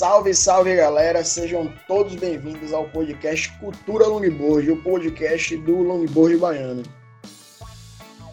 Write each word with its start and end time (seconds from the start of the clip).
Salve, 0.00 0.32
salve 0.32 0.74
galera, 0.74 1.22
sejam 1.22 1.70
todos 1.86 2.14
bem-vindos 2.14 2.72
ao 2.72 2.84
podcast 2.84 3.52
Cultura 3.58 4.06
Longboard, 4.06 4.70
o 4.70 4.82
podcast 4.82 5.54
do 5.58 5.82
Longboard 5.82 6.38
Baiano. 6.38 6.82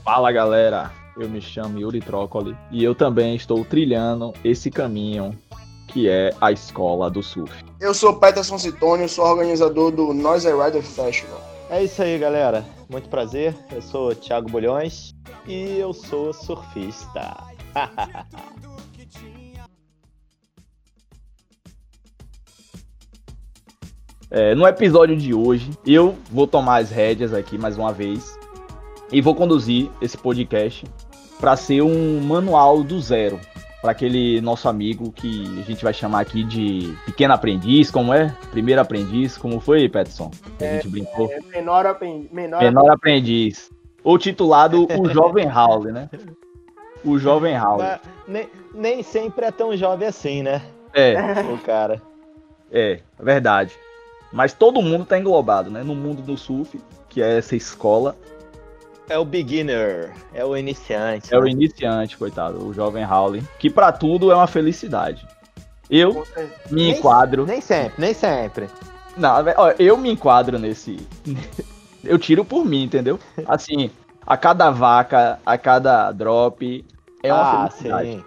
Fala 0.01 0.31
galera, 0.31 0.93
eu 1.20 1.27
me 1.27 1.41
chamo 1.41 1.77
Yuri 1.77 1.99
Trócoli 1.99 2.55
e 2.71 2.81
eu 2.81 2.95
também 2.95 3.35
estou 3.35 3.66
trilhando 3.66 4.34
esse 4.45 4.71
caminho 4.71 5.38
que 5.89 6.07
é 6.07 6.34
a 6.39 6.53
escola 6.53 7.11
do 7.11 7.21
surf. 7.21 7.53
Eu 7.81 7.93
sou 7.93 8.18
Peterson 8.18 8.57
Citônio, 8.57 9.09
sou 9.09 9.25
organizador 9.25 9.91
do 9.91 10.13
Noise 10.13 10.47
Rider 10.47 10.81
Festival. 10.81 11.41
É 11.70 11.84
isso 11.84 12.02
aí 12.02 12.18
galera, 12.18 12.63
muito 12.89 13.09
prazer, 13.09 13.54
eu 13.73 13.81
sou 13.81 14.15
Thiago 14.15 14.49
Bolhões 14.49 15.13
e 15.45 15.77
eu 15.77 15.91
sou 15.91 16.31
surfista. 16.31 17.35
É, 24.30 24.54
no 24.54 24.67
episódio 24.67 25.16
de 25.16 25.34
hoje, 25.34 25.72
eu 25.86 26.16
vou 26.30 26.45
tomar 26.45 26.81
as 26.81 26.91
rédeas 26.91 27.34
aqui 27.34 27.58
mais 27.58 27.77
uma 27.77 27.94
vez 27.94 28.38
e 29.09 29.22
vou 29.22 29.34
conduzir 29.34 29.90
esse 30.02 30.18
podcast 30.18 30.85
para 31.40 31.55
ser 31.55 31.81
um 31.81 32.20
manual 32.20 32.84
do 32.84 32.99
zero 32.99 33.40
para 33.82 33.91
aquele 33.91 34.41
nosso 34.41 34.68
amigo 34.68 35.13
que 35.13 35.45
a 35.59 35.63
gente 35.63 35.82
vai 35.82 35.94
chamar 35.94 36.20
aqui 36.20 36.44
de 36.44 36.94
pequeno 37.05 37.34
aprendiz, 37.34 37.90
como 37.90 38.13
é? 38.13 38.35
Primeiro 38.52 38.82
aprendiz, 38.82 39.38
como 39.38 39.62
foi, 39.62 39.88
Peterson? 39.88 40.30
a 40.59 40.63
é, 40.63 40.73
gente 40.73 40.90
brincou. 40.90 41.32
É, 41.32 41.40
menor, 41.55 41.85
aprendiz, 41.85 42.30
menor, 42.30 42.62
menor 42.62 42.91
aprendiz. 42.91 43.71
Ou 44.04 44.18
titulado 44.18 44.88
O 44.99 45.07
Jovem 45.13 45.46
Raul, 45.46 45.85
né? 45.85 46.09
O 47.05 47.18
Jovem 47.18 47.55
Raul. 47.55 47.82
Nem, 48.27 48.49
nem 48.73 49.04
sempre 49.04 49.46
é 49.46 49.51
tão 49.51 49.77
jovem 49.77 50.07
assim, 50.07 50.44
né? 50.44 50.62
É. 50.94 51.16
O 51.54 51.57
cara. 51.60 52.01
É, 52.70 52.99
verdade. 53.18 53.77
Mas 54.31 54.53
todo 54.53 54.81
mundo 54.81 55.03
está 55.03 55.17
englobado, 55.17 55.70
né? 55.70 55.83
No 55.83 55.95
mundo 55.95 56.21
do 56.21 56.37
surf, 56.37 56.79
que 57.09 57.21
é 57.21 57.37
essa 57.37 57.55
escola. 57.55 58.15
É 59.09 59.17
o 59.17 59.23
beginner, 59.23 60.13
é 60.33 60.43
o 60.43 60.55
iniciante. 60.55 61.33
É 61.33 61.37
né? 61.37 61.43
o 61.43 61.47
iniciante, 61.47 62.17
coitado, 62.17 62.65
o 62.65 62.73
jovem 62.73 63.05
Howley. 63.05 63.41
Que 63.57 63.70
para 63.70 63.91
tudo 63.91 64.31
é 64.31 64.35
uma 64.35 64.47
felicidade. 64.47 65.25
Eu 65.89 66.25
me 66.69 66.89
enquadro. 66.89 67.45
Nem, 67.45 67.55
nem 67.55 67.61
sempre, 67.61 67.94
nem 67.97 68.13
sempre. 68.13 68.67
Não, 69.16 69.33
ó, 69.55 69.72
eu 69.79 69.97
me 69.97 70.11
enquadro 70.11 70.59
nesse. 70.59 70.97
eu 72.03 72.19
tiro 72.19 72.44
por 72.44 72.66
mim, 72.66 72.83
entendeu? 72.83 73.17
Assim, 73.47 73.89
a 74.25 74.35
cada 74.35 74.69
vaca, 74.69 75.39
a 75.45 75.57
cada 75.57 76.11
drop, 76.11 76.85
é 77.23 77.33
uma 77.33 77.41
ah, 77.41 77.69
felicidade. 77.69 78.11
Sim. 78.11 78.23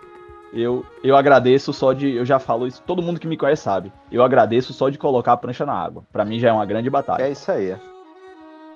Eu, 0.52 0.84
eu 1.04 1.16
agradeço 1.16 1.72
só 1.72 1.92
de. 1.92 2.10
Eu 2.10 2.24
já 2.24 2.38
falo 2.38 2.66
isso, 2.66 2.82
todo 2.82 3.02
mundo 3.02 3.20
que 3.20 3.26
me 3.26 3.36
conhece 3.36 3.62
sabe. 3.62 3.92
Eu 4.10 4.22
agradeço 4.22 4.72
só 4.72 4.88
de 4.88 4.98
colocar 4.98 5.32
a 5.32 5.36
prancha 5.36 5.64
na 5.64 5.74
água. 5.74 6.04
Para 6.12 6.24
mim 6.24 6.40
já 6.40 6.48
é 6.48 6.52
uma 6.52 6.66
grande 6.66 6.90
batalha. 6.90 7.22
É 7.22 7.30
isso 7.30 7.50
aí. 7.52 7.76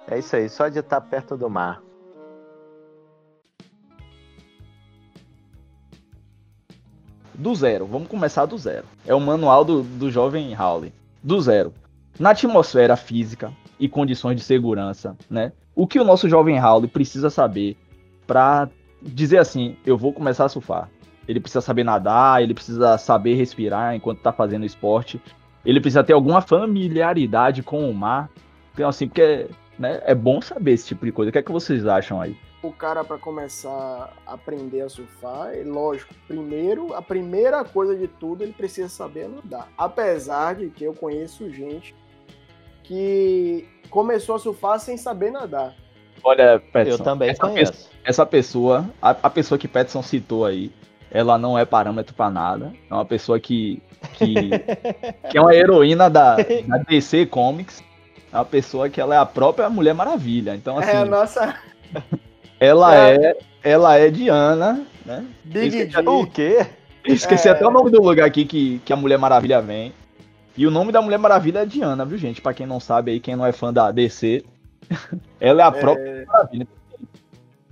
É 0.07 0.19
isso 0.19 0.37
aí, 0.37 0.49
só 0.49 0.69
de 0.69 0.79
estar 0.79 1.01
perto 1.01 1.37
do 1.37 1.51
mar. 1.51 1.83
Do 7.35 7.53
zero, 7.55 7.87
vamos 7.87 8.07
começar 8.07 8.47
do 8.47 8.57
zero. 8.57 8.85
É 9.05 9.15
o 9.15 9.21
manual 9.21 9.65
do, 9.65 9.83
do 9.83 10.11
jovem 10.11 10.57
Howley. 10.57 10.93
Do 11.23 11.41
zero. 11.41 11.75
Na 12.19 12.31
atmosfera 12.31 12.95
física 12.95 13.53
e 13.81 13.89
condições 13.89 14.37
de 14.37 14.43
segurança, 14.43 15.17
né? 15.29 15.53
O 15.75 15.89
que 15.89 15.99
o 15.99 16.05
nosso 16.05 16.29
jovem 16.29 16.61
Howley 16.61 16.89
precisa 16.89 17.31
saber 17.31 17.77
para 18.25 18.69
dizer 19.03 19.39
assim, 19.39 19.77
eu 19.85 19.99
vou 19.99 20.13
começar 20.13 20.45
a 20.45 20.49
surfar 20.49 20.89
ele 21.27 21.41
precisa 21.41 21.61
saber 21.61 21.85
nadar, 21.85 22.43
ele 22.43 22.55
precisa 22.55 22.99
saber 22.99 23.35
respirar 23.35 23.95
enquanto 23.95 24.19
está 24.19 24.33
fazendo 24.33 24.65
esporte, 24.65 25.21
ele 25.65 25.81
precisa 25.81 26.05
ter 26.05 26.13
alguma 26.13 26.41
familiaridade 26.41 27.63
com 27.63 27.89
o 27.89 27.95
mar. 27.95 28.31
Então, 28.73 28.89
assim, 28.89 29.09
porque 29.09 29.49
né, 29.79 30.03
é 30.05 30.15
bom 30.15 30.41
saber 30.41 30.73
esse 30.73 30.87
tipo 30.87 31.05
de 31.05 31.13
coisa. 31.13 31.31
O 31.31 31.33
que 31.33 31.39
é 31.39 31.43
que 31.43 31.53
vocês 31.53 31.87
acham 31.87 32.21
aí? 32.21 32.37
O 32.63 32.73
cara, 32.73 33.05
para 33.05 33.19
começar 33.19 34.13
a 34.27 34.33
aprender 34.33 34.81
a 34.81 34.89
surfar, 34.89 35.53
é 35.53 35.63
lógico, 35.63 36.15
primeiro, 36.27 36.95
a 36.95 37.03
primeira 37.03 37.63
coisa 37.63 37.95
de 37.95 38.09
tudo, 38.09 38.43
ele 38.43 38.53
precisa 38.53 38.89
saber 38.89 39.29
nadar. 39.29 39.69
Apesar 39.77 40.55
de 40.55 40.71
que 40.71 40.85
eu 40.85 40.95
conheço 40.95 41.51
gente 41.51 41.95
que 42.83 43.69
começou 43.91 44.35
a 44.35 44.39
surfar 44.39 44.79
sem 44.81 44.97
saber 44.97 45.31
nadar. 45.31 45.75
Olha, 46.23 46.59
Peterson, 46.59 47.03
eu 47.03 47.05
também 47.05 47.31
essa 47.31 47.41
conheço. 47.41 47.73
Pessoa, 47.73 47.91
essa 48.05 48.27
pessoa, 48.27 48.91
a, 49.01 49.11
a 49.11 49.31
pessoa 49.31 49.59
que 49.59 49.69
Peterson 49.69 50.03
citou 50.03 50.47
aí, 50.47 50.73
ela 51.15 51.39
não 51.39 51.57
é 51.57 51.65
parâmetro 51.65 52.13
para 52.13 52.29
nada. 52.29 52.73
É 52.91 52.93
uma 52.93 53.05
pessoa 53.05 53.39
que, 53.39 53.81
que, 54.15 54.35
que 55.31 55.39
é 55.39 55.41
uma 55.41 55.55
heroína 55.55 56.11
da, 56.11 56.35
da, 56.35 56.79
DC 56.89 57.27
Comics. 57.27 57.85
É 58.33 58.37
uma 58.37 58.45
pessoa 58.45 58.91
que 58.91 59.01
ela 59.01 59.15
é 59.15 59.19
a 59.19 59.25
própria 59.25 59.71
Mulher 59.71 59.95
Maravilha. 59.95 60.57
Então, 60.57 60.77
assim. 60.77 60.91
É 60.91 60.97
a 60.97 61.05
nossa. 61.05 61.55
Ela 62.59 62.97
é, 62.97 63.15
é 63.15 63.37
ela 63.63 63.97
é 63.97 64.11
Diana, 64.11 64.85
né? 65.07 65.25
Big 65.45 65.85
D. 65.85 66.01
O 66.01 66.27
quê? 66.27 66.67
Esqueci 67.05 67.47
é... 67.47 67.53
até 67.53 67.65
o 67.65 67.71
nome 67.71 67.91
do 67.91 68.03
lugar 68.03 68.27
aqui 68.27 68.45
que, 68.45 68.81
que 68.85 68.93
a 68.93 68.97
Mulher 68.97 69.17
Maravilha 69.19 69.63
vem. 69.63 69.93
E 70.57 70.67
o 70.67 70.71
nome 70.71 70.91
da 70.91 71.01
Mulher 71.01 71.19
Maravilha 71.19 71.61
é 71.61 71.67
Diana, 71.67 72.05
viu, 72.05 72.19
gente? 72.19 72.41
Para 72.41 72.55
quem 72.55 72.67
não 72.67 72.81
sabe 72.81 73.13
aí, 73.13 73.21
quem 73.21 73.37
não 73.37 73.47
é 73.47 73.53
fã 73.53 73.73
da 73.73 73.93
DC, 73.93 74.45
ela 75.39 75.63
é 75.63 75.65
a 75.65 75.71
própria 75.71 76.23
é... 76.23 76.25
Maravilha. 76.25 76.69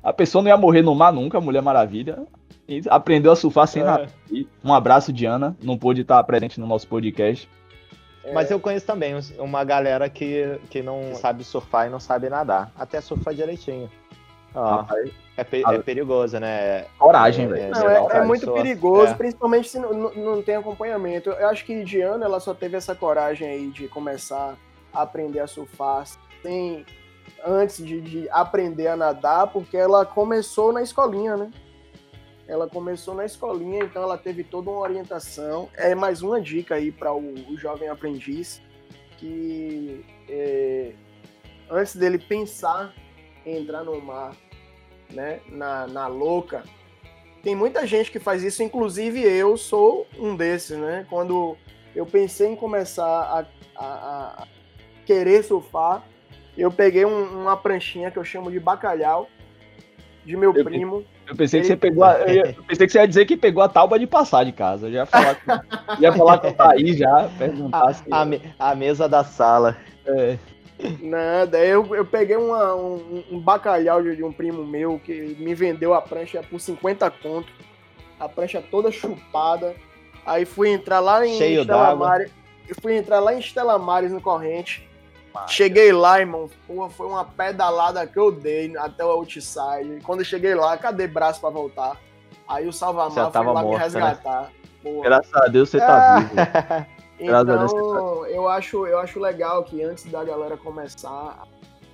A 0.01 0.13
pessoa 0.13 0.43
não 0.43 0.49
ia 0.49 0.57
morrer 0.57 0.83
no 0.83 0.95
mar 0.95 1.13
nunca, 1.13 1.39
a 1.39 1.41
Mulher 1.41 1.63
Maravilha 1.63 2.19
aprendeu 2.89 3.33
a 3.33 3.37
surfar 3.37 3.67
sem 3.67 3.83
é. 3.83 3.85
nada. 3.85 4.09
Um 4.65 4.73
abraço, 4.73 5.13
Diana. 5.13 5.57
Não 5.63 5.77
pôde 5.77 6.03
estar 6.03 6.23
presente 6.25 6.61
no 6.61 6.67
nosso 6.67 6.87
podcast. 6.87 7.49
É. 8.25 8.33
Mas 8.33 8.51
eu 8.51 8.61
conheço 8.61 8.87
também 8.87 9.15
uma 9.39 9.65
galera 9.65 10.09
que, 10.09 10.59
que 10.71 10.83
não 10.83 11.15
sabe 11.15 11.45
surfar 11.45 11.87
e 11.87 11.91
não 11.91 11.99
sabe 11.99 12.29
nadar. 12.29 12.73
Até 12.79 13.01
surfar 13.01 13.35
direitinho. 13.35 13.91
Ó, 14.55 14.85
é, 15.37 15.45
pe 15.45 15.63
é, 15.67 15.79
perigoso, 15.79 16.39
né? 16.39 16.85
Coragem, 16.99 17.49
velho. 17.49 17.75
É, 17.75 18.17
é, 18.17 18.19
é, 18.19 18.25
muito 18.25 18.51
perigoso, 18.53 19.13
é. 19.13 19.15
principalmente 19.15 19.69
se 19.69 19.79
não, 19.79 19.93
não 19.93 20.43
tem 20.43 20.57
acompanhamento. 20.57 21.31
Eu 21.31 21.49
acho 21.49 21.65
que 21.65 21.83
Diana 21.83 22.27
ela 22.27 22.39
só 22.39 22.53
teve 22.53 22.77
essa 22.77 22.95
coragem 22.95 23.49
aí 23.49 23.71
de 23.71 23.89
começar 23.89 24.55
a 24.93 25.03
aprender 25.03 25.41
a 25.41 25.47
surfar 25.47 26.05
sem 26.43 26.85
antes 27.45 27.85
de, 27.85 28.01
de 28.01 28.31
aprender 28.31 28.89
a 28.89 28.97
nadar, 28.97 29.49
porque 29.49 29.77
ela 29.77 30.05
começou 30.05 30.73
na 30.73 30.83
escolinha, 30.83 31.37
né? 31.37 31.51
Ela 32.49 32.69
começou 32.69 33.15
na 33.15 33.25
escolinha, 33.25 33.85
então 33.85 34.03
ela 34.03 34.19
teve 34.19 34.43
toda 34.43 34.71
uma 34.71 34.81
orientação. 34.81 35.69
É 35.75 35.95
mais 35.95 36.23
uma 36.23 36.41
dica 36.41 36.75
aí 36.75 36.91
para 36.91 37.13
o, 37.13 37.33
o, 37.51 37.57
jovem 37.57 37.89
aprendiz 37.89 38.61
que 39.19 40.05
é, 40.29 40.93
antes 41.71 41.95
dele 41.95 42.19
pensar 42.19 42.93
em 43.47 43.63
entrar 43.63 43.85
no 43.85 44.01
mar, 44.01 44.37
né, 45.11 45.41
na, 45.49 45.87
na 45.87 46.07
louca, 46.09 46.65
tem 47.43 47.57
muita 47.57 47.87
gente 47.87 48.11
que 48.11 48.21
faz 48.21 48.43
isso, 48.43 48.63
inclusive 48.63 49.21
eu 49.21 49.57
sou 49.57 50.07
um 50.17 50.37
desses, 50.37 50.79
né? 50.79 51.05
Quando 51.11 51.57
eu 51.95 52.07
pensei 52.07 52.49
em 52.49 52.57
começar 52.57 53.05
a, 53.05 53.47
a, 53.77 54.43
a 54.43 54.49
querer 55.05 55.43
surfar, 55.43 56.07
eu 56.57 56.71
peguei 56.71 57.05
um, 57.05 57.43
uma 57.43 57.57
pranchinha 57.57 58.11
que 58.11 58.19
eu 58.19 58.25
chamo 58.25 58.51
de 58.51 58.61
bacalhau 58.61 59.29
de 60.25 60.37
meu 60.37 60.55
eu, 60.55 60.65
primo. 60.65 61.05
Eu 61.27 61.37
pensei 61.37 61.61
que 61.61 61.67
você 61.67 61.77
pegou 61.77 62.05
a, 62.05 62.19
eu 62.21 62.63
pensei 62.65 62.87
que 62.87 62.93
você 62.93 62.99
ia 62.99 63.09
dizer 63.09 63.25
que 63.25 63.37
pegou 63.37 63.63
a 63.63 63.69
tábua 63.69 63.99
de 63.99 64.07
passar 64.07 64.45
de 64.45 64.53
casa. 64.53 64.89
Eu 64.89 64.93
ia 64.93 65.07
falar 65.07 65.35
com, 65.37 66.03
ia 66.03 66.13
falar 66.13 66.39
com 66.39 66.49
o 66.49 66.53
Thaís 66.53 66.97
já, 66.97 67.31
perguntar 67.39 67.89
a, 67.89 67.95
se... 67.95 68.05
a, 68.11 68.25
me, 68.25 68.43
a 68.59 68.75
mesa 68.75 69.09
da 69.09 69.25
sala. 69.25 69.77
É. 70.05 70.37
Nada, 71.01 71.59
eu, 71.65 71.95
eu 71.95 72.05
peguei 72.05 72.37
uma, 72.37 72.75
um, 72.75 73.25
um, 73.31 73.39
bacalhau 73.39 74.03
de, 74.03 74.17
de, 74.17 74.25
um 74.25 74.33
primo 74.33 74.65
meu 74.65 75.01
que 75.05 75.37
me 75.39 75.55
vendeu 75.55 75.95
a 75.95 76.03
prancha 76.03 76.43
por 76.43 76.61
50 76.61 77.09
conto. 77.11 77.53
A 78.19 78.29
prancha 78.29 78.63
toda 78.63 78.91
chupada. 78.91 79.75
Aí 80.27 80.45
fui 80.45 80.71
entrar 80.71 81.01
lá 81.01 81.27
em 81.27 81.37
Cheio 81.37 81.63
Estela 81.63 81.95
Mares. 81.95 82.31
Fui 82.81 82.97
entrar 82.97 83.21
lá 83.21 83.35
em 83.35 83.39
Estela 83.39 83.79
Mares 83.79 84.13
no 84.13 84.21
corrente. 84.21 84.89
Cheguei 85.49 85.93
lá, 85.93 86.21
irmão. 86.21 86.49
Porra, 86.67 86.91
foi 86.91 87.07
uma 87.07 87.25
pedalada 87.25 88.07
que 88.07 88.19
eu 88.19 88.31
dei 88.31 88.77
até 88.77 89.05
o 89.05 89.11
outside. 89.11 90.01
Quando 90.05 90.21
eu 90.21 90.25
cheguei 90.25 90.55
lá, 90.55 90.77
cadê 90.77 91.07
braço 91.07 91.41
pra 91.41 91.51
voltar? 91.51 91.97
Aí 92.49 92.67
o 92.67 92.73
Salvamar 92.73 93.33
foi 93.33 93.47
lá 93.47 93.63
morto, 93.63 93.69
me 93.69 93.77
né? 93.77 93.83
resgatar. 93.83 94.53
Né? 94.85 95.01
Graças 95.03 95.35
a 95.35 95.47
Deus 95.47 95.71
você 95.71 95.79
tá 95.79 96.19
vivo. 96.19 96.35
então, 97.19 97.47
tá 97.47 98.29
eu 98.29 98.49
acho, 98.49 98.87
eu 98.87 98.99
acho 98.99 99.21
legal 99.21 99.63
que 99.65 99.83
antes 99.83 100.05
da 100.07 100.25
galera 100.25 100.57
começar 100.57 101.09
a 101.09 101.47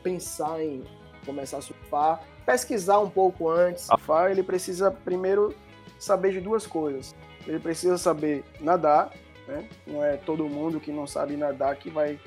pensar 0.02 0.62
em 0.62 0.84
começar 1.24 1.58
a 1.58 1.60
surfar, 1.60 2.20
pesquisar 2.46 2.98
um 2.98 3.10
pouco 3.10 3.48
antes. 3.48 3.84
Surfar, 3.84 4.30
ele 4.30 4.42
precisa 4.42 4.90
primeiro 4.90 5.54
saber 5.98 6.32
de 6.32 6.40
duas 6.40 6.66
coisas. 6.66 7.14
Ele 7.46 7.58
precisa 7.58 7.98
saber 7.98 8.44
nadar, 8.60 9.10
né? 9.46 9.68
Não 9.86 10.02
é 10.02 10.16
todo 10.16 10.48
mundo 10.48 10.80
que 10.80 10.90
não 10.90 11.06
sabe 11.06 11.36
nadar 11.36 11.76
que 11.76 11.90
vai 11.90 12.18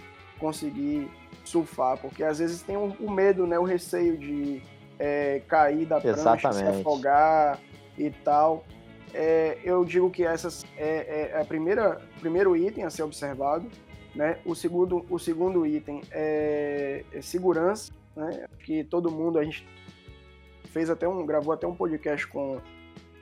conseguir 0.41 1.07
surfar, 1.45 1.97
porque 1.97 2.23
às 2.23 2.39
vezes 2.39 2.61
tem 2.63 2.75
o 2.75 3.11
medo, 3.11 3.45
né, 3.45 3.57
o 3.57 3.63
receio 3.63 4.17
de 4.17 4.61
é, 4.99 5.41
cair 5.47 5.85
da 5.85 6.01
prancha, 6.01 6.51
se 6.51 6.63
afogar 6.63 7.59
e 7.97 8.09
tal. 8.09 8.65
é, 9.13 9.59
eu 9.63 9.85
digo 9.85 10.09
que 10.09 10.23
essas 10.23 10.65
é, 10.75 11.31
é 11.33 11.41
a 11.41 11.45
primeira 11.45 12.01
primeiro 12.19 12.55
item 12.55 12.83
a 12.83 12.89
ser 12.89 13.03
observado, 13.03 13.67
né? 14.15 14.39
O 14.45 14.55
segundo 14.55 15.05
o 15.09 15.19
segundo 15.19 15.65
item 15.65 16.01
é, 16.11 17.03
é 17.11 17.21
segurança, 17.21 17.93
né? 18.15 18.45
Que 18.63 18.83
todo 18.83 19.11
mundo 19.11 19.37
a 19.37 19.43
gente 19.43 19.67
fez 20.65 20.89
até 20.89 21.07
um 21.07 21.25
gravou 21.25 21.53
até 21.53 21.67
um 21.67 21.75
podcast 21.75 22.25
com, 22.27 22.59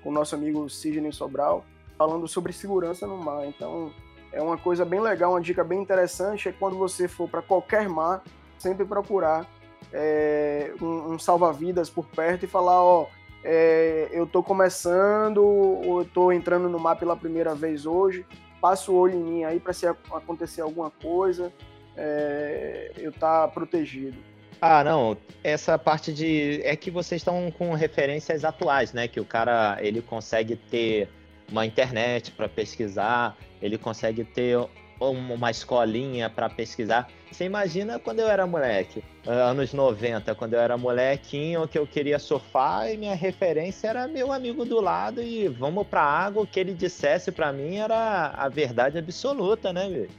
com 0.03 0.09
o 0.09 0.11
nosso 0.11 0.35
amigo 0.35 0.69
Sidney 0.69 1.11
Sobral 1.11 1.65
falando 1.97 2.27
sobre 2.27 2.53
segurança 2.53 3.07
no 3.07 3.17
mar. 3.17 3.45
Então 3.45 3.91
é 4.31 4.41
uma 4.41 4.57
coisa 4.57 4.85
bem 4.85 4.99
legal, 4.99 5.31
uma 5.31 5.41
dica 5.41 5.63
bem 5.63 5.81
interessante 5.81 6.49
é 6.49 6.51
quando 6.51 6.77
você 6.77 7.07
for 7.07 7.27
para 7.27 7.41
qualquer 7.41 7.87
mar 7.89 8.21
sempre 8.57 8.85
procurar 8.85 9.47
é, 9.91 10.71
um, 10.81 11.13
um 11.13 11.19
salva-vidas 11.19 11.89
por 11.89 12.05
perto 12.05 12.43
e 12.43 12.47
falar, 12.47 12.83
ó, 12.83 13.07
é, 13.43 14.09
eu 14.11 14.27
tô 14.27 14.43
começando, 14.43 15.43
ou 15.43 15.99
eu 15.99 16.05
tô 16.05 16.31
entrando 16.31 16.69
no 16.69 16.79
mar 16.79 16.95
pela 16.95 17.15
primeira 17.15 17.55
vez 17.55 17.85
hoje, 17.85 18.25
passo 18.61 18.91
o 18.91 18.95
olho 18.95 19.15
em 19.15 19.23
mim 19.23 19.43
aí 19.43 19.59
para 19.59 19.73
se 19.73 19.87
acontecer 19.87 20.61
alguma 20.61 20.91
coisa, 20.91 21.51
é, 21.95 22.91
eu 22.97 23.11
tá 23.11 23.47
protegido. 23.47 24.17
Ah, 24.61 24.83
não, 24.83 25.15
essa 25.41 25.79
parte 25.79 26.13
de 26.13 26.61
é 26.63 26.75
que 26.75 26.91
vocês 26.91 27.21
estão 27.21 27.49
com 27.49 27.73
referências 27.73 28.43
atuais, 28.43 28.91
né? 28.91 29.07
Que 29.07 29.19
o 29.19 29.25
cara 29.25 29.77
ele 29.79 30.01
consegue 30.01 30.57
ter 30.57 31.07
uma 31.51 31.65
internet 31.65 32.31
para 32.31 32.47
pesquisar, 32.47 33.37
ele 33.61 33.77
consegue 33.77 34.23
ter 34.23 34.57
uma 34.99 35.49
escolinha 35.49 36.29
para 36.29 36.49
pesquisar. 36.49 37.07
Você 37.31 37.45
imagina 37.45 37.99
quando 37.99 38.19
eu 38.19 38.27
era 38.27 38.45
moleque, 38.45 39.03
anos 39.25 39.73
90, 39.73 40.35
quando 40.35 40.55
eu 40.55 40.59
era 40.59 40.77
molequinho, 40.77 41.67
que 41.67 41.77
eu 41.77 41.87
queria 41.87 42.19
surfar 42.19 42.91
e 42.91 42.97
minha 42.97 43.15
referência 43.15 43.87
era 43.87 44.07
meu 44.07 44.31
amigo 44.33 44.65
do 44.65 44.81
lado 44.81 45.21
e 45.21 45.47
vamos 45.47 45.87
pra 45.87 46.01
água, 46.01 46.43
o 46.43 46.47
que 46.47 46.59
ele 46.59 46.73
dissesse 46.73 47.31
para 47.31 47.53
mim 47.53 47.77
era 47.77 48.27
a 48.35 48.49
verdade 48.49 48.97
absoluta, 48.97 49.71
né, 49.71 49.87
velho? 49.89 50.09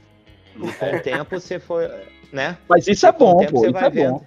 E 0.55 0.73
com 0.73 0.95
o 0.95 0.99
tempo 1.03 1.39
você 1.39 1.59
foi, 1.59 1.87
né? 2.31 2.57
Mas 2.67 2.87
isso 2.87 3.05
é 3.05 3.11
bom, 3.11 3.45
pô, 3.45 3.67
isso 3.67 3.77
é 3.77 3.89
vendo. 3.89 4.13
bom. 4.13 4.25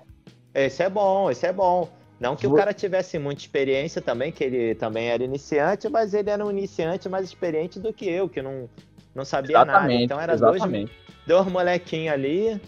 Esse 0.54 0.82
é 0.84 0.88
bom, 0.88 1.30
esse 1.30 1.46
é 1.46 1.52
bom. 1.52 1.88
Não 2.18 2.36
que 2.36 2.46
o 2.46 2.54
cara 2.54 2.72
tivesse 2.72 3.18
muita 3.18 3.42
experiência 3.42 4.00
também, 4.00 4.30
que 4.30 4.44
ele 4.44 4.74
também 4.74 5.08
era 5.08 5.22
iniciante, 5.22 5.88
mas 5.88 6.14
ele 6.14 6.30
era 6.30 6.44
um 6.44 6.50
iniciante 6.50 7.08
mais 7.08 7.26
experiente 7.26 7.78
do 7.78 7.92
que 7.92 8.08
eu, 8.08 8.28
que 8.28 8.40
não, 8.40 8.68
não 9.14 9.24
sabia 9.24 9.56
exatamente, 9.56 9.92
nada. 9.92 10.04
Então 10.04 10.20
era 10.20 10.34
exatamente. 10.34 10.92
dois, 11.26 11.42
dois 11.42 11.52
molequinhos 11.52 12.12
ali. 12.12 12.60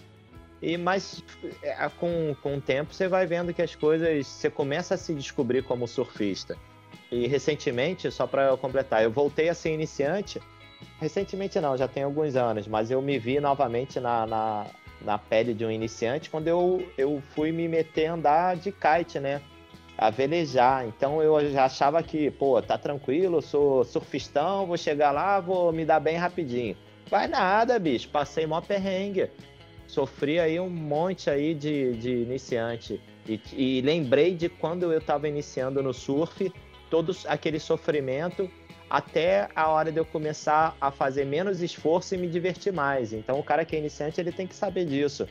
E 0.60 0.76
mas 0.76 1.22
é, 1.62 1.88
com, 2.00 2.34
com 2.42 2.56
o 2.56 2.60
tempo 2.60 2.92
você 2.92 3.06
vai 3.06 3.26
vendo 3.26 3.52
que 3.54 3.62
as 3.62 3.74
coisas. 3.74 4.26
Você 4.26 4.50
começa 4.50 4.94
a 4.94 4.98
se 4.98 5.14
descobrir 5.14 5.62
como 5.62 5.86
surfista. 5.86 6.56
E 7.10 7.26
recentemente, 7.28 8.10
só 8.10 8.26
para 8.26 8.56
completar, 8.56 9.02
eu 9.02 9.10
voltei 9.10 9.48
a 9.48 9.54
ser 9.54 9.72
iniciante. 9.72 10.40
Recentemente 10.98 11.60
não, 11.60 11.76
já 11.76 11.86
tem 11.86 12.02
alguns 12.02 12.36
anos, 12.36 12.66
mas 12.66 12.90
eu 12.90 13.00
me 13.00 13.18
vi 13.18 13.38
novamente 13.38 14.00
na, 14.00 14.26
na, 14.26 14.66
na 15.00 15.18
pele 15.18 15.54
de 15.54 15.64
um 15.64 15.70
iniciante 15.70 16.30
quando 16.30 16.48
eu, 16.48 16.86
eu 16.96 17.22
fui 17.34 17.52
me 17.52 17.68
meter 17.68 18.06
a 18.06 18.14
andar 18.14 18.56
de 18.56 18.72
kite, 18.72 19.20
né? 19.20 19.40
a 19.96 20.10
velejar. 20.10 20.86
Então 20.86 21.22
eu 21.22 21.50
já 21.50 21.64
achava 21.64 22.02
que, 22.02 22.30
pô, 22.30 22.60
tá 22.60 22.76
tranquilo, 22.76 23.40
sou 23.40 23.84
surfistão, 23.84 24.66
vou 24.66 24.76
chegar 24.76 25.10
lá, 25.10 25.40
vou 25.40 25.72
me 25.72 25.84
dar 25.84 26.00
bem 26.00 26.16
rapidinho. 26.16 26.76
Vai 27.08 27.28
nada, 27.28 27.78
bicho, 27.78 28.08
passei 28.08 28.46
mó 28.46 28.60
perrengue. 28.60 29.30
Sofri 29.86 30.40
aí 30.40 30.58
um 30.58 30.68
monte 30.68 31.30
aí 31.30 31.54
de, 31.54 31.92
de 31.94 32.10
iniciante. 32.10 33.00
E, 33.26 33.40
e 33.52 33.80
lembrei 33.80 34.34
de 34.34 34.48
quando 34.48 34.92
eu 34.92 35.00
tava 35.00 35.28
iniciando 35.28 35.82
no 35.82 35.94
surf, 35.94 36.52
todo 36.90 37.16
aquele 37.26 37.58
sofrimento 37.60 38.50
até 38.88 39.48
a 39.54 39.68
hora 39.68 39.90
de 39.90 39.98
eu 39.98 40.04
começar 40.04 40.76
a 40.80 40.90
fazer 40.90 41.24
menos 41.24 41.60
esforço 41.60 42.14
e 42.14 42.18
me 42.18 42.28
divertir 42.28 42.72
mais. 42.72 43.12
Então 43.12 43.38
o 43.38 43.42
cara 43.42 43.64
que 43.64 43.74
é 43.74 43.78
iniciante, 43.78 44.20
ele 44.20 44.32
tem 44.32 44.46
que 44.46 44.54
saber 44.54 44.84
disso 44.84 45.26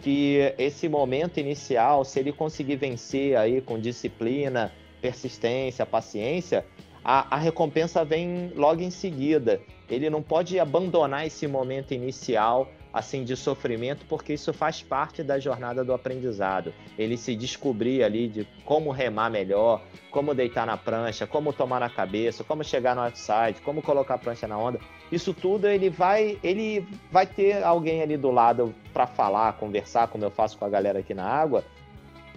que 0.00 0.54
esse 0.58 0.86
momento 0.86 1.40
inicial, 1.40 2.04
se 2.04 2.20
ele 2.20 2.30
conseguir 2.30 2.76
vencer 2.76 3.36
aí 3.36 3.62
com 3.62 3.78
disciplina, 3.78 4.70
persistência, 5.00 5.86
paciência, 5.86 6.64
a, 7.02 7.36
a 7.36 7.38
recompensa 7.38 8.04
vem 8.04 8.52
logo 8.54 8.82
em 8.82 8.90
seguida. 8.90 9.60
Ele 9.88 10.10
não 10.10 10.22
pode 10.22 10.58
abandonar 10.58 11.26
esse 11.26 11.46
momento 11.46 11.94
inicial 11.94 12.70
assim 12.94 13.24
de 13.24 13.36
sofrimento, 13.36 14.06
porque 14.08 14.34
isso 14.34 14.52
faz 14.52 14.80
parte 14.80 15.24
da 15.24 15.36
jornada 15.40 15.82
do 15.82 15.92
aprendizado. 15.92 16.72
Ele 16.96 17.16
se 17.16 17.34
descobrir 17.34 18.04
ali 18.04 18.28
de 18.28 18.46
como 18.64 18.92
remar 18.92 19.28
melhor, 19.30 19.82
como 20.12 20.32
deitar 20.32 20.64
na 20.64 20.76
prancha, 20.76 21.26
como 21.26 21.52
tomar 21.52 21.80
na 21.80 21.90
cabeça, 21.90 22.44
como 22.44 22.62
chegar 22.62 22.94
no 22.94 23.02
outside, 23.02 23.60
como 23.64 23.82
colocar 23.82 24.14
a 24.14 24.18
prancha 24.18 24.46
na 24.46 24.56
onda. 24.56 24.78
Isso 25.10 25.34
tudo 25.34 25.66
ele 25.66 25.90
vai, 25.90 26.38
ele 26.40 26.86
vai 27.10 27.26
ter 27.26 27.64
alguém 27.64 28.00
ali 28.00 28.16
do 28.16 28.30
lado 28.30 28.72
para 28.92 29.08
falar, 29.08 29.54
conversar, 29.54 30.06
como 30.06 30.24
eu 30.24 30.30
faço 30.30 30.56
com 30.56 30.64
a 30.64 30.68
galera 30.68 31.00
aqui 31.00 31.14
na 31.14 31.26
água. 31.26 31.64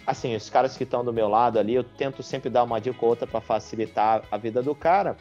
Assim, 0.07 0.35
os 0.35 0.49
caras 0.49 0.75
que 0.75 0.85
estão 0.85 1.05
do 1.05 1.13
meu 1.13 1.27
lado 1.27 1.59
ali, 1.59 1.75
eu 1.75 1.83
tento 1.83 2.23
sempre 2.23 2.49
dar 2.49 2.63
uma 2.63 2.81
dica 2.81 2.97
ou 2.99 3.09
outra 3.09 3.27
para 3.27 3.41
facilitar 3.41 4.23
a 4.31 4.37
vida 4.37 4.63
do 4.63 4.73
cara, 4.73 5.15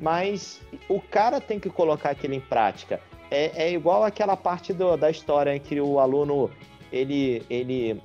mas 0.00 0.60
o 0.88 1.00
cara 1.00 1.40
tem 1.40 1.60
que 1.60 1.70
colocar 1.70 2.10
aquilo 2.10 2.34
em 2.34 2.40
prática 2.40 2.98
é, 3.32 3.64
é 3.64 3.72
igual 3.72 4.04
aquela 4.04 4.36
parte 4.36 4.74
do, 4.74 4.94
da 4.96 5.10
história 5.10 5.56
em 5.56 5.58
que 5.58 5.80
o 5.80 5.98
aluno 5.98 6.50
ele, 6.92 7.42
ele 7.48 8.00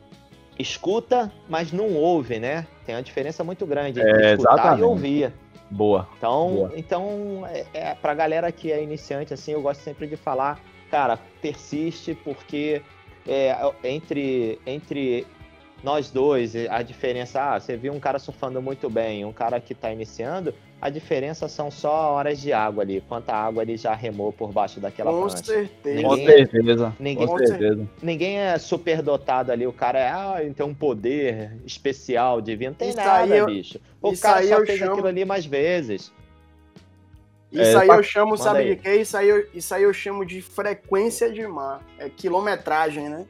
escuta, 0.58 1.32
mas 1.50 1.74
não 1.74 1.94
ouve, 1.94 2.40
né? 2.40 2.66
Tem 2.86 2.96
uma 2.96 3.04
diferença 3.04 3.44
muito 3.44 3.66
grande 3.66 4.00
entre 4.00 4.26
é, 4.26 4.32
escutar 4.32 4.54
exatamente. 4.54 4.80
e 4.80 4.84
ouvir. 4.84 5.34
Boa. 5.70 6.08
Então, 6.18 6.54
Boa. 6.54 6.72
então 6.78 7.46
é, 7.46 7.66
é, 7.74 7.96
pra 7.96 8.14
galera 8.14 8.50
que 8.54 8.72
é 8.72 8.82
iniciante, 8.82 9.34
assim, 9.34 9.52
eu 9.52 9.62
gosto 9.62 9.82
sempre 9.82 10.08
de 10.08 10.16
falar, 10.16 10.62
cara, 10.90 11.20
persiste, 11.42 12.16
porque 12.24 12.82
é, 13.28 13.54
entre, 13.84 14.58
entre 14.66 15.28
nós 15.84 16.10
dois, 16.10 16.56
a 16.70 16.82
diferença, 16.82 17.56
ah, 17.56 17.60
você 17.60 17.76
viu 17.76 17.92
um 17.92 18.00
cara 18.00 18.18
surfando 18.18 18.62
muito 18.62 18.90
bem, 18.90 19.26
um 19.26 19.34
cara 19.34 19.60
que 19.60 19.74
está 19.74 19.92
iniciando, 19.92 20.54
a 20.80 20.90
diferença 20.90 21.48
são 21.48 21.72
só 21.72 22.14
horas 22.14 22.40
de 22.40 22.54
água 22.54 22.84
ali, 22.84 23.02
quanta 23.08 23.34
água 23.34 23.64
ele 23.64 23.78
já 23.78 23.96
remou 23.96 24.32
por 24.32 24.52
baixo 24.52 24.80
daquela 24.80 25.12
Com 25.12 25.22
prancha. 25.22 25.44
Certeza. 25.44 26.02
Ninguém, 26.02 26.08
Com 26.08 26.26
certeza. 26.26 26.96
Ninguém, 27.00 27.28
Com 27.28 27.38
certeza. 27.38 27.90
Ninguém 28.02 28.38
é 28.38 28.58
super 28.60 29.02
dotado 29.02 29.52
ali, 29.52 29.66
o 29.66 29.74
cara 29.74 30.00
é, 30.00 30.10
ah, 30.10 30.38
tem 30.56 30.66
um 30.66 30.76
poder 30.76 31.52
especial, 31.66 32.40
divino. 32.42 32.76
Tem 32.76 32.90
isso 32.90 32.98
nada, 32.98 33.36
eu, 33.36 33.48
bicho. 33.48 33.80
O 34.02 34.16
cara 34.18 34.44
só 34.46 34.66
fez 34.66 34.80
chamo... 34.80 34.92
aquilo 34.92 35.08
ali 35.08 35.26
mais 35.26 35.46
vezes. 35.46 36.12
Isso 37.52 37.78
é, 37.78 37.82
aí 37.82 37.88
eu 37.88 38.04
chamo, 38.04 38.38
sabe 38.38 38.60
aí. 38.60 38.76
de 38.76 38.82
quê? 38.82 38.96
Isso 38.96 39.18
aí, 39.18 39.30
eu, 39.30 39.48
isso 39.54 39.74
aí 39.74 39.84
eu 39.84 39.94
chamo 39.94 40.26
de 40.26 40.42
frequência 40.42 41.32
de 41.32 41.48
mar. 41.48 41.82
É 41.98 42.10
quilometragem, 42.10 43.10
né? 43.10 43.26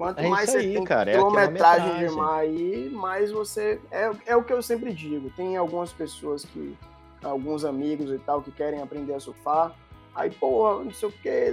Quanto 0.00 0.18
é 0.18 0.28
mais 0.28 0.48
você 0.48 0.56
aí, 0.56 0.72
tem 0.72 0.82
cara, 0.84 1.10
é 1.10 1.14
quilometragem 1.14 1.90
é 1.90 2.06
de 2.06 2.14
mar 2.14 2.38
aí, 2.38 2.88
mais 2.88 3.30
você. 3.30 3.78
É, 3.90 4.10
é 4.28 4.34
o 4.34 4.42
que 4.42 4.50
eu 4.50 4.62
sempre 4.62 4.94
digo. 4.94 5.28
Tem 5.36 5.58
algumas 5.58 5.92
pessoas 5.92 6.42
que. 6.42 6.74
Alguns 7.22 7.66
amigos 7.66 8.10
e 8.10 8.16
tal 8.16 8.40
que 8.40 8.50
querem 8.50 8.80
aprender 8.80 9.12
a 9.12 9.20
surfar. 9.20 9.76
Aí, 10.14 10.30
pô, 10.30 10.82
não 10.82 10.90
sei 10.90 11.10
o 11.10 11.12
que. 11.12 11.52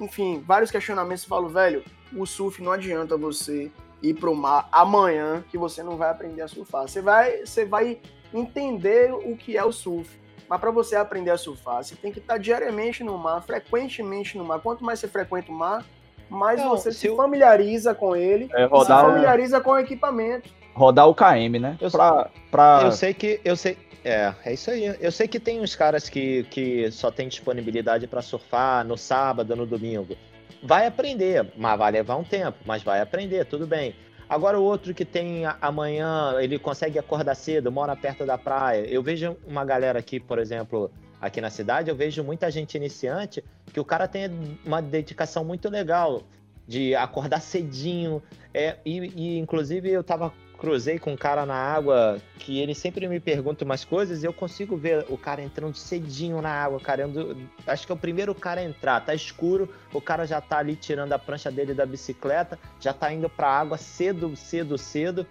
Enfim, 0.00 0.42
vários 0.46 0.70
questionamentos. 0.70 1.24
Eu 1.24 1.28
falo, 1.28 1.50
velho, 1.50 1.84
o 2.16 2.24
surf 2.24 2.62
não 2.62 2.72
adianta 2.72 3.18
você 3.18 3.70
ir 4.02 4.14
pro 4.14 4.34
mar 4.34 4.66
amanhã 4.72 5.44
que 5.50 5.58
você 5.58 5.82
não 5.82 5.98
vai 5.98 6.08
aprender 6.08 6.40
a 6.40 6.48
surfar. 6.48 6.88
Você 6.88 7.02
vai, 7.02 7.44
você 7.44 7.66
vai 7.66 8.00
entender 8.32 9.12
o 9.12 9.36
que 9.36 9.58
é 9.58 9.64
o 9.64 9.72
surf. 9.72 10.18
Mas 10.48 10.58
para 10.58 10.70
você 10.70 10.96
aprender 10.96 11.32
a 11.32 11.36
surfar, 11.36 11.84
você 11.84 11.94
tem 11.94 12.10
que 12.10 12.18
estar 12.18 12.38
diariamente 12.38 13.04
no 13.04 13.18
mar, 13.18 13.42
frequentemente 13.42 14.38
no 14.38 14.44
mar. 14.46 14.58
Quanto 14.58 14.82
mais 14.82 15.00
você 15.00 15.06
frequenta 15.06 15.52
o 15.52 15.54
mar, 15.54 15.84
mas 16.28 16.60
não, 16.60 16.70
você 16.70 16.92
se, 16.92 17.00
se 17.00 17.16
familiariza 17.16 17.94
com 17.94 18.14
ele, 18.14 18.48
é, 18.52 18.64
rodar 18.64 19.00
se 19.00 19.06
familiariza 19.06 19.60
com 19.60 19.70
o 19.70 19.78
equipamento. 19.78 20.50
Rodar 20.74 21.08
o 21.08 21.14
KM, 21.14 21.58
né? 21.58 21.76
Eu, 21.80 21.90
pra, 21.90 22.30
pra... 22.50 22.80
eu 22.84 22.92
sei 22.92 23.12
que. 23.12 23.40
Eu 23.44 23.56
sei, 23.56 23.76
é, 24.04 24.32
é 24.44 24.52
isso 24.52 24.70
aí. 24.70 24.96
Eu 25.00 25.10
sei 25.10 25.26
que 25.26 25.40
tem 25.40 25.60
uns 25.60 25.74
caras 25.74 26.08
que, 26.08 26.44
que 26.44 26.90
só 26.90 27.10
tem 27.10 27.28
disponibilidade 27.28 28.06
para 28.06 28.22
surfar 28.22 28.84
no 28.84 28.96
sábado, 28.96 29.56
no 29.56 29.66
domingo. 29.66 30.16
Vai 30.62 30.86
aprender, 30.86 31.52
mas 31.56 31.78
vai 31.78 31.92
levar 31.92 32.16
um 32.16 32.24
tempo, 32.24 32.58
mas 32.64 32.82
vai 32.82 33.00
aprender, 33.00 33.44
tudo 33.46 33.66
bem. 33.66 33.94
Agora 34.28 34.58
o 34.58 34.62
outro 34.62 34.92
que 34.92 35.04
tem 35.04 35.44
amanhã, 35.60 36.36
ele 36.38 36.58
consegue 36.58 36.98
acordar 36.98 37.34
cedo, 37.34 37.72
mora 37.72 37.96
perto 37.96 38.26
da 38.26 38.36
praia. 38.36 38.84
Eu 38.86 39.02
vejo 39.02 39.36
uma 39.46 39.64
galera 39.64 39.98
aqui, 39.98 40.20
por 40.20 40.38
exemplo, 40.38 40.90
aqui 41.20 41.40
na 41.40 41.50
cidade, 41.50 41.90
eu 41.90 41.96
vejo 41.96 42.22
muita 42.22 42.50
gente 42.50 42.76
iniciante 42.76 43.44
que 43.72 43.80
o 43.80 43.84
cara 43.84 44.06
tem 44.06 44.30
uma 44.64 44.80
dedicação 44.80 45.44
muito 45.44 45.68
legal 45.68 46.22
de 46.66 46.94
acordar 46.94 47.40
cedinho. 47.40 48.22
É, 48.52 48.76
e, 48.84 48.98
e 49.16 49.38
inclusive 49.38 49.90
eu 49.90 50.04
tava 50.04 50.32
cruzei 50.58 50.98
com 50.98 51.12
um 51.12 51.16
cara 51.16 51.46
na 51.46 51.54
água 51.54 52.20
que 52.38 52.58
ele 52.58 52.74
sempre 52.74 53.06
me 53.06 53.20
pergunta 53.20 53.64
umas 53.64 53.84
coisas 53.84 54.22
e 54.22 54.26
eu 54.26 54.32
consigo 54.32 54.76
ver 54.76 55.06
o 55.08 55.16
cara 55.16 55.40
entrando 55.40 55.76
cedinho 55.76 56.42
na 56.42 56.50
água, 56.50 56.80
cara. 56.80 57.02
Eu, 57.02 57.36
acho 57.66 57.86
que 57.86 57.92
é 57.92 57.94
o 57.94 57.98
primeiro 57.98 58.34
cara 58.34 58.60
a 58.60 58.64
entrar, 58.64 59.00
tá 59.00 59.14
escuro, 59.14 59.72
o 59.94 60.00
cara 60.00 60.26
já 60.26 60.40
tá 60.40 60.58
ali 60.58 60.74
tirando 60.74 61.12
a 61.12 61.18
prancha 61.18 61.50
dele 61.50 61.72
da 61.72 61.86
bicicleta, 61.86 62.58
já 62.80 62.92
tá 62.92 63.12
indo 63.12 63.30
pra 63.30 63.48
água 63.48 63.78
cedo, 63.78 64.34
cedo, 64.36 64.76
cedo. 64.76 65.26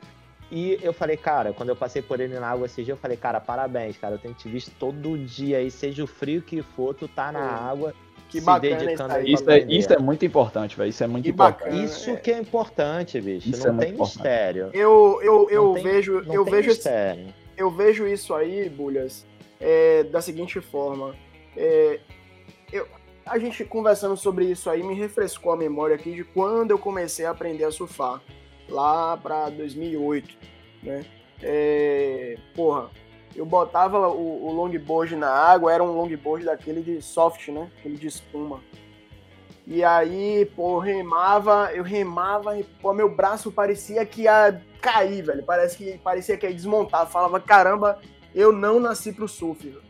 E 0.49 0.79
eu 0.81 0.93
falei, 0.93 1.17
cara, 1.17 1.51
quando 1.51 1.69
eu 1.69 1.75
passei 1.75 2.01
por 2.01 2.19
ele 2.19 2.39
na 2.39 2.47
água 2.47 2.65
esse 2.67 2.83
dia, 2.83 2.93
eu 2.93 2.97
falei, 2.97 3.17
cara, 3.17 3.39
parabéns, 3.39 3.97
cara. 3.97 4.15
Eu 4.15 4.19
tenho 4.19 4.33
te 4.33 4.47
visto 4.47 4.71
todo 4.79 5.17
dia 5.17 5.57
aí, 5.57 5.69
seja 5.69 6.03
o 6.03 6.07
frio 6.07 6.41
que 6.41 6.61
for, 6.61 6.93
tu 6.93 7.07
tá 7.07 7.31
na 7.31 7.39
água. 7.39 7.93
Que 8.29 8.41
bacana 8.41 8.91
isso, 8.91 9.03
aí, 9.03 9.33
isso, 9.33 9.49
é, 9.49 9.59
isso 9.59 9.93
é 9.93 9.97
muito 9.97 10.25
importante, 10.25 10.75
velho. 10.75 10.89
Isso 10.89 11.03
é 11.03 11.07
muito 11.07 11.23
que 11.23 11.29
importante. 11.31 11.63
Bacana, 11.63 11.83
isso 11.83 12.17
que 12.17 12.31
é 12.31 12.37
importante, 12.37 13.21
bicho. 13.21 13.49
Isso 13.49 13.67
não 13.67 13.81
é 13.81 13.85
tem 13.85 13.93
mistério. 13.93 14.69
Eu, 14.73 15.19
eu, 15.21 15.49
eu 15.49 15.73
tem, 15.73 15.83
vejo. 15.83 16.23
eu 16.27 16.43
vejo 16.43 16.69
mistério. 16.69 17.33
eu 17.55 17.71
vejo 17.71 18.07
isso 18.07 18.33
aí, 18.33 18.69
Bulhas, 18.69 19.25
é, 19.59 20.03
da 20.03 20.21
seguinte 20.21 20.59
forma. 20.59 21.15
É, 21.55 21.99
eu, 22.71 22.85
a 23.25 23.37
gente 23.37 23.63
conversando 23.65 24.15
sobre 24.15 24.45
isso 24.45 24.69
aí 24.69 24.83
me 24.83 24.93
refrescou 24.93 25.51
a 25.51 25.57
memória 25.57 25.95
aqui 25.95 26.13
de 26.13 26.23
quando 26.23 26.71
eu 26.71 26.79
comecei 26.79 27.25
a 27.25 27.31
aprender 27.31 27.63
a 27.63 27.71
surfar 27.71 28.21
lá 28.69 29.17
para 29.17 29.49
2008, 29.49 30.35
né? 30.83 31.05
É, 31.41 32.37
porra, 32.55 32.89
eu 33.35 33.45
botava 33.45 34.07
o, 34.09 34.47
o 34.47 34.51
longboard 34.51 35.15
na 35.15 35.29
água, 35.29 35.71
era 35.71 35.83
um 35.83 35.91
longboard 35.91 36.45
daquele 36.45 36.81
de 36.81 37.01
soft, 37.01 37.49
né? 37.49 37.69
Aquele 37.77 37.97
de 37.97 38.07
espuma. 38.07 38.59
E 39.69 39.83
aí, 39.83 40.49
pô, 40.55 40.79
remava, 40.79 41.69
eu 41.73 41.83
remava 41.83 42.57
e, 42.57 42.63
pô, 42.63 42.93
meu 42.93 43.13
braço 43.13 43.51
parecia 43.51 44.05
que 44.05 44.21
ia 44.21 44.61
cair, 44.81 45.21
velho. 45.21 45.43
Parece 45.43 45.77
que, 45.77 45.97
parecia 45.97 46.37
que 46.37 46.47
ia 46.47 46.53
desmontar. 46.53 47.01
Eu 47.01 47.07
falava, 47.07 47.37
caramba, 47.39 47.99
eu 48.33 48.53
não 48.53 48.79
nasci 48.79 49.11
pro 49.11 49.27
surf, 49.27 49.67
velho. 49.67 49.81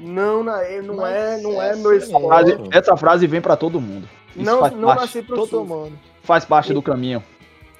Não, 0.00 0.42
não 0.42 0.56
é, 0.56 0.80
não 0.80 1.06
é, 1.06 1.72
é 1.72 1.76
meu 1.76 1.94
esporte. 1.94 2.52
Essa 2.70 2.96
frase 2.96 3.26
vem 3.26 3.40
para 3.40 3.56
todo 3.56 3.80
mundo. 3.80 4.08
Isso 4.34 4.44
não, 4.44 4.68
não 4.70 4.94
nasci 4.94 5.22
pro 5.22 5.36
todo 5.36 5.48
surf. 5.48 5.68
mundo. 5.68 5.98
Faz 6.22 6.44
parte 6.44 6.70
e, 6.70 6.74
do 6.74 6.82
caminho. 6.82 7.22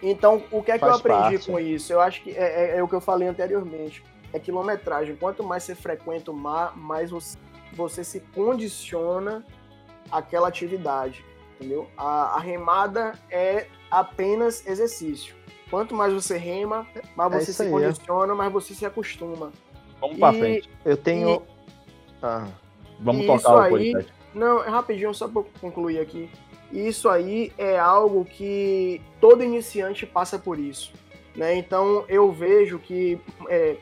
Então, 0.03 0.43
o 0.51 0.63
que 0.63 0.73
é 0.73 0.75
que 0.75 0.81
Faz 0.81 0.93
eu 0.93 0.99
aprendi 0.99 1.37
parte. 1.37 1.51
com 1.51 1.59
isso? 1.59 1.93
Eu 1.93 2.01
acho 2.01 2.23
que 2.23 2.31
é, 2.31 2.75
é, 2.75 2.79
é, 2.79 2.83
o 2.83 2.89
que 2.89 2.95
eu 2.95 3.01
falei 3.01 3.29
anteriormente. 3.29 4.05
É 4.33 4.39
quilometragem. 4.39 5.17
Quanto 5.17 5.43
mais 5.43 5.63
você 5.63 5.75
frequenta 5.75 6.31
o 6.31 6.35
mar, 6.35 6.77
mais 6.77 7.11
você, 7.11 7.39
você 7.73 8.05
se 8.05 8.21
condiciona 8.21 9.45
àquela 10.11 10.49
atividade. 10.49 11.25
Entendeu? 11.55 11.89
A, 11.97 12.37
a, 12.37 12.41
remada 12.41 13.15
é 13.31 13.67
apenas 13.91 14.67
exercício. 14.67 15.35
Quanto 15.71 15.95
mais 15.95 16.13
você 16.13 16.37
rema, 16.37 16.87
mais 17.17 17.33
é 17.33 17.41
você 17.41 17.53
se 17.53 17.63
aí, 17.63 17.71
condiciona, 17.71 18.35
mais 18.35 18.53
você 18.53 18.75
se 18.75 18.85
acostuma. 18.85 19.51
Vamos 20.01 20.19
pra 20.19 20.33
frente. 20.33 20.69
Eu 20.85 20.97
tenho. 20.97 21.37
E, 21.37 21.43
ah, 22.23 22.47
vamos 23.01 23.27
tocar 23.27 23.55
o 23.55 23.75
aí, 23.75 24.07
Não, 24.35 24.63
é 24.63 24.69
rapidinho, 24.69 25.15
só 25.15 25.27
pra 25.27 25.43
concluir 25.61 25.99
aqui. 25.99 26.31
Isso 26.73 27.09
aí 27.09 27.53
é 27.57 27.79
algo 27.79 28.25
que 28.25 29.01
todo 29.21 29.43
iniciante 29.43 30.05
passa 30.05 30.39
por 30.39 30.59
isso. 30.59 30.93
Né? 31.35 31.57
Então 31.57 32.05
eu 32.09 32.33
vejo 32.33 32.79
que 32.79 33.21
é, 33.49 33.77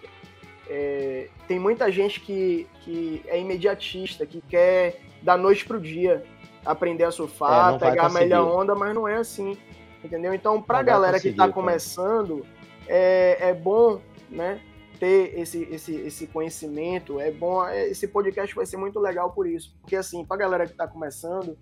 é, 0.69 1.29
tem 1.47 1.59
muita 1.59 1.91
gente 1.91 2.21
que, 2.21 2.67
que 2.81 3.23
é 3.27 3.41
imediatista, 3.41 4.27
que 4.27 4.41
quer 4.43 5.01
da 5.23 5.37
noite 5.37 5.65
pro 5.65 5.81
dia 5.81 6.25
aprender 6.65 7.05
a 7.05 7.11
surfar, 7.11 7.75
é, 7.75 7.79
pegar 7.79 8.07
a 8.07 8.11
melhor 8.11 8.61
onda, 8.61 8.75
mas 8.75 8.95
não 8.95 9.07
é 9.07 9.17
assim. 9.17 9.57
Entendeu? 10.03 10.35
Então, 10.35 10.61
pra 10.61 10.79
não 10.79 10.85
galera 10.85 11.19
que 11.19 11.33
tá 11.33 11.49
começando, 11.49 12.45
é, 12.87 13.49
é 13.49 13.55
bom, 13.55 14.01
né? 14.29 14.61
ter 14.99 15.39
esse, 15.39 15.63
esse, 15.71 15.95
esse 15.95 16.27
conhecimento, 16.27 17.21
é 17.21 17.31
bom. 17.31 17.67
É, 17.67 17.89
esse 17.89 18.09
podcast 18.09 18.55
vai 18.55 18.67
ser 18.67 18.77
muito 18.77 18.99
legal 18.99 19.33
por 19.33 19.47
isso. 19.47 19.75
Porque, 19.81 19.97
assim, 19.97 20.25
pra 20.25 20.37
galera 20.37 20.67
que 20.67 20.75
tá 20.75 20.87
começando, 20.87 21.57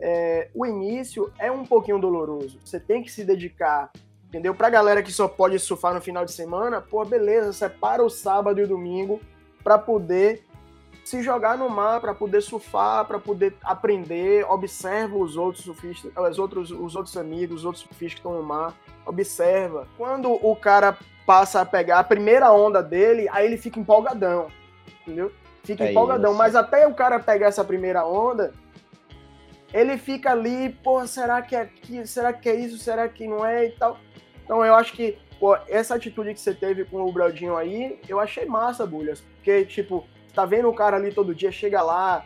é, 0.00 0.48
o 0.54 0.64
início 0.64 1.32
é 1.38 1.50
um 1.50 1.64
pouquinho 1.64 1.98
doloroso. 1.98 2.58
Você 2.64 2.78
tem 2.78 3.02
que 3.02 3.10
se 3.10 3.24
dedicar, 3.24 3.90
entendeu? 4.28 4.54
Pra 4.54 4.70
galera 4.70 5.02
que 5.02 5.12
só 5.12 5.26
pode 5.26 5.58
surfar 5.58 5.94
no 5.94 6.00
final 6.00 6.24
de 6.24 6.32
semana, 6.32 6.80
pô, 6.80 7.04
beleza, 7.04 7.52
separa 7.52 8.02
o 8.02 8.10
sábado 8.10 8.60
e 8.60 8.64
o 8.64 8.68
domingo 8.68 9.20
para 9.62 9.78
poder 9.78 10.44
se 11.04 11.22
jogar 11.22 11.56
no 11.56 11.70
mar, 11.70 12.00
para 12.00 12.14
poder 12.14 12.42
surfar, 12.42 13.06
para 13.06 13.18
poder 13.18 13.54
aprender, 13.62 14.44
observa 14.44 15.16
os 15.16 15.38
outros 15.38 15.64
surfistas, 15.64 16.12
os 16.14 16.38
outros, 16.38 16.70
os 16.70 16.94
outros 16.94 17.16
amigos, 17.16 17.60
os 17.60 17.64
outros 17.64 17.82
surfistas 17.82 18.14
que 18.14 18.18
estão 18.20 18.34
no 18.34 18.42
mar, 18.42 18.74
observa. 19.06 19.88
Quando 19.96 20.30
o 20.30 20.54
cara 20.54 20.98
passa 21.24 21.62
a 21.62 21.64
pegar 21.64 22.00
a 22.00 22.04
primeira 22.04 22.52
onda 22.52 22.82
dele, 22.82 23.26
aí 23.30 23.46
ele 23.46 23.56
fica 23.56 23.80
empolgadão, 23.80 24.48
entendeu? 25.00 25.32
Fica 25.64 25.84
é 25.84 25.90
empolgadão, 25.90 26.32
isso. 26.32 26.38
mas 26.38 26.54
até 26.54 26.86
o 26.86 26.94
cara 26.94 27.18
pegar 27.18 27.46
essa 27.46 27.64
primeira 27.64 28.06
onda, 28.06 28.52
ele 29.72 29.98
fica 29.98 30.30
ali, 30.30 30.70
pô, 30.82 31.06
será 31.06 31.42
que 31.42 31.54
é 31.54 31.60
aqui, 31.60 32.06
será 32.06 32.32
que 32.32 32.48
é 32.48 32.54
isso, 32.54 32.78
será 32.78 33.08
que 33.08 33.26
não 33.26 33.44
é 33.44 33.66
e 33.66 33.70
tal. 33.72 33.98
Então 34.44 34.64
eu 34.64 34.74
acho 34.74 34.92
que, 34.94 35.18
pô, 35.38 35.56
essa 35.68 35.94
atitude 35.94 36.32
que 36.32 36.40
você 36.40 36.54
teve 36.54 36.84
com 36.84 37.02
o 37.02 37.12
Brodinho 37.12 37.56
aí, 37.56 37.98
eu 38.08 38.18
achei 38.18 38.46
massa, 38.46 38.86
Bulhas. 38.86 39.20
Porque, 39.20 39.64
tipo, 39.66 40.06
tá 40.34 40.46
vendo 40.46 40.68
o 40.68 40.74
cara 40.74 40.96
ali 40.96 41.12
todo 41.12 41.34
dia, 41.34 41.52
chega 41.52 41.82
lá, 41.82 42.24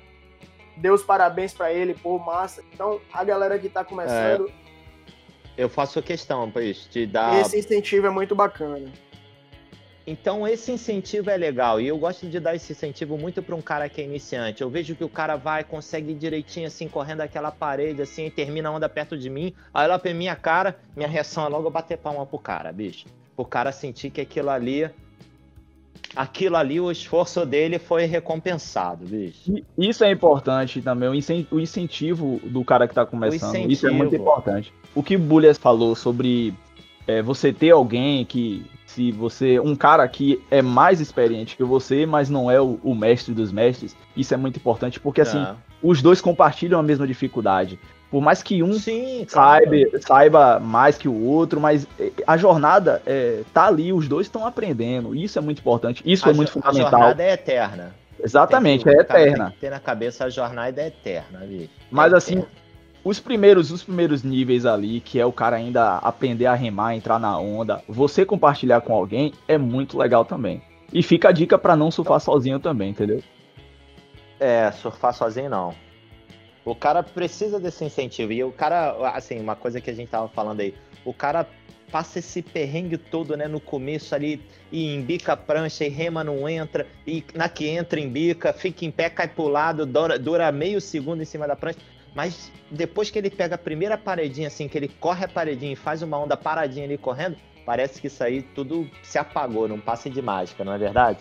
deu 0.77 0.95
os 0.95 1.03
parabéns 1.03 1.53
para 1.53 1.73
ele, 1.73 1.95
pô, 1.95 2.19
massa. 2.19 2.63
Então, 2.73 3.01
a 3.13 3.25
galera 3.25 3.59
que 3.59 3.69
tá 3.69 3.85
começando. 3.85 4.49
É, 4.49 4.53
eu 5.57 5.69
faço 5.69 6.01
questão, 6.01 6.51
pois, 6.51 6.89
de 6.91 7.07
dar. 7.07 7.41
Esse 7.41 7.59
incentivo 7.59 8.07
é 8.07 8.11
muito 8.11 8.35
bacana. 8.35 8.91
Então 10.06 10.47
esse 10.47 10.73
incentivo 10.73 11.30
é 11.30 11.37
legal 11.37 11.80
e 11.80 11.87
eu 11.87 11.97
gosto 11.97 12.28
de 12.28 12.40
dar 12.40 12.54
esse 12.54 12.73
incentivo 12.73 13.16
muito 13.16 13.42
para 13.42 13.54
um 13.54 13.62
cara 13.62 13.88
que 13.88 14.00
é 14.00 14.04
iniciante. 14.04 14.62
Eu 14.62 14.71
vejo 14.71 14.94
que 14.94 15.04
o 15.04 15.09
cara 15.09 15.37
vai, 15.37 15.62
consegue 15.62 16.12
direitinho 16.14 16.66
assim, 16.66 16.88
correndo 16.88 17.21
aquela 17.21 17.50
parede 17.50 18.02
assim, 18.02 18.26
e 18.26 18.30
termina 18.30 18.68
a 18.68 18.73
onda 18.73 18.88
perto 18.88 19.16
de 19.16 19.30
mim, 19.30 19.54
aí 19.73 19.87
lá 19.87 19.99
pra 19.99 20.12
minha 20.12 20.35
cara, 20.35 20.76
minha 20.97 21.09
reação 21.09 21.44
é 21.44 21.49
logo 21.49 21.71
bater 21.71 21.99
palma 21.99 22.26
pro 22.26 22.38
cara, 22.38 22.73
bicho. 22.73 23.06
O 23.37 23.44
cara 23.44 23.71
sentir 23.71 24.11
que 24.11 24.21
aquilo 24.21 24.50
ali 24.50 24.90
aquilo 26.14 26.56
ali, 26.56 26.80
o 26.80 26.90
esforço 26.90 27.47
dele 27.47 27.78
foi 27.78 28.04
recompensado, 28.04 29.06
bicho. 29.06 29.54
Isso 29.78 30.04
é 30.04 30.11
importante 30.11 30.82
também, 30.82 31.09
o 31.09 31.61
incentivo 31.61 32.40
do 32.44 32.64
cara 32.64 32.87
que 32.87 32.94
tá 32.94 33.06
começando. 33.06 33.71
Isso 33.71 33.87
é 33.87 33.90
muito 33.90 34.14
importante. 34.14 34.73
O 34.94 35.02
que 35.02 35.16
o 35.16 35.18
Bullies 35.18 35.56
falou 35.56 35.94
sobre 35.94 36.52
é, 37.06 37.23
você 37.23 37.52
ter 37.52 37.71
alguém 37.71 38.25
que 38.25 38.64
se 38.87 39.11
você 39.11 39.59
um 39.59 39.75
cara 39.75 40.06
que 40.06 40.42
é 40.50 40.61
mais 40.61 41.00
experiente 41.00 41.56
que 41.56 41.64
você, 41.64 42.04
mas 42.04 42.28
não 42.28 42.50
é 42.50 42.61
o, 42.61 42.78
o 42.82 42.94
mestre 42.94 43.32
dos 43.32 43.50
mestres, 43.50 43.97
isso 44.16 44.35
é 44.35 44.37
muito 44.37 44.56
importante 44.56 45.00
porque 45.00 45.21
assim 45.21 45.42
é. 45.42 45.54
os 45.82 46.02
dois 46.02 46.21
compartilham 46.21 46.78
a 46.78 46.82
mesma 46.82 47.06
dificuldade. 47.06 47.78
Por 48.11 48.21
mais 48.21 48.42
que 48.42 48.62
um 48.62 48.75
Sim, 48.75 49.25
saiba, 49.26 49.75
saiba 50.02 50.61
mais 50.61 50.99
que 50.99 51.09
o 51.09 51.25
outro, 51.25 51.59
mas 51.59 51.87
é, 51.99 52.12
a 52.26 52.37
jornada 52.37 53.00
é, 53.06 53.40
tá 53.54 53.66
ali, 53.66 53.90
os 53.90 54.06
dois 54.06 54.26
estão 54.26 54.47
aprendendo. 54.47 55.14
Isso 55.14 55.38
é 55.38 55.42
muito 55.42 55.61
importante, 55.61 56.02
isso 56.04 56.28
a 56.28 56.30
é 56.30 56.35
muito 56.35 56.52
fundamental. 56.52 56.87
A 56.87 56.90
jornada 56.90 57.23
é 57.23 57.32
eterna. 57.32 57.94
Exatamente, 58.23 58.87
é 58.87 58.92
eterna. 58.92 59.44
Tem 59.47 59.54
que 59.54 59.61
ter 59.61 59.71
na 59.71 59.80
cabeça 59.80 60.26
a 60.26 60.28
jornada 60.28 60.82
é 60.82 60.88
eterna, 60.88 61.40
ali. 61.40 61.71
Mas 61.90 62.12
é 62.12 62.16
assim, 62.16 62.32
eterna 62.35 62.62
os 63.04 63.18
primeiros, 63.18 63.71
os 63.71 63.82
primeiros 63.82 64.23
níveis 64.23 64.64
ali, 64.64 65.00
que 65.00 65.18
é 65.18 65.26
o 65.26 65.32
cara 65.32 65.56
ainda 65.56 65.97
aprender 65.99 66.47
a 66.47 66.54
remar, 66.54 66.94
entrar 66.94 67.18
na 67.18 67.37
onda, 67.38 67.82
você 67.88 68.25
compartilhar 68.25 68.80
com 68.80 68.94
alguém 68.94 69.32
é 69.49 69.59
muito 69.59 69.99
legal 69.99 70.25
também. 70.25 70.62
E 70.92 71.02
fica 71.02 71.30
a 71.30 71.32
dica 71.32 71.59
para 71.59 71.75
não 71.75 71.90
surfar 71.90 72.21
sozinho 72.21 72.61
também, 72.61 72.90
entendeu? 72.90 73.23
É, 74.38 74.71
surfar 74.71 75.14
sozinho 75.14 75.50
não. 75.50 75.75
O 76.64 76.75
cara 76.75 77.02
precisa 77.02 77.59
desse 77.59 77.85
incentivo. 77.85 78.32
E 78.32 78.44
o 78.44 78.52
cara, 78.52 78.94
assim, 79.14 79.40
uma 79.40 79.56
coisa 79.56 79.80
que 79.80 79.90
a 79.90 79.94
gente 79.94 80.09
tava 80.09 80.28
falando 80.28 80.61
aí, 80.61 80.75
o 81.04 81.12
cara 81.12 81.47
passa 81.90 82.21
esse 82.21 82.40
perrengue 82.40 82.97
todo, 82.97 83.37
né, 83.37 83.47
no 83.47 83.61
começo 83.61 84.14
ali, 84.14 84.40
e 84.71 84.94
embica 84.94 85.35
a 85.35 85.37
prancha, 85.37 85.85
e 85.85 85.88
rema 85.88 86.25
não 86.25 86.49
entra, 86.49 86.87
e 87.06 87.23
na 87.35 87.50
que 87.50 87.68
entra, 87.68 88.00
embica, 88.00 88.50
fica 88.52 88.87
em 88.87 88.90
pé, 88.90 89.11
cai 89.11 89.28
pro 89.28 89.47
lado, 89.47 89.85
dura, 89.85 90.18
dura 90.18 90.50
meio 90.50 90.80
segundo 90.80 91.21
em 91.21 91.26
cima 91.26 91.47
da 91.47 91.54
prancha. 91.54 91.78
Mas 92.14 92.52
depois 92.71 93.11
que 93.11 93.19
ele 93.19 93.31
pega 93.31 93.54
a 93.54 93.59
primeira 93.59 93.97
paredinha, 93.97 94.49
assim, 94.49 94.69
que 94.69 94.76
ele 94.76 94.88
corre 94.88 95.25
a 95.25 95.28
paredinha 95.28 95.73
e 95.73 95.76
faz 95.76 96.02
uma 96.02 96.19
onda 96.19 96.37
paradinha 96.37 96.85
ali 96.85 96.99
correndo, 96.99 97.37
parece 97.64 98.00
que 98.00 98.07
isso 98.07 98.23
aí 98.23 98.42
tudo 98.42 98.88
se 99.02 99.19
apagou, 99.19 99.66
não 99.66 99.81
passa 99.81 100.11
de 100.11 100.21
mágica, 100.21 100.64
não 100.64 100.73
é 100.73 100.78
verdade? 100.78 101.19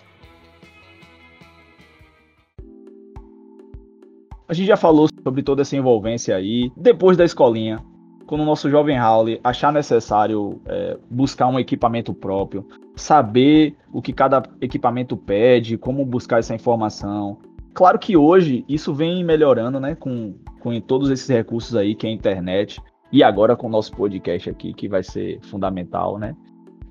A 4.47 4.53
gente 4.53 4.67
já 4.67 4.75
falou 4.75 5.07
sobre 5.23 5.41
toda 5.43 5.61
essa 5.61 5.77
envolvência 5.77 6.35
aí. 6.35 6.69
Depois 6.75 7.15
da 7.15 7.23
escolinha, 7.23 7.81
quando 8.27 8.41
o 8.41 8.45
nosso 8.45 8.69
jovem 8.69 8.97
Raul 8.97 9.39
achar 9.43 9.71
necessário 9.71 10.61
é, 10.65 10.97
buscar 11.09 11.47
um 11.47 11.57
equipamento 11.57 12.13
próprio, 12.13 12.67
saber 12.95 13.75
o 13.93 14.01
que 14.01 14.11
cada 14.11 14.43
equipamento 14.59 15.15
pede, 15.15 15.77
como 15.77 16.05
buscar 16.05 16.39
essa 16.39 16.53
informação. 16.53 17.37
Claro 17.73 17.97
que 17.97 18.17
hoje 18.17 18.65
isso 18.67 18.93
vem 18.93 19.23
melhorando, 19.23 19.79
né, 19.79 19.95
com 19.95 20.35
com 20.61 20.79
todos 20.79 21.09
esses 21.09 21.27
recursos 21.27 21.75
aí, 21.75 21.95
que 21.95 22.05
é 22.05 22.09
a 22.09 22.13
internet, 22.13 22.79
e 23.11 23.23
agora 23.23 23.57
com 23.57 23.67
o 23.67 23.69
nosso 23.69 23.91
podcast 23.93 24.49
aqui, 24.49 24.73
que 24.73 24.87
vai 24.87 25.03
ser 25.03 25.39
fundamental, 25.41 26.17
né? 26.17 26.35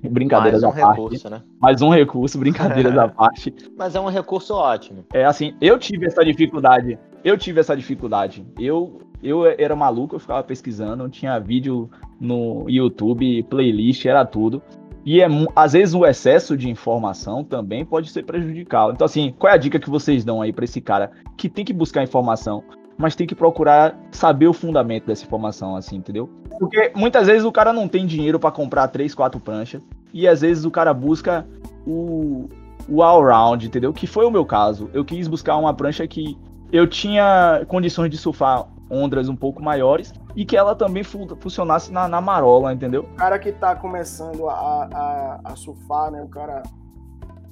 Brincadeiras 0.03 0.61
Mais 0.61 0.75
um 0.75 0.83
à 0.83 0.91
recurso, 0.91 1.29
parte. 1.29 1.29
Né? 1.29 1.49
Mais 1.59 1.81
um 1.81 1.89
recurso, 1.89 2.37
brincadeiras 2.37 2.97
à 2.97 3.07
parte. 3.09 3.53
Mas 3.77 3.95
é 3.95 3.99
um 3.99 4.09
recurso 4.09 4.53
ótimo. 4.53 5.05
É 5.13 5.25
assim, 5.25 5.55
eu 5.61 5.77
tive 5.79 6.07
essa 6.07 6.23
dificuldade. 6.25 6.97
Eu 7.23 7.37
tive 7.37 7.59
essa 7.59 7.75
dificuldade. 7.77 8.45
Eu, 8.59 8.99
eu 9.21 9.45
era 9.45 9.75
maluco, 9.75 10.15
eu 10.15 10.19
ficava 10.19 10.43
pesquisando, 10.43 11.07
tinha 11.07 11.39
vídeo 11.39 11.89
no 12.19 12.67
YouTube, 12.67 13.43
playlist, 13.43 14.05
era 14.05 14.25
tudo. 14.25 14.61
E 15.05 15.21
é, 15.21 15.27
às 15.55 15.73
vezes 15.73 15.95
o 15.95 16.05
excesso 16.05 16.55
de 16.55 16.69
informação 16.69 17.43
também 17.43 17.83
pode 17.83 18.09
ser 18.11 18.23
prejudicial. 18.23 18.91
Então, 18.91 19.05
assim, 19.05 19.33
qual 19.37 19.51
é 19.51 19.55
a 19.55 19.57
dica 19.57 19.79
que 19.79 19.89
vocês 19.89 20.23
dão 20.23 20.41
aí 20.41 20.53
para 20.53 20.65
esse 20.65 20.79
cara 20.79 21.11
que 21.35 21.49
tem 21.49 21.65
que 21.65 21.73
buscar 21.73 22.03
informação, 22.03 22.63
mas 22.97 23.15
tem 23.15 23.25
que 23.25 23.33
procurar 23.33 23.97
saber 24.11 24.47
o 24.47 24.53
fundamento 24.53 25.07
dessa 25.07 25.25
informação, 25.25 25.75
assim, 25.75 25.95
entendeu? 25.95 26.29
Porque 26.59 26.91
muitas 26.95 27.27
vezes 27.27 27.43
o 27.43 27.51
cara 27.51 27.73
não 27.73 27.87
tem 27.87 28.05
dinheiro 28.05 28.39
para 28.39 28.51
comprar 28.51 28.87
três, 28.89 29.15
quatro 29.15 29.39
pranchas, 29.39 29.81
e 30.13 30.27
às 30.27 30.41
vezes 30.41 30.65
o 30.65 30.71
cara 30.71 30.93
busca 30.93 31.47
o, 31.85 32.47
o 32.87 33.01
all-round, 33.01 33.65
entendeu? 33.65 33.91
Que 33.91 34.05
foi 34.05 34.25
o 34.25 34.31
meu 34.31 34.45
caso. 34.45 34.89
Eu 34.93 35.03
quis 35.03 35.27
buscar 35.27 35.57
uma 35.57 35.73
prancha 35.73 36.05
que 36.07 36.37
eu 36.71 36.85
tinha 36.85 37.65
condições 37.67 38.09
de 38.09 38.17
surfar 38.17 38.67
ondas 38.89 39.29
um 39.29 39.35
pouco 39.35 39.63
maiores 39.63 40.13
e 40.35 40.45
que 40.45 40.55
ela 40.55 40.75
também 40.75 41.03
fu 41.03 41.27
funcionasse 41.39 41.91
na, 41.91 42.07
na, 42.07 42.21
marola, 42.21 42.73
entendeu? 42.73 43.03
O 43.03 43.15
cara 43.15 43.37
que 43.37 43.51
tá 43.51 43.75
começando 43.75 44.49
a, 44.49 44.89
a, 44.91 45.39
a, 45.43 45.55
surfar, 45.55 46.11
né? 46.11 46.21
O 46.21 46.29
cara 46.29 46.63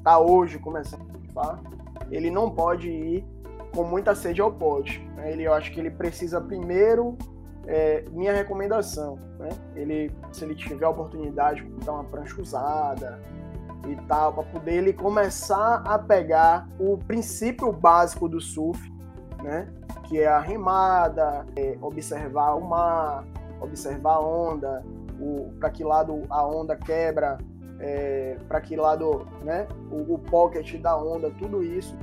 tá 0.03 0.19
hoje 0.19 0.59
começando 0.59 1.01
a 1.01 1.19
surfar, 1.19 1.59
ele 2.09 2.29
não 2.31 2.49
pode 2.49 2.89
ir 2.89 3.25
com 3.75 3.83
muita 3.83 4.15
sede 4.15 4.41
ao 4.41 4.51
pote. 4.51 4.99
Né? 5.15 5.31
Ele, 5.31 5.43
eu 5.43 5.53
acho 5.53 5.71
que 5.71 5.79
ele 5.79 5.91
precisa 5.91 6.39
primeiro, 6.41 7.17
é, 7.67 8.05
minha 8.11 8.33
recomendação, 8.33 9.19
né? 9.37 9.49
Ele, 9.75 10.11
se 10.31 10.43
ele 10.43 10.55
tiver 10.55 10.85
a 10.85 10.89
oportunidade 10.89 11.61
de 11.61 11.69
comprar 11.69 11.93
uma 11.93 12.03
prancha 12.05 12.41
usada, 12.41 13.19
e 13.87 13.95
tal, 14.07 14.33
para 14.33 14.43
poder 14.43 14.73
ele 14.73 14.93
começar 14.93 15.81
a 15.85 15.97
pegar 15.97 16.67
o 16.79 16.97
princípio 16.97 17.71
básico 17.71 18.27
do 18.27 18.41
surf, 18.41 18.91
né? 19.41 19.67
Que 20.09 20.19
é 20.19 20.27
a 20.27 20.39
remada, 20.39 21.45
é 21.55 21.77
observar 21.81 22.55
o 22.55 22.61
mar, 22.61 23.23
observar 23.61 24.15
a 24.15 24.19
onda, 24.19 24.83
para 25.59 25.69
que 25.69 25.83
lado 25.83 26.23
a 26.29 26.45
onda 26.45 26.75
quebra, 26.75 27.37
é, 27.79 28.37
para 28.47 28.59
que 28.59 28.75
lado, 28.75 29.27
né? 29.43 29.67
O, 29.91 30.15
o 30.15 30.19
pocket 30.19 30.75
da 30.81 30.97
onda, 30.97 31.31
tudo 31.37 31.63
isso. 31.63 31.95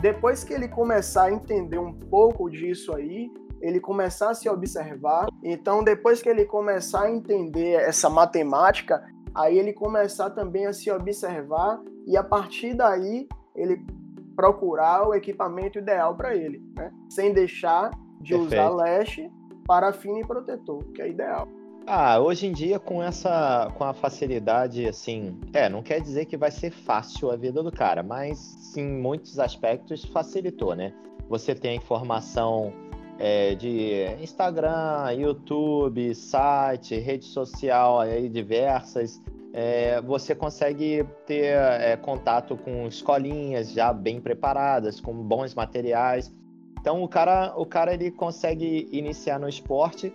Depois 0.00 0.44
que 0.44 0.52
ele 0.54 0.68
começar 0.68 1.24
a 1.24 1.32
entender 1.32 1.78
um 1.78 1.92
pouco 1.92 2.48
disso 2.48 2.94
aí, 2.94 3.30
ele 3.60 3.80
começar 3.80 4.30
a 4.30 4.34
se 4.34 4.48
observar. 4.48 5.28
Então, 5.42 5.84
depois 5.84 6.22
que 6.22 6.28
ele 6.28 6.44
começar 6.44 7.02
a 7.02 7.10
entender 7.10 7.74
essa 7.74 8.08
matemática, 8.08 9.04
aí 9.34 9.58
ele 9.58 9.72
começar 9.72 10.30
também 10.30 10.66
a 10.66 10.72
se 10.72 10.90
observar 10.90 11.80
e 12.06 12.16
a 12.16 12.24
partir 12.24 12.74
daí 12.74 13.28
ele 13.54 13.84
procurar 14.34 15.08
o 15.08 15.14
equipamento 15.14 15.78
ideal 15.78 16.14
para 16.14 16.34
ele, 16.34 16.62
né? 16.76 16.92
Sem 17.08 17.32
deixar 17.32 17.90
de 18.20 18.34
Perfeito. 18.34 18.54
usar 18.54 18.70
leste, 18.70 19.30
parafina 19.66 20.20
e 20.20 20.26
protetor, 20.26 20.84
que 20.92 21.02
é 21.02 21.08
ideal. 21.08 21.48
Ah, 21.86 22.20
hoje 22.20 22.46
em 22.46 22.52
dia 22.52 22.78
com 22.78 23.02
essa 23.02 23.72
com 23.76 23.84
a 23.84 23.92
facilidade 23.92 24.86
assim, 24.86 25.40
é, 25.52 25.68
não 25.68 25.82
quer 25.82 26.00
dizer 26.00 26.26
que 26.26 26.36
vai 26.36 26.50
ser 26.50 26.70
fácil 26.70 27.30
a 27.30 27.36
vida 27.36 27.62
do 27.62 27.72
cara, 27.72 28.02
mas 28.02 28.76
em 28.76 28.86
muitos 28.86 29.38
aspectos 29.38 30.04
facilitou, 30.04 30.74
né? 30.76 30.92
Você 31.28 31.54
tem 31.54 31.72
a 31.72 31.74
informação 31.74 32.72
é, 33.18 33.54
de 33.54 34.06
Instagram, 34.20 35.12
YouTube, 35.12 36.14
site, 36.14 36.96
rede 36.96 37.26
social 37.26 38.00
aí 38.00 38.28
diversas. 38.28 39.20
É, 39.52 40.00
você 40.02 40.34
consegue 40.34 41.04
ter 41.26 41.56
é, 41.56 41.96
contato 41.96 42.56
com 42.56 42.86
escolinhas 42.86 43.72
já 43.72 43.92
bem 43.92 44.20
preparadas, 44.20 45.00
com 45.00 45.12
bons 45.12 45.54
materiais. 45.54 46.32
Então 46.80 47.02
o 47.02 47.08
cara, 47.08 47.52
o 47.56 47.66
cara 47.66 47.92
ele 47.92 48.10
consegue 48.10 48.88
iniciar 48.92 49.38
no 49.38 49.48
esporte 49.48 50.12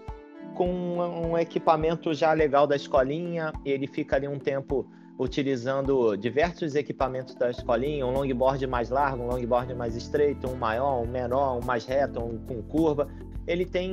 com 0.55 0.69
um 0.69 1.37
equipamento 1.37 2.13
já 2.13 2.31
legal 2.31 2.65
da 2.65 2.75
escolinha, 2.75 3.51
ele 3.65 3.87
fica 3.87 4.15
ali 4.15 4.27
um 4.27 4.39
tempo 4.39 4.87
utilizando 5.19 6.15
diversos 6.15 6.75
equipamentos 6.75 7.35
da 7.35 7.49
escolinha, 7.49 8.05
um 8.05 8.11
longboard 8.11 8.65
mais 8.67 8.89
largo, 8.89 9.23
um 9.23 9.27
longboard 9.27 9.73
mais 9.73 9.95
estreito, 9.95 10.47
um 10.47 10.55
maior, 10.55 11.01
um 11.01 11.07
menor, 11.07 11.57
um 11.61 11.65
mais 11.65 11.85
reto, 11.85 12.19
um 12.19 12.37
com 12.37 12.61
curva. 12.63 13.07
Ele 13.47 13.65
tem 13.65 13.91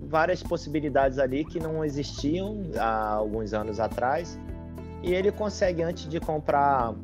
várias 0.00 0.42
possibilidades 0.42 1.18
ali 1.18 1.44
que 1.44 1.58
não 1.58 1.84
existiam 1.84 2.62
há 2.76 3.14
alguns 3.14 3.54
anos 3.54 3.80
atrás. 3.80 4.38
E 5.02 5.12
ele 5.14 5.32
consegue, 5.32 5.82
antes 5.82 6.08
de 6.08 6.20
comprar 6.20 6.94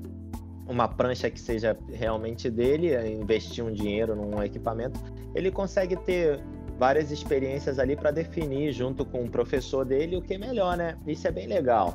uma 0.69 0.87
prancha 0.87 1.31
que 1.31 1.41
seja 1.41 1.77
realmente 1.91 2.51
dele, 2.51 2.95
investir 3.11 3.65
um 3.65 3.73
dinheiro 3.73 4.15
num 4.15 4.43
equipamento, 4.43 5.01
ele 5.35 5.51
consegue 5.51 5.97
ter 5.97 6.41
várias 6.79 7.11
experiências 7.11 7.79
ali 7.79 7.97
para 7.97 8.11
definir 8.11 8.73
junto 8.73 9.05
com 9.05 9.25
o 9.25 9.31
professor 9.31 9.85
dele 9.85 10.17
o 10.17 10.23
que 10.23 10.35
é 10.35 10.39
melhor, 10.39 10.77
né? 10.77 10.97
Isso 11.07 11.27
é 11.27 11.33
bem 11.33 11.47
legal. 11.47 11.95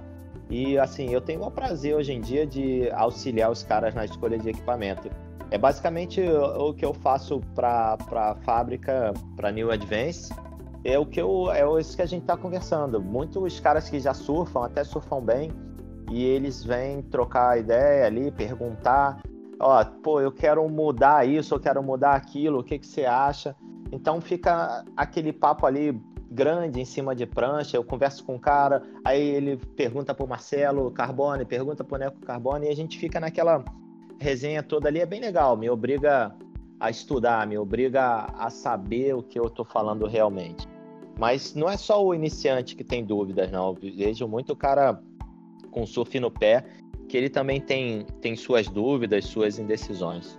E 0.50 0.78
assim, 0.78 1.10
eu 1.10 1.22
tenho 1.22 1.42
o 1.42 1.50
prazer 1.50 1.96
hoje 1.96 2.12
em 2.12 2.20
dia 2.20 2.46
de 2.46 2.90
auxiliar 2.92 3.50
os 3.50 3.64
caras 3.64 3.96
na 3.96 4.04
escolha 4.04 4.38
de 4.38 4.50
equipamento. 4.50 5.10
É 5.50 5.58
basicamente 5.58 6.20
o 6.22 6.74
que 6.74 6.84
eu 6.84 6.94
faço 6.94 7.40
para 7.56 7.98
a 8.12 8.36
fábrica, 8.44 9.14
para 9.36 9.52
New 9.52 9.72
Advance. 9.72 10.34
É 10.84 11.00
o 11.00 11.06
que 11.06 11.22
eu, 11.22 11.50
é 11.52 11.64
isso 11.80 11.96
que 11.96 12.02
a 12.02 12.06
gente 12.06 12.24
está 12.24 12.36
conversando. 12.36 13.00
Muitos 13.00 13.60
caras 13.60 13.90
que 13.90 14.00
já 14.00 14.14
surfam, 14.14 14.66
até 14.66 14.84
surfam 14.84 15.22
bem, 15.22 15.52
e 16.12 16.24
eles 16.24 16.64
vêm 16.64 17.02
trocar 17.02 17.60
ideia 17.60 18.06
ali, 18.06 18.32
perguntar, 18.32 19.22
ó, 19.60 19.84
pô, 19.84 20.22
eu 20.22 20.32
quero 20.32 20.68
mudar 20.70 21.28
isso, 21.28 21.54
eu 21.54 21.60
quero 21.60 21.82
mudar 21.82 22.16
aquilo, 22.16 22.60
o 22.60 22.64
que 22.64 22.80
que 22.80 22.88
você 22.88 23.06
acha? 23.06 23.56
Então 23.92 24.20
fica 24.20 24.84
aquele 24.98 25.32
papo 25.32 25.66
ali 25.66 26.00
grande 26.32 26.82
em 26.82 26.86
cima 26.86 27.16
de 27.16 27.26
prancha, 27.26 27.78
eu 27.78 27.84
converso 27.84 28.24
com 28.24 28.36
o 28.36 28.40
cara, 28.40 28.82
aí 29.06 29.22
ele 29.22 29.58
pergunta 29.76 30.16
pro 30.16 30.28
Marcelo 30.28 30.90
Carbone, 30.92 31.46
pergunta 31.46 31.84
pro 31.84 31.98
Neco 31.98 32.20
Carbone, 32.22 32.66
e 32.66 32.70
a 32.70 32.76
gente 32.76 32.98
fica 32.98 33.20
naquela 33.20 33.64
resenha 34.20 34.64
toda 34.64 34.88
ali, 34.88 35.00
é 35.00 35.06
bem 35.06 35.22
legal, 35.22 35.56
me 35.56 35.70
obriga 35.70 36.36
a 36.80 36.90
estudar, 36.90 37.46
me 37.46 37.58
obriga 37.58 38.28
a 38.38 38.50
saber 38.50 39.16
o 39.16 39.22
que 39.22 39.40
eu 39.40 39.50
tô 39.50 39.64
falando 39.64 40.08
realmente. 40.08 40.68
Mas 41.18 41.54
não 41.54 41.70
é 41.70 41.78
só 41.78 42.04
o 42.04 42.14
iniciante 42.14 42.76
que 42.76 42.84
tem 42.84 43.06
dúvidas, 43.06 43.52
não. 43.52 43.70
Eu 43.70 43.96
vejo 43.96 44.28
muito 44.28 44.56
cara 44.56 45.00
com 45.74 45.86
surf 45.86 46.20
no 46.20 46.32
pé, 46.32 46.64
que 47.10 47.18
ele 47.18 47.30
também 47.30 47.60
tem, 47.60 48.06
tem 48.22 48.36
suas 48.36 48.68
dúvidas, 48.68 49.26
suas 49.26 49.60
indecisões. 49.60 50.38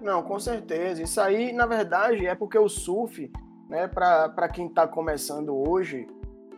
Não, 0.00 0.22
com 0.22 0.38
certeza. 0.38 1.02
Isso 1.02 1.20
aí, 1.20 1.52
na 1.52 1.66
verdade, 1.66 2.26
é 2.26 2.34
porque 2.34 2.58
o 2.58 2.68
surf 2.68 3.30
né, 3.68 3.88
para 3.88 4.48
quem 4.48 4.66
está 4.66 4.86
começando 4.86 5.54
hoje, 5.56 6.06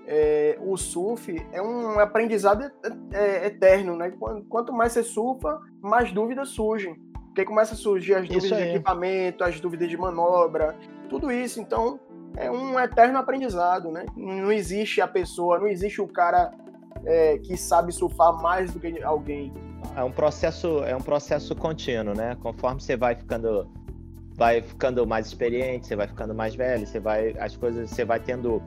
é, 0.07 0.59
o 0.61 0.77
surf 0.77 1.35
é 1.53 1.61
um 1.63 1.99
aprendizado 1.99 2.71
é, 3.13 3.47
eterno, 3.47 3.97
né? 3.97 4.13
Quanto 4.49 4.73
mais 4.73 4.93
você 4.93 5.03
surfa, 5.03 5.61
mais 5.81 6.13
dúvidas 6.13 6.51
surgem. 6.51 6.95
Porque 7.27 7.45
começa 7.45 7.75
a 7.75 7.77
surgir 7.77 8.15
as 8.15 8.29
dúvidas 8.29 8.59
de 8.59 8.65
equipamento, 8.69 9.45
as 9.45 9.61
dúvidas 9.61 9.89
de 9.89 9.97
manobra, 9.97 10.77
tudo 11.09 11.31
isso. 11.31 11.61
Então, 11.61 12.01
é 12.37 12.51
um 12.51 12.79
eterno 12.79 13.19
aprendizado, 13.19 13.91
né? 13.91 14.07
Não 14.17 14.53
existe 14.53 15.01
a 15.01 15.09
pessoa, 15.09 15.59
não 15.59 15.67
existe 15.67 16.01
o 16.01 16.07
cara 16.07 16.51
é, 17.07 17.39
que 17.39 17.57
sabe 17.57 17.93
surfar 17.93 18.43
mais 18.43 18.73
do 18.73 18.81
que 18.81 19.03
alguém. 19.03 19.53
É 19.95 20.03
um 20.03 20.11
processo, 20.11 20.83
é 20.85 20.95
um 20.95 21.01
processo 21.01 21.55
contínuo, 21.55 22.15
né? 22.15 22.37
Conforme 22.43 22.81
você 22.81 22.97
vai 22.97 23.15
ficando 23.15 23.69
vai 24.35 24.61
ficando 24.61 25.07
mais 25.07 25.29
experiente, 25.29 25.87
você 25.87 25.97
vai 25.97 26.07
ficando 26.07 26.35
mais 26.35 26.55
velho, 26.55 26.87
você 26.87 27.01
vai 27.01 27.35
as 27.39 27.57
coisas, 27.57 27.89
você 27.89 28.05
vai 28.05 28.21
tendo 28.21 28.63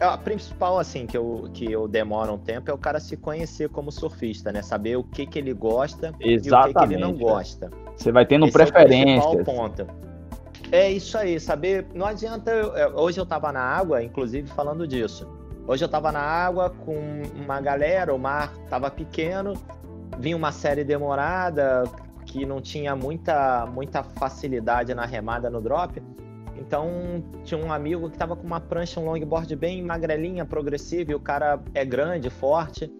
é, 0.00 0.04
a 0.04 0.16
principal 0.16 0.78
assim 0.78 1.06
que 1.06 1.16
eu 1.16 1.48
que 1.52 1.70
eu 1.70 1.86
demoro 1.86 2.32
um 2.32 2.38
tempo 2.38 2.70
é 2.70 2.74
o 2.74 2.78
cara 2.78 2.98
se 2.98 3.16
conhecer 3.16 3.68
como 3.68 3.92
surfista, 3.92 4.50
né? 4.50 4.62
Saber 4.62 4.96
o 4.96 5.04
que 5.04 5.26
que 5.26 5.38
ele 5.38 5.52
gosta 5.52 6.12
Exatamente, 6.18 6.46
e 6.46 6.50
o 6.50 6.64
que, 6.64 6.72
que 6.72 6.94
ele 6.94 6.96
não 6.96 7.12
gosta. 7.12 7.70
Você 7.96 8.10
vai 8.10 8.26
tendo 8.26 8.46
Esse 8.46 8.52
preferências. 8.52 9.24
É 9.24 9.28
o 9.28 9.44
ponto. 9.44 9.86
É 10.72 10.90
isso 10.90 11.18
aí, 11.18 11.38
saber. 11.38 11.86
Não 11.94 12.06
adianta. 12.06 12.50
É, 12.50 12.88
hoje 12.88 13.20
eu 13.20 13.26
tava 13.26 13.52
na 13.52 13.60
água, 13.60 14.02
inclusive 14.02 14.48
falando 14.48 14.88
disso. 14.88 15.28
Hoje 15.66 15.84
eu 15.84 15.88
tava 15.88 16.10
na 16.10 16.20
água 16.20 16.70
com 16.70 17.22
uma 17.36 17.60
galera, 17.60 18.12
o 18.12 18.18
mar 18.18 18.52
tava 18.68 18.90
pequeno, 18.90 19.54
vinha 20.18 20.36
uma 20.36 20.50
série 20.50 20.82
demorada, 20.82 21.84
que 22.26 22.44
não 22.44 22.60
tinha 22.60 22.96
muita, 22.96 23.64
muita 23.66 24.02
facilidade 24.02 24.92
na 24.92 25.06
remada 25.06 25.48
no 25.48 25.60
drop. 25.60 26.02
Então, 26.58 27.22
tinha 27.44 27.58
um 27.58 27.72
amigo 27.72 28.08
que 28.08 28.16
estava 28.16 28.34
com 28.34 28.44
uma 28.44 28.60
prancha, 28.60 28.98
um 28.98 29.04
longboard 29.04 29.54
bem 29.54 29.82
magrelinha, 29.82 30.44
progressiva, 30.44 31.12
e 31.12 31.14
o 31.14 31.20
cara 31.20 31.60
é 31.74 31.84
grande, 31.84 32.28
forte, 32.28 32.92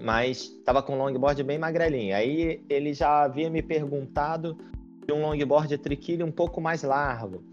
mas 0.00 0.38
estava 0.58 0.82
com 0.82 0.94
um 0.94 0.98
longboard 0.98 1.42
bem 1.42 1.58
magrelinho. 1.58 2.14
Aí 2.14 2.64
ele 2.68 2.94
já 2.94 3.24
havia 3.24 3.50
me 3.50 3.60
perguntado 3.60 4.56
de 5.04 5.12
um 5.12 5.20
longboard 5.20 5.76
triquilho 5.78 6.24
um 6.24 6.32
pouco 6.32 6.60
mais 6.60 6.84
largo 6.84 7.51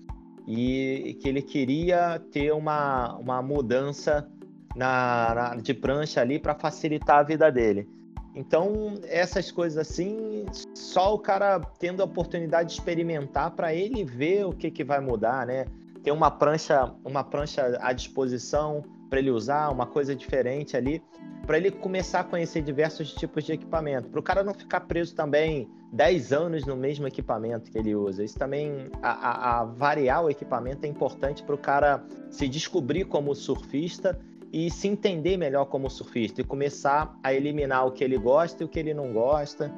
e 0.52 1.16
que 1.22 1.30
ele 1.30 1.44
queria 1.44 2.20
ter 2.32 2.52
uma, 2.52 3.16
uma 3.18 3.40
mudança 3.40 4.28
na, 4.76 5.36
na 5.36 5.56
de 5.56 5.76
prancha 5.76 6.22
ali 6.22 6.40
para 6.40 6.56
facilitar 6.56 7.20
a 7.20 7.24
vida 7.24 7.52
dele. 7.52 7.88
Então, 8.34 8.96
essas 9.04 9.52
coisas 9.52 9.78
assim, 9.78 10.48
só 10.74 11.14
o 11.14 11.20
cara 11.20 11.60
tendo 11.78 12.02
a 12.02 12.06
oportunidade 12.06 12.70
de 12.70 12.76
experimentar 12.76 13.52
para 13.52 13.76
ele 13.76 14.04
ver 14.04 14.46
o 14.46 14.52
que, 14.52 14.72
que 14.72 14.84
vai 14.84 15.00
mudar, 15.00 15.46
né? 15.46 15.66
Ter 16.04 16.12
uma 16.12 16.32
prancha, 16.32 16.92
uma 17.06 17.24
prancha 17.24 17.78
à 17.80 17.94
disposição 17.94 18.84
para 19.10 19.20
ele 19.20 19.32
usar, 19.32 19.70
uma 19.70 19.86
coisa 19.86 20.16
diferente 20.16 20.78
ali. 20.78 21.02
para 21.46 21.58
ele 21.58 21.72
começar 21.72 22.20
a 22.20 22.24
conhecer 22.24 22.62
diversos 22.62 23.14
tipos 23.14 23.44
de 23.44 23.54
equipamento, 23.54 24.08
para 24.10 24.20
o 24.20 24.24
cara 24.24 24.44
não 24.44 24.54
ficar 24.54 24.82
preso 24.82 25.16
também 25.16 25.68
10 25.92 26.32
anos 26.32 26.66
no 26.66 26.76
mesmo 26.76 27.08
equipamento 27.08 27.72
que 27.72 27.78
ele 27.78 27.96
usa. 27.96 28.24
Isso 28.24 28.38
também, 28.38 28.90
a, 29.02 29.10
a, 29.10 29.62
a 29.62 29.66
variar 29.66 30.24
o 30.24 30.30
equipamento 30.30 30.86
é 30.86 30.88
importante 30.88 31.42
para 31.42 31.56
o 31.56 31.58
cara 31.58 32.04
se 32.30 32.48
descobrir 32.48 33.06
como 33.06 33.34
surfista 33.34 34.20
e 34.52 34.70
se 34.70 34.88
entender 34.88 35.38
melhor 35.38 35.66
como 35.66 35.90
surfista 35.90 36.42
e 36.42 36.44
começar 36.44 37.18
a 37.24 37.34
eliminar 37.34 37.86
o 37.88 37.92
que 37.92 38.04
ele 38.04 38.18
gosta 38.18 38.64
e 38.64 38.66
o 38.66 38.70
que 38.70 38.80
ele 38.80 38.94
não 38.94 39.12
gosta. 39.14 39.72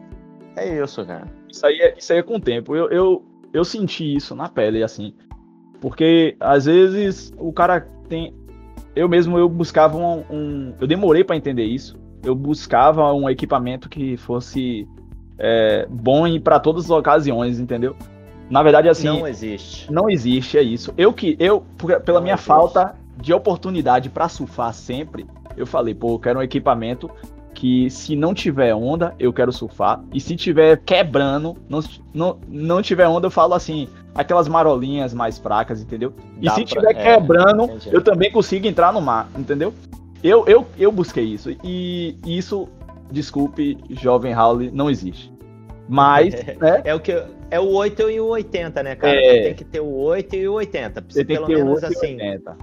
É 0.56 0.84
isso, 0.84 1.06
cara. 1.06 1.28
Isso 1.50 1.65
aí 1.65 1.80
é, 1.80 1.98
isso 1.98 2.12
aí 2.12 2.20
é 2.20 2.24
com 2.24 2.36
o 2.36 2.39
tempo. 2.39 2.76
Eu, 2.76 2.89
eu, 2.89 3.26
eu 3.54 3.63
senti 3.63 4.15
isso 4.15 4.36
na 4.36 4.50
pele, 4.50 4.84
assim. 4.84 5.13
Porque 5.80 6.36
às 6.39 6.65
vezes 6.65 7.34
o 7.38 7.52
cara 7.52 7.82
tem. 8.08 8.34
Eu 8.95 9.08
mesmo 9.08 9.38
eu 9.38 9.47
buscava 9.47 9.97
um. 9.97 10.23
um... 10.30 10.73
Eu 10.80 10.88
demorei 10.88 11.23
para 11.23 11.36
entender 11.36 11.65
isso. 11.65 11.97
Eu 12.23 12.36
buscava 12.36 13.12
um 13.13 13.30
equipamento 13.30 13.89
que 13.89 14.17
fosse 14.17 14.88
é, 15.38 15.88
bom 15.89 16.39
para 16.39 16.60
todas 16.60 16.86
as 16.86 16.91
ocasiões, 16.91 17.60
entendeu? 17.60 17.95
Na 18.49 18.62
verdade, 18.62 18.89
assim. 18.89 19.08
Não 19.08 19.27
existe. 19.27 19.91
Não 19.91 20.10
existe, 20.10 20.58
é 20.58 20.62
isso. 20.62 20.93
Eu 20.97 21.13
que. 21.13 21.36
Eu, 21.39 21.62
pela 22.06 22.19
não 22.19 22.23
minha 22.23 22.36
existe. 22.36 22.47
falta 22.47 22.95
de 23.17 23.34
oportunidade 23.34 24.10
para 24.10 24.27
surfar 24.27 24.73
sempre, 24.73 25.25
eu 25.56 25.65
falei, 25.65 25.93
pô, 25.93 26.15
eu 26.15 26.19
quero 26.19 26.39
um 26.39 26.41
equipamento 26.41 27.10
que 27.54 27.89
se 27.89 28.15
não 28.15 28.34
tiver 28.34 28.73
onda, 28.73 29.13
eu 29.19 29.32
quero 29.32 29.51
surfar. 29.51 30.04
E 30.13 30.19
se 30.19 30.36
tiver 30.36 30.77
quebrando, 30.77 31.56
não, 31.69 31.80
não, 32.13 32.39
não 32.47 32.82
tiver 32.82 33.08
onda, 33.08 33.27
eu 33.27 33.32
falo 33.32 33.54
assim, 33.54 33.88
aquelas 34.13 34.47
marolinhas 34.47 35.13
mais 35.13 35.38
fracas, 35.38 35.82
entendeu? 35.82 36.13
E 36.39 36.45
Dá 36.45 36.56
se 36.56 36.65
pra... 36.65 36.91
tiver 36.91 36.95
é, 36.95 37.15
quebrando, 37.15 37.69
eu 37.91 38.02
também 38.02 38.32
consigo 38.32 38.67
entrar 38.67 38.91
no 38.93 39.02
mar, 39.02 39.30
entendeu? 39.38 39.74
Eu, 40.24 40.45
eu, 40.47 40.65
eu 40.78 40.91
busquei 40.91 41.24
isso. 41.24 41.56
E 41.63 42.17
isso, 42.26 42.67
desculpe, 43.10 43.78
jovem 43.89 44.34
Howley, 44.34 44.71
não 44.71 44.89
existe. 44.89 45.32
Mas, 45.88 46.34
né? 46.60 46.82
É 46.86 46.93
o 46.93 47.00
que 47.00 47.12
é 47.50 47.60
o 47.60 47.69
8 47.69 48.10
e 48.10 48.19
o 48.19 48.28
80, 48.28 48.84
né, 48.84 48.95
cara? 48.95 49.15
É... 49.15 49.43
Tem 49.43 49.56
que 49.56 49.65
ter 49.65 49.80
o 49.80 49.91
8 49.91 50.36
e 50.36 50.47
o 50.47 50.54
80. 50.54 51.04
Você 51.08 51.26
pelo 51.26 51.47
menos 51.47 51.84
assim. 51.84 52.13
80. 52.13 52.58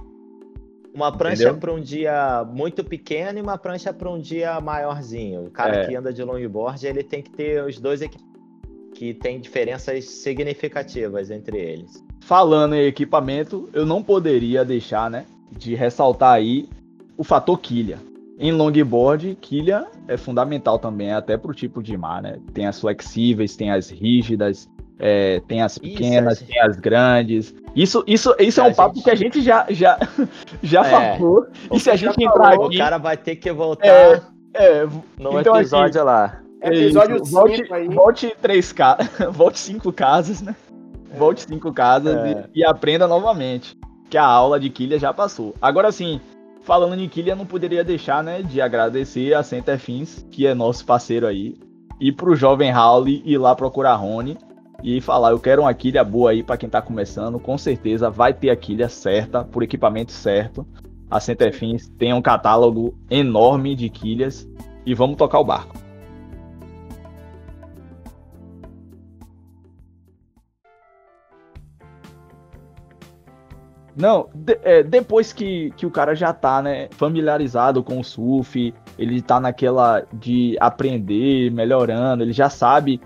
Uma 0.93 1.15
prancha 1.15 1.53
para 1.53 1.71
um 1.71 1.79
dia 1.79 2.43
muito 2.51 2.83
pequeno 2.83 3.37
e 3.37 3.41
uma 3.41 3.57
prancha 3.57 3.93
para 3.93 4.09
um 4.09 4.19
dia 4.19 4.59
maiorzinho. 4.59 5.45
O 5.45 5.51
cara 5.51 5.77
é. 5.77 5.85
que 5.85 5.95
anda 5.95 6.11
de 6.11 6.23
longboard, 6.23 6.85
ele 6.85 7.03
tem 7.03 7.21
que 7.21 7.29
ter 7.29 7.63
os 7.63 7.79
dois 7.79 8.01
equipamentos 8.01 8.28
que 8.99 9.13
tem 9.13 9.39
diferenças 9.39 10.03
significativas 10.03 11.31
entre 11.31 11.57
eles. 11.57 12.03
Falando 12.19 12.75
em 12.75 12.85
equipamento, 12.85 13.69
eu 13.71 13.85
não 13.85 14.03
poderia 14.03 14.65
deixar, 14.65 15.09
né, 15.09 15.25
de 15.49 15.73
ressaltar 15.73 16.33
aí 16.33 16.67
o 17.17 17.23
fator 17.23 17.57
quilha. 17.57 17.97
Em 18.37 18.51
longboard, 18.51 19.37
quilha 19.39 19.87
é 20.05 20.17
fundamental 20.17 20.77
também, 20.77 21.13
até 21.13 21.37
para 21.37 21.49
o 21.49 21.53
tipo 21.53 21.81
de 21.81 21.95
mar, 21.95 22.21
né? 22.21 22.39
Tem 22.53 22.67
as 22.67 22.81
flexíveis, 22.81 23.55
tem 23.55 23.71
as 23.71 23.89
rígidas, 23.89 24.69
é, 24.97 25.41
tem 25.47 25.61
as 25.61 25.77
pequenas, 25.77 26.41
isso, 26.41 26.51
tem 26.51 26.61
as 26.61 26.75
grandes. 26.75 27.55
Isso, 27.73 28.03
isso, 28.05 28.35
isso 28.37 28.59
é, 28.59 28.63
um 28.65 28.73
papo 28.73 28.95
gente... 28.95 29.03
que 29.05 29.09
a 29.11 29.15
gente 29.15 29.41
já, 29.41 29.65
já, 29.69 29.97
já 30.61 30.85
é, 30.85 31.17
falou. 31.17 31.47
E 31.71 31.79
se 31.79 31.89
a 31.89 31.95
gente 31.95 32.21
entrar 32.21 32.51
falou, 32.51 32.65
aqui. 32.67 32.75
O 32.75 32.79
cara 32.79 32.97
vai 32.97 33.15
ter 33.15 33.37
que 33.37 33.49
voltar 33.51 33.87
é, 33.87 34.21
é, 34.53 34.85
no 35.17 35.39
então, 35.39 35.55
episódio 35.55 36.03
lá. 36.03 36.41
Episódio 36.61 37.17
isso, 37.17 37.31
volte, 37.31 37.63
volte 37.93 38.35
três 38.41 38.71
casas. 38.71 39.07
volte 39.31 39.59
cinco 39.59 39.93
casas, 39.93 40.41
né? 40.41 40.55
Volte 41.17 41.41
cinco 41.41 41.71
casas 41.73 42.15
é. 42.17 42.45
e, 42.53 42.59
e, 42.59 42.65
aprenda 42.65 43.07
novamente. 43.07 43.77
Que 44.09 44.17
a 44.17 44.25
aula 44.25 44.59
de 44.59 44.69
quilha 44.69 44.99
já 44.99 45.13
passou. 45.13 45.53
Agora 45.61 45.91
sim, 45.91 46.19
falando 46.61 46.97
de 46.97 47.07
quilha, 47.07 47.35
não 47.35 47.45
poderia 47.45 47.83
deixar, 47.83 48.23
né, 48.23 48.41
de 48.41 48.59
agradecer 48.59 49.33
a 49.33 49.43
Center 49.43 49.79
Fins, 49.79 50.25
que 50.31 50.45
é 50.45 50.53
nosso 50.53 50.85
parceiro 50.85 51.27
aí. 51.27 51.55
E 51.99 52.11
pro 52.11 52.35
jovem 52.35 52.73
Howley 52.73 53.21
ir 53.25 53.37
lá 53.37 53.55
procurar 53.55 53.95
Rony 53.95 54.37
e 54.83 55.01
falar, 55.01 55.31
eu 55.31 55.39
quero 55.39 55.63
uma 55.63 55.73
quilha 55.73 56.03
boa 56.03 56.31
aí 56.31 56.41
para 56.41 56.57
quem 56.57 56.69
tá 56.69 56.81
começando, 56.81 57.39
com 57.39 57.57
certeza 57.57 58.09
vai 58.09 58.33
ter 58.33 58.49
a 58.49 58.55
quilha 58.55 58.87
certa, 58.87 59.43
por 59.43 59.63
equipamento 59.63 60.11
certo. 60.11 60.65
A 61.09 61.19
Centerfins 61.19 61.89
tem 61.97 62.13
um 62.13 62.21
catálogo 62.21 62.97
enorme 63.09 63.75
de 63.75 63.89
quilhas 63.89 64.47
e 64.85 64.93
vamos 64.93 65.17
tocar 65.17 65.39
o 65.39 65.43
barco. 65.43 65.88
Não, 73.95 74.29
de, 74.33 74.59
é, 74.63 74.83
depois 74.83 75.33
que, 75.33 75.71
que 75.75 75.85
o 75.85 75.91
cara 75.91 76.15
já 76.15 76.33
tá, 76.33 76.61
né, 76.61 76.87
familiarizado 76.91 77.83
com 77.83 77.99
o 77.99 78.03
surf, 78.03 78.73
ele 78.97 79.21
tá 79.21 79.39
naquela 79.39 80.03
de 80.13 80.55
aprender, 80.59 81.51
melhorando, 81.51 82.23
ele 82.23 82.33
já 82.33 82.49
sabe 82.49 83.01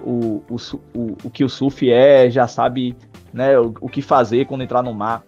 o, 0.00 0.42
o, 0.48 0.56
o, 0.94 1.16
o 1.24 1.30
que 1.30 1.44
o 1.44 1.48
surf 1.48 1.90
é, 1.90 2.30
já 2.30 2.46
sabe 2.46 2.96
né, 3.32 3.58
o, 3.58 3.74
o 3.80 3.88
que 3.88 4.02
fazer 4.02 4.46
quando 4.46 4.62
entrar 4.62 4.82
no 4.82 4.94
mar. 4.94 5.22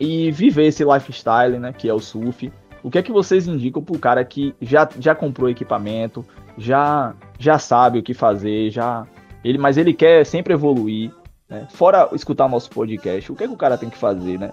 E 0.00 0.32
viver 0.32 0.66
esse 0.66 0.84
lifestyle, 0.84 1.58
né, 1.58 1.72
que 1.72 1.88
é 1.88 1.94
o 1.94 2.00
surf. 2.00 2.52
O 2.82 2.90
que 2.90 2.98
é 2.98 3.02
que 3.02 3.12
vocês 3.12 3.46
indicam 3.46 3.82
pro 3.82 3.98
cara 3.98 4.24
que 4.24 4.54
já, 4.60 4.88
já 4.98 5.14
comprou 5.14 5.48
equipamento, 5.48 6.24
já, 6.58 7.14
já 7.38 7.58
sabe 7.58 8.00
o 8.00 8.02
que 8.02 8.12
fazer, 8.12 8.70
já 8.70 9.06
ele, 9.44 9.58
mas 9.58 9.76
ele 9.76 9.92
quer 9.92 10.24
sempre 10.26 10.52
evoluir, 10.52 11.12
né? 11.52 11.68
Fora 11.70 12.08
escutar 12.12 12.48
nosso 12.48 12.70
podcast, 12.70 13.30
o 13.30 13.36
que 13.36 13.44
é 13.44 13.46
que 13.46 13.52
o 13.52 13.58
cara 13.58 13.76
tem 13.76 13.90
que 13.90 13.98
fazer, 13.98 14.38
né? 14.38 14.50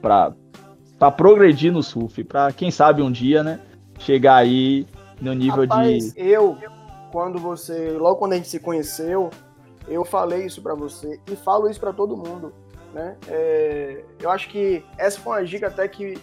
Pra, 0.00 0.32
pra 0.98 1.10
progredir 1.10 1.72
no 1.72 1.82
surf, 1.82 2.24
pra 2.24 2.52
quem 2.52 2.70
sabe 2.70 3.00
um 3.00 3.12
dia, 3.12 3.44
né? 3.44 3.60
Chegar 4.00 4.36
aí 4.36 4.84
no 5.20 5.32
nível 5.32 5.62
Rapaz, 5.62 6.12
de. 6.12 6.20
Eu, 6.20 6.58
quando 7.12 7.38
você, 7.38 7.92
logo 7.92 8.16
quando 8.16 8.32
a 8.32 8.36
gente 8.36 8.48
se 8.48 8.58
conheceu, 8.58 9.30
eu 9.86 10.04
falei 10.04 10.46
isso 10.46 10.60
para 10.60 10.74
você 10.74 11.20
e 11.30 11.36
falo 11.36 11.70
isso 11.70 11.78
para 11.78 11.92
todo 11.92 12.16
mundo, 12.16 12.52
né? 12.92 13.16
É, 13.28 14.04
eu 14.20 14.28
acho 14.28 14.48
que 14.48 14.84
essa 14.98 15.20
foi 15.20 15.34
uma 15.34 15.46
dica 15.46 15.68
até 15.68 15.86
que 15.86 16.18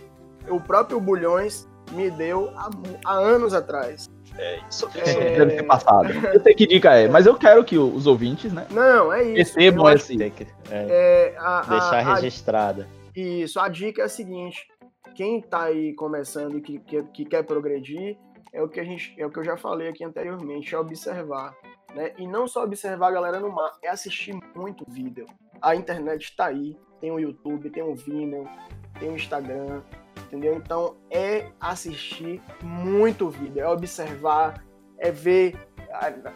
o 0.50 0.60
próprio 0.60 1.00
Bulhões 1.00 1.66
me 1.94 2.12
deu 2.12 2.52
há, 2.58 2.70
há 3.06 3.14
anos 3.14 3.54
atrás. 3.54 4.10
É, 4.40 4.62
isso, 4.70 4.90
é... 4.96 5.38
deve 5.38 5.58
ter 5.58 5.64
passado. 5.64 6.14
Eu 6.14 6.42
sei 6.42 6.56
que 6.56 6.66
dica 6.66 6.94
é, 6.94 7.10
mas 7.10 7.26
eu 7.26 7.36
quero 7.36 7.62
que 7.66 7.78
os 7.78 8.08
ouvintes, 8.08 8.54
né? 8.54 8.66
Não, 8.72 9.12
é 9.12 9.22
isso. 9.22 9.58
Recebam 9.58 9.90
esse. 9.90 10.16
Que, 10.16 10.48
é, 10.72 11.34
é, 11.34 11.36
a, 11.38 11.62
deixar 11.62 12.00
a, 12.00 12.14
registrada. 12.16 12.88
Isso, 13.14 13.60
a 13.60 13.68
dica 13.68 14.02
é 14.02 14.06
a 14.06 14.10
seguinte: 14.10 14.66
quem 15.14 15.42
tá 15.42 15.64
aí 15.64 15.94
começando 15.94 16.58
e 16.58 16.62
que, 16.62 16.80
que, 16.80 17.04
que 17.04 17.26
quer 17.26 17.44
progredir, 17.44 18.18
é 18.54 18.64
o 18.64 18.70
que 18.70 18.80
a 18.80 18.84
gente, 18.84 19.14
é 19.18 19.26
o 19.26 19.30
que 19.30 19.40
eu 19.40 19.44
já 19.44 19.58
falei 19.58 19.90
aqui 19.90 20.06
anteriormente, 20.06 20.74
é 20.74 20.80
observar, 20.80 21.54
né? 21.94 22.14
E 22.18 22.26
não 22.26 22.48
só 22.48 22.64
observar 22.64 23.08
a 23.08 23.12
galera 23.12 23.42
no 23.42 23.52
mar, 23.52 23.74
é 23.84 23.90
assistir 23.90 24.40
muito 24.56 24.86
vídeo. 24.88 25.26
A 25.62 25.76
internet 25.76 26.24
está 26.24 26.46
aí, 26.46 26.78
tem 27.02 27.12
o 27.12 27.20
YouTube, 27.20 27.70
tem 27.70 27.84
o 27.84 27.94
Vimeo, 27.94 28.48
tem 28.98 29.10
o 29.10 29.16
Instagram, 29.16 29.82
entendeu? 30.26 30.56
Então 30.56 30.96
é 31.10 31.48
assistir 31.60 32.42
muito 32.62 33.30
vídeo, 33.30 33.62
é 33.62 33.68
observar, 33.68 34.64
é 34.98 35.12
ver 35.12 35.56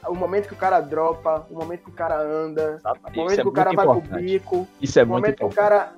o 0.07 0.15
momento 0.15 0.47
que 0.47 0.53
o 0.53 0.57
cara 0.57 0.79
dropa, 0.81 1.45
o 1.49 1.53
momento 1.53 1.83
que 1.83 1.89
o 1.89 1.93
cara 1.93 2.19
anda, 2.19 2.79
o 2.83 3.17
momento 3.17 3.39
é 3.39 3.41
que 3.41 3.47
o 3.47 3.51
cara 3.51 3.71
vai 3.71 3.85
importante. 3.85 4.09
pro 4.09 4.19
bico, 4.19 4.67
Isso 4.81 4.99
é 4.99 5.03
o 5.03 5.07
momento 5.07 5.37
que 5.37 5.45
o 5.45 5.49
cara 5.49 5.93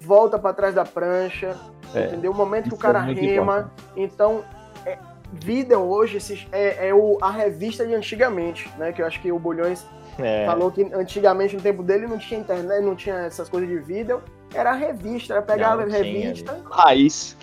volta 0.00 0.38
para 0.38 0.52
trás 0.52 0.74
da 0.74 0.84
prancha, 0.84 1.56
é. 1.94 2.06
entendeu? 2.06 2.32
O 2.32 2.34
momento 2.34 2.68
que 2.68 2.74
o 2.74 2.78
cara 2.78 2.98
é 3.10 3.12
rema. 3.12 3.58
Importante. 3.58 3.92
Então, 3.96 4.44
é, 4.84 4.98
Vida 5.32 5.78
hoje 5.78 6.18
é, 6.52 6.88
é 6.88 6.94
o, 6.94 7.16
a 7.22 7.30
revista 7.30 7.86
de 7.86 7.94
antigamente, 7.94 8.70
né? 8.76 8.92
Que 8.92 9.00
eu 9.00 9.06
acho 9.06 9.18
que 9.22 9.32
o 9.32 9.38
Bulhões 9.38 9.86
é. 10.18 10.44
falou 10.44 10.70
que 10.70 10.82
antigamente, 10.92 11.56
no 11.56 11.62
tempo 11.62 11.82
dele, 11.82 12.06
não 12.06 12.18
tinha 12.18 12.38
internet, 12.38 12.82
não 12.84 12.94
tinha 12.94 13.16
essas 13.20 13.48
coisas 13.48 13.66
de 13.66 13.78
vídeo. 13.78 14.20
Era 14.54 14.70
a 14.70 14.74
revista, 14.74 15.34
era 15.34 15.42
pegar 15.42 15.72
a 15.72 15.84
revista. 15.84 16.60
Raiz. 16.70 17.36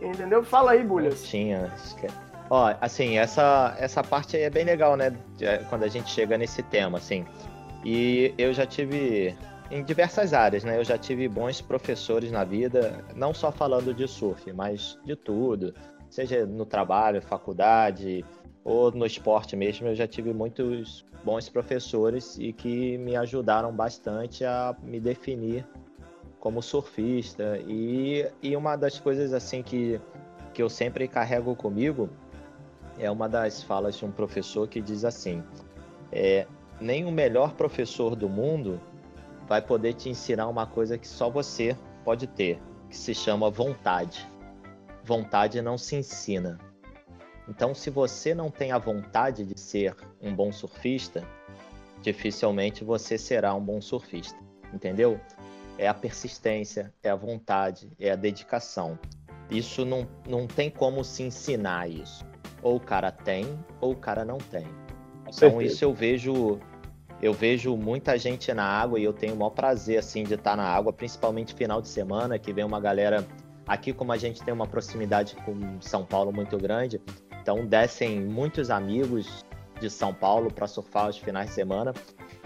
Entendeu? 0.00 0.44
Fala 0.44 0.72
aí, 0.72 0.84
Bulhas. 0.84 1.24
tinha. 1.24 1.72
Ó, 2.50 2.74
assim, 2.80 3.18
essa, 3.18 3.74
essa 3.78 4.02
parte 4.02 4.36
aí 4.36 4.42
é 4.42 4.50
bem 4.50 4.64
legal, 4.64 4.96
né? 4.96 5.16
Quando 5.68 5.84
a 5.84 5.88
gente 5.88 6.10
chega 6.10 6.36
nesse 6.36 6.62
tema, 6.62 6.98
assim. 6.98 7.24
E 7.84 8.34
eu 8.36 8.52
já 8.52 8.66
tive 8.66 9.36
em 9.70 9.82
diversas 9.82 10.32
áreas, 10.32 10.62
né? 10.62 10.78
Eu 10.78 10.84
já 10.84 10.98
tive 10.98 11.28
bons 11.28 11.60
professores 11.60 12.30
na 12.30 12.44
vida, 12.44 13.04
não 13.14 13.32
só 13.32 13.50
falando 13.50 13.94
de 13.94 14.06
surf, 14.06 14.52
mas 14.52 14.98
de 15.04 15.16
tudo 15.16 15.74
seja 16.14 16.46
no 16.46 16.64
trabalho, 16.64 17.20
faculdade 17.20 18.24
ou 18.62 18.92
no 18.92 19.04
esporte 19.04 19.56
mesmo, 19.56 19.88
eu 19.88 19.96
já 19.96 20.06
tive 20.06 20.32
muitos 20.32 21.04
bons 21.24 21.48
professores 21.48 22.38
e 22.38 22.52
que 22.52 22.96
me 22.98 23.16
ajudaram 23.16 23.74
bastante 23.74 24.44
a 24.44 24.76
me 24.82 25.00
definir 25.00 25.66
como 26.44 26.62
surfista. 26.62 27.58
E, 27.66 28.30
e 28.40 28.54
uma 28.54 28.76
das 28.76 29.00
coisas 29.00 29.32
assim 29.32 29.62
que, 29.62 29.98
que 30.52 30.62
eu 30.62 30.68
sempre 30.68 31.08
carrego 31.08 31.56
comigo 31.56 32.08
é 32.98 33.10
uma 33.10 33.28
das 33.28 33.62
falas 33.62 33.96
de 33.96 34.04
um 34.04 34.12
professor 34.12 34.68
que 34.68 34.80
diz 34.80 35.04
assim: 35.04 35.42
é, 36.12 36.46
nem 36.78 37.04
o 37.06 37.10
melhor 37.10 37.54
professor 37.54 38.14
do 38.14 38.28
mundo 38.28 38.78
vai 39.48 39.60
poder 39.62 39.94
te 39.94 40.10
ensinar 40.10 40.46
uma 40.46 40.66
coisa 40.66 40.98
que 40.98 41.08
só 41.08 41.30
você 41.30 41.76
pode 42.04 42.26
ter, 42.26 42.60
que 42.88 42.96
se 42.96 43.14
chama 43.14 43.50
vontade 43.50 44.28
vontade 45.04 45.60
não 45.60 45.76
se 45.76 45.96
ensina, 45.96 46.58
Então, 47.46 47.74
se 47.74 47.90
você 47.90 48.34
não 48.34 48.50
tem 48.50 48.72
a 48.72 48.78
vontade 48.78 49.44
de 49.44 49.60
ser 49.60 49.94
um 50.18 50.34
bom 50.34 50.50
surfista, 50.50 51.22
dificilmente 52.00 52.82
você 52.82 53.18
será 53.18 53.52
um 53.54 53.60
bom 53.60 53.82
surfista, 53.82 54.38
entendeu? 54.72 55.20
É 55.78 55.88
a 55.88 55.94
persistência, 55.94 56.92
é 57.02 57.10
a 57.10 57.16
vontade, 57.16 57.90
é 57.98 58.10
a 58.10 58.16
dedicação. 58.16 58.98
Isso 59.50 59.84
não, 59.84 60.06
não 60.26 60.46
tem 60.46 60.70
como 60.70 61.04
se 61.04 61.22
ensinar 61.22 61.88
isso. 61.88 62.24
Ou 62.62 62.76
o 62.76 62.80
cara 62.80 63.10
tem, 63.10 63.58
ou 63.80 63.92
o 63.92 63.96
cara 63.96 64.24
não 64.24 64.38
tem. 64.38 64.66
Então 65.28 65.60
isso 65.60 65.84
eu 65.84 65.92
vejo 65.92 66.58
eu 67.22 67.32
vejo 67.32 67.76
muita 67.76 68.18
gente 68.18 68.52
na 68.52 68.64
água 68.64 68.98
e 68.98 69.04
eu 69.04 69.12
tenho 69.12 69.34
o 69.34 69.36
maior 69.36 69.50
prazer 69.50 69.98
assim 69.98 70.24
de 70.24 70.34
estar 70.34 70.56
na 70.56 70.64
água, 70.64 70.92
principalmente 70.92 71.54
final 71.54 71.80
de 71.80 71.88
semana, 71.88 72.38
que 72.38 72.52
vem 72.52 72.64
uma 72.64 72.80
galera 72.80 73.26
aqui 73.66 73.92
como 73.92 74.12
a 74.12 74.16
gente 74.16 74.42
tem 74.42 74.52
uma 74.52 74.66
proximidade 74.66 75.34
com 75.36 75.80
São 75.80 76.04
Paulo 76.04 76.32
muito 76.32 76.58
grande, 76.58 77.00
então 77.40 77.64
descem 77.64 78.20
muitos 78.20 78.70
amigos 78.70 79.44
de 79.80 79.88
São 79.88 80.12
Paulo 80.12 80.52
para 80.52 80.66
surfar 80.66 81.08
os 81.08 81.16
finais 81.16 81.48
de 81.48 81.54
semana 81.54 81.94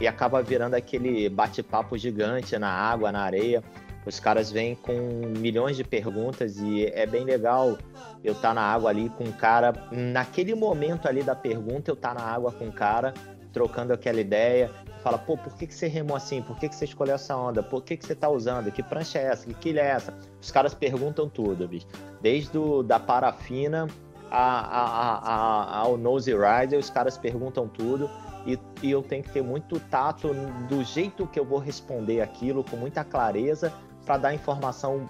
e 0.01 0.07
acaba 0.07 0.43
virando 0.43 0.75
aquele 0.75 1.29
bate-papo 1.29 1.97
gigante 1.97 2.59
na 2.59 2.71
água, 2.71 3.12
na 3.12 3.21
areia. 3.21 3.62
Os 4.07 4.19
caras 4.19 4.51
vêm 4.51 4.75
com 4.75 4.95
milhões 5.38 5.77
de 5.77 5.85
perguntas 5.85 6.57
e 6.59 6.87
é 6.87 7.05
bem 7.05 7.25
legal 7.25 7.77
eu 8.25 8.33
estar 8.33 8.49
tá 8.49 8.55
na 8.55 8.62
água 8.62 8.91
ali 8.91 9.11
com 9.11 9.25
o 9.25 9.33
cara. 9.33 9.73
Naquele 9.93 10.55
momento 10.55 11.07
ali 11.07 11.23
da 11.23 11.35
pergunta, 11.35 11.91
eu 11.91 11.95
estar 11.95 12.14
tá 12.14 12.23
na 12.23 12.27
água 12.27 12.51
com 12.51 12.69
o 12.69 12.73
cara, 12.73 13.12
trocando 13.53 13.93
aquela 13.93 14.21
ideia. 14.21 14.71
Fala, 15.03 15.19
pô, 15.19 15.37
por 15.37 15.55
que, 15.57 15.67
que 15.67 15.75
você 15.75 15.87
remou 15.87 16.17
assim? 16.17 16.43
Por 16.43 16.59
que, 16.59 16.69
que 16.69 16.75
você 16.75 16.85
escolheu 16.85 17.14
essa 17.14 17.37
onda? 17.37 17.62
Por 17.62 17.83
que, 17.83 17.97
que 17.97 18.07
você 18.07 18.14
tá 18.14 18.29
usando? 18.29 18.73
Que 18.73 18.83
prancha 18.83 19.19
é 19.19 19.25
essa? 19.25 19.47
Que 19.47 19.55
quilha 19.55 19.81
é 19.81 19.88
essa? 19.88 20.14
Os 20.41 20.51
caras 20.51 20.75
perguntam 20.75 21.29
tudo, 21.29 21.69
bicho. 21.69 21.87
Desde 22.21 22.57
o, 22.57 22.83
da 22.83 22.99
parafina 22.99 23.87
a, 24.31 24.38
a, 24.38 25.19
a, 25.19 25.79
ao 25.81 25.97
nose 25.97 26.33
rider, 26.33 26.79
os 26.79 26.91
caras 26.91 27.17
perguntam 27.17 27.69
tudo. 27.69 28.11
E, 28.49 28.59
e 28.83 28.91
eu 28.91 29.03
tenho 29.03 29.23
que 29.23 29.31
ter 29.31 29.43
muito 29.43 29.79
tato 29.79 30.31
do 30.69 30.83
jeito 30.83 31.27
que 31.27 31.39
eu 31.39 31.45
vou 31.45 31.59
responder 31.59 32.23
aquilo, 32.23 32.65
com 32.65 32.77
muita 32.77 33.05
clareza, 33.05 33.71
para 34.07 34.17
dar 34.17 34.35
informação 34.35 35.07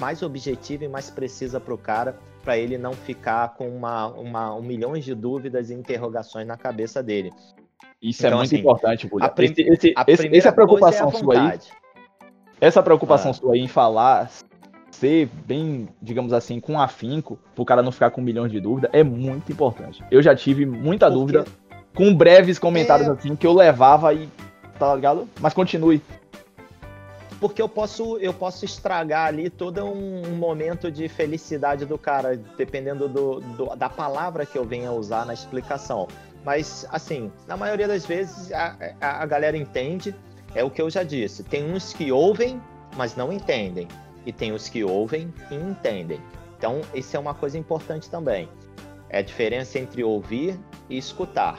mais 0.00 0.22
objetiva 0.22 0.86
e 0.86 0.88
mais 0.88 1.10
precisa 1.10 1.60
para 1.60 1.74
o 1.74 1.76
cara, 1.76 2.18
para 2.42 2.56
ele 2.56 2.78
não 2.78 2.94
ficar 2.94 3.54
com 3.56 3.68
uma, 3.68 4.06
uma, 4.06 4.54
um 4.54 4.62
milhão 4.62 4.94
de 4.94 5.14
dúvidas 5.14 5.68
e 5.68 5.74
interrogações 5.74 6.46
na 6.46 6.56
cabeça 6.56 7.02
dele. 7.02 7.30
Isso 8.00 8.24
é 8.24 8.28
então, 8.28 8.38
é 8.38 8.40
muito 8.40 8.54
assim, 8.54 8.60
importante, 8.60 9.06
Julia. 9.06 9.34
Esse, 9.36 9.62
esse, 9.62 9.94
esse, 10.06 10.36
essa 10.36 10.50
preocupação 10.50 11.08
é 11.08 11.12
sua 11.12 11.50
aí, 11.52 11.58
essa 12.58 12.82
preocupação 12.82 13.32
ah. 13.32 13.34
sua 13.34 13.52
aí 13.52 13.60
em 13.60 13.68
falar, 13.68 14.30
ser 14.90 15.28
bem, 15.46 15.88
digamos 16.00 16.32
assim, 16.32 16.58
com 16.58 16.80
afinco, 16.80 17.38
para 17.54 17.62
o 17.62 17.66
cara 17.66 17.82
não 17.82 17.92
ficar 17.92 18.10
com 18.12 18.22
um 18.22 18.24
milhão 18.24 18.48
de 18.48 18.58
dúvidas, 18.58 18.90
é 18.94 19.04
muito 19.04 19.52
importante. 19.52 20.02
Eu 20.10 20.22
já 20.22 20.34
tive 20.34 20.64
muita 20.64 21.06
Porque... 21.10 21.18
dúvida, 21.18 21.44
com 21.98 22.14
breves 22.14 22.60
comentários 22.60 23.08
é... 23.08 23.10
assim, 23.10 23.34
que 23.34 23.44
eu 23.44 23.52
levava 23.52 24.14
e. 24.14 24.28
Tá 24.78 24.94
ligado? 24.94 25.28
Mas 25.40 25.52
continue 25.52 26.00
porque 27.40 27.62
eu 27.62 27.68
posso 27.68 28.16
eu 28.18 28.34
posso 28.34 28.64
estragar 28.64 29.26
ali 29.26 29.48
todo 29.48 29.84
um 29.84 30.36
momento 30.36 30.90
de 30.90 31.08
felicidade 31.08 31.84
do 31.84 31.96
cara, 31.96 32.36
dependendo 32.56 33.08
do, 33.08 33.40
do, 33.40 33.76
da 33.76 33.88
palavra 33.88 34.44
que 34.44 34.58
eu 34.58 34.64
venha 34.64 34.90
usar 34.90 35.24
na 35.24 35.32
explicação. 35.32 36.08
Mas, 36.44 36.86
assim, 36.90 37.30
na 37.46 37.56
maioria 37.56 37.86
das 37.86 38.04
vezes 38.06 38.50
a, 38.52 38.76
a, 39.00 39.22
a 39.22 39.26
galera 39.26 39.56
entende, 39.56 40.14
é 40.54 40.64
o 40.64 40.70
que 40.70 40.80
eu 40.80 40.90
já 40.90 41.02
disse. 41.02 41.42
Tem 41.42 41.64
uns 41.64 41.92
que 41.92 42.10
ouvem, 42.10 42.60
mas 42.96 43.14
não 43.14 43.32
entendem. 43.32 43.86
E 44.26 44.32
tem 44.32 44.52
os 44.52 44.68
que 44.68 44.82
ouvem 44.82 45.32
e 45.50 45.54
entendem. 45.54 46.20
Então, 46.56 46.80
isso 46.92 47.16
é 47.16 47.20
uma 47.20 47.34
coisa 47.34 47.56
importante 47.56 48.10
também. 48.10 48.48
É 49.08 49.18
a 49.18 49.22
diferença 49.22 49.78
entre 49.78 50.02
ouvir 50.02 50.58
e 50.90 50.98
escutar. 50.98 51.58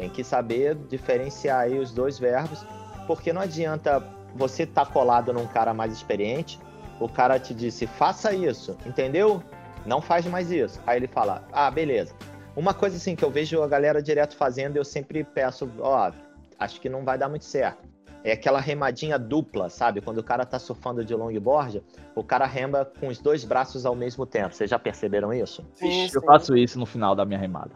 Tem 0.00 0.08
que 0.08 0.24
saber 0.24 0.76
diferenciar 0.88 1.60
aí 1.60 1.78
os 1.78 1.92
dois 1.92 2.18
verbos, 2.18 2.64
porque 3.06 3.34
não 3.34 3.42
adianta 3.42 4.02
você 4.34 4.64
tá 4.64 4.86
colado 4.86 5.30
num 5.30 5.46
cara 5.46 5.74
mais 5.74 5.92
experiente, 5.92 6.58
o 6.98 7.06
cara 7.06 7.38
te 7.38 7.52
disse, 7.52 7.86
faça 7.86 8.32
isso, 8.32 8.78
entendeu? 8.86 9.42
Não 9.84 10.00
faz 10.00 10.24
mais 10.24 10.50
isso. 10.50 10.80
Aí 10.86 10.96
ele 10.96 11.06
fala, 11.06 11.46
ah, 11.52 11.70
beleza. 11.70 12.14
Uma 12.56 12.72
coisa 12.72 12.96
assim 12.96 13.14
que 13.14 13.22
eu 13.22 13.30
vejo 13.30 13.62
a 13.62 13.68
galera 13.68 14.02
direto 14.02 14.34
fazendo, 14.36 14.78
eu 14.78 14.86
sempre 14.86 15.22
peço, 15.22 15.70
ó, 15.80 16.10
acho 16.58 16.80
que 16.80 16.88
não 16.88 17.04
vai 17.04 17.18
dar 17.18 17.28
muito 17.28 17.44
certo. 17.44 17.86
É 18.24 18.32
aquela 18.32 18.58
remadinha 18.58 19.18
dupla, 19.18 19.68
sabe? 19.68 20.00
Quando 20.00 20.16
o 20.18 20.24
cara 20.24 20.46
tá 20.46 20.58
surfando 20.58 21.04
de 21.04 21.14
longboard, 21.14 21.82
o 22.14 22.24
cara 22.24 22.46
rema 22.46 22.86
com 22.86 23.08
os 23.08 23.18
dois 23.18 23.44
braços 23.44 23.84
ao 23.84 23.94
mesmo 23.94 24.24
tempo. 24.24 24.54
Vocês 24.54 24.70
já 24.70 24.78
perceberam 24.78 25.30
isso? 25.30 25.62
Sim, 25.74 26.08
sim. 26.08 26.10
Eu 26.14 26.22
faço 26.22 26.56
isso 26.56 26.78
no 26.78 26.86
final 26.86 27.14
da 27.14 27.26
minha 27.26 27.38
remada. 27.38 27.72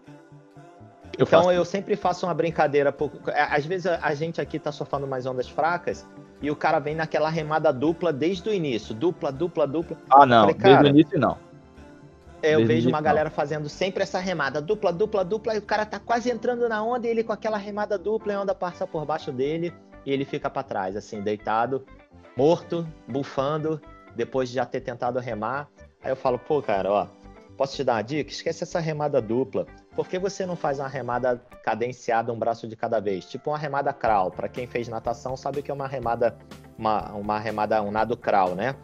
Eu 1.19 1.25
então 1.25 1.45
faço. 1.45 1.53
eu 1.53 1.65
sempre 1.65 1.97
faço 1.97 2.27
uma 2.27 2.35
brincadeira. 2.35 2.95
Às 3.51 3.65
vezes 3.65 3.87
a 3.87 4.15
gente 4.15 4.41
aqui 4.41 4.59
tá 4.59 4.73
surfando 4.73 5.07
mais 5.07 5.27
ondas 5.27 5.49
fracas 5.49 6.07
e 6.43 6.51
o 6.51 6.57
cara 6.57 6.79
vem 6.79 6.95
naquela 6.95 7.29
remada 7.29 7.73
dupla 7.73 8.13
desde 8.13 8.49
o 8.49 8.53
início. 8.53 8.95
Dupla, 8.95 9.31
dupla, 9.31 9.67
dupla. 9.67 9.97
Ah, 10.11 10.27
não. 10.27 10.43
Falei, 10.43 10.55
desde 10.55 10.85
o 10.85 10.89
início, 10.89 11.19
não. 11.19 11.39
Eu 12.43 12.59
desde 12.59 12.75
vejo 12.75 12.89
uma 12.91 13.01
galera 13.01 13.31
não. 13.31 13.35
fazendo 13.35 13.69
sempre 13.69 14.03
essa 14.03 14.19
remada 14.19 14.61
dupla, 14.61 14.93
dupla, 14.93 15.25
dupla, 15.25 15.55
e 15.55 15.59
o 15.59 15.63
cara 15.63 15.87
tá 15.87 15.99
quase 15.99 16.31
entrando 16.31 16.69
na 16.69 16.83
onda 16.83 17.07
e 17.07 17.11
ele 17.11 17.25
com 17.25 17.33
aquela 17.33 17.57
remada 17.57 17.97
dupla 17.97 18.33
e 18.33 18.37
a 18.37 18.43
onda 18.43 18.55
passa 18.55 18.87
por 18.87 19.07
baixo 19.07 19.33
dele 19.33 19.73
e 20.05 20.13
ele 20.13 20.27
fica 20.27 20.51
para 20.51 20.63
trás, 20.63 20.97
assim, 20.97 21.23
deitado, 21.23 21.87
morto, 22.37 22.87
bufando, 23.09 23.81
depois 24.15 24.51
de 24.51 24.57
já 24.57 24.67
ter 24.67 24.81
tentado 24.81 25.19
remar. 25.19 25.69
Aí 26.03 26.11
eu 26.11 26.17
falo, 26.17 26.39
pô, 26.39 26.61
cara, 26.61 26.93
ó, 26.93 27.07
posso 27.55 27.77
te 27.77 27.85
dar 27.85 27.95
uma 27.95 28.03
dica? 28.03 28.31
Esquece 28.31 28.65
essa 28.65 28.81
remada 28.81 29.21
dupla. 29.21 29.67
Por 29.95 30.09
que 30.09 30.19
você 30.19 30.45
não 30.45 30.57
faz 30.57 30.79
uma 30.79 30.89
remada 30.89 31.41
cadenciada, 31.63 32.33
um 32.33 32.39
braço 32.39 32.67
de 32.69 32.77
cada 32.77 33.01
vez? 33.01 33.25
Tipo 33.25 33.51
uma 33.51 33.59
remada 33.59 33.93
crawl. 33.93 34.31
Para 34.31 34.49
quem 34.49 34.67
fez 34.67 34.89
natação 34.89 35.37
sabe 35.37 35.63
que 35.63 35.71
é 35.71 35.75
uma 35.75 35.87
remada, 35.87 36.37
uma, 36.77 37.13
uma 37.13 37.39
remada, 37.39 37.83
um 37.83 37.91
nado 37.91 38.17
crawl, 38.17 38.55
né? 38.55 38.75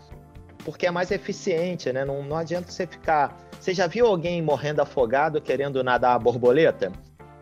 Porque 0.64 0.86
é 0.86 0.90
mais 0.90 1.10
eficiente, 1.10 1.92
né? 1.92 2.04
Não, 2.04 2.22
não 2.22 2.36
adianta 2.36 2.70
você 2.70 2.86
ficar. 2.86 3.36
Você 3.58 3.74
já 3.74 3.86
viu 3.86 4.06
alguém 4.06 4.40
morrendo 4.42 4.80
afogado 4.80 5.40
querendo 5.40 5.82
nadar 5.82 6.14
a 6.14 6.18
borboleta? 6.18 6.92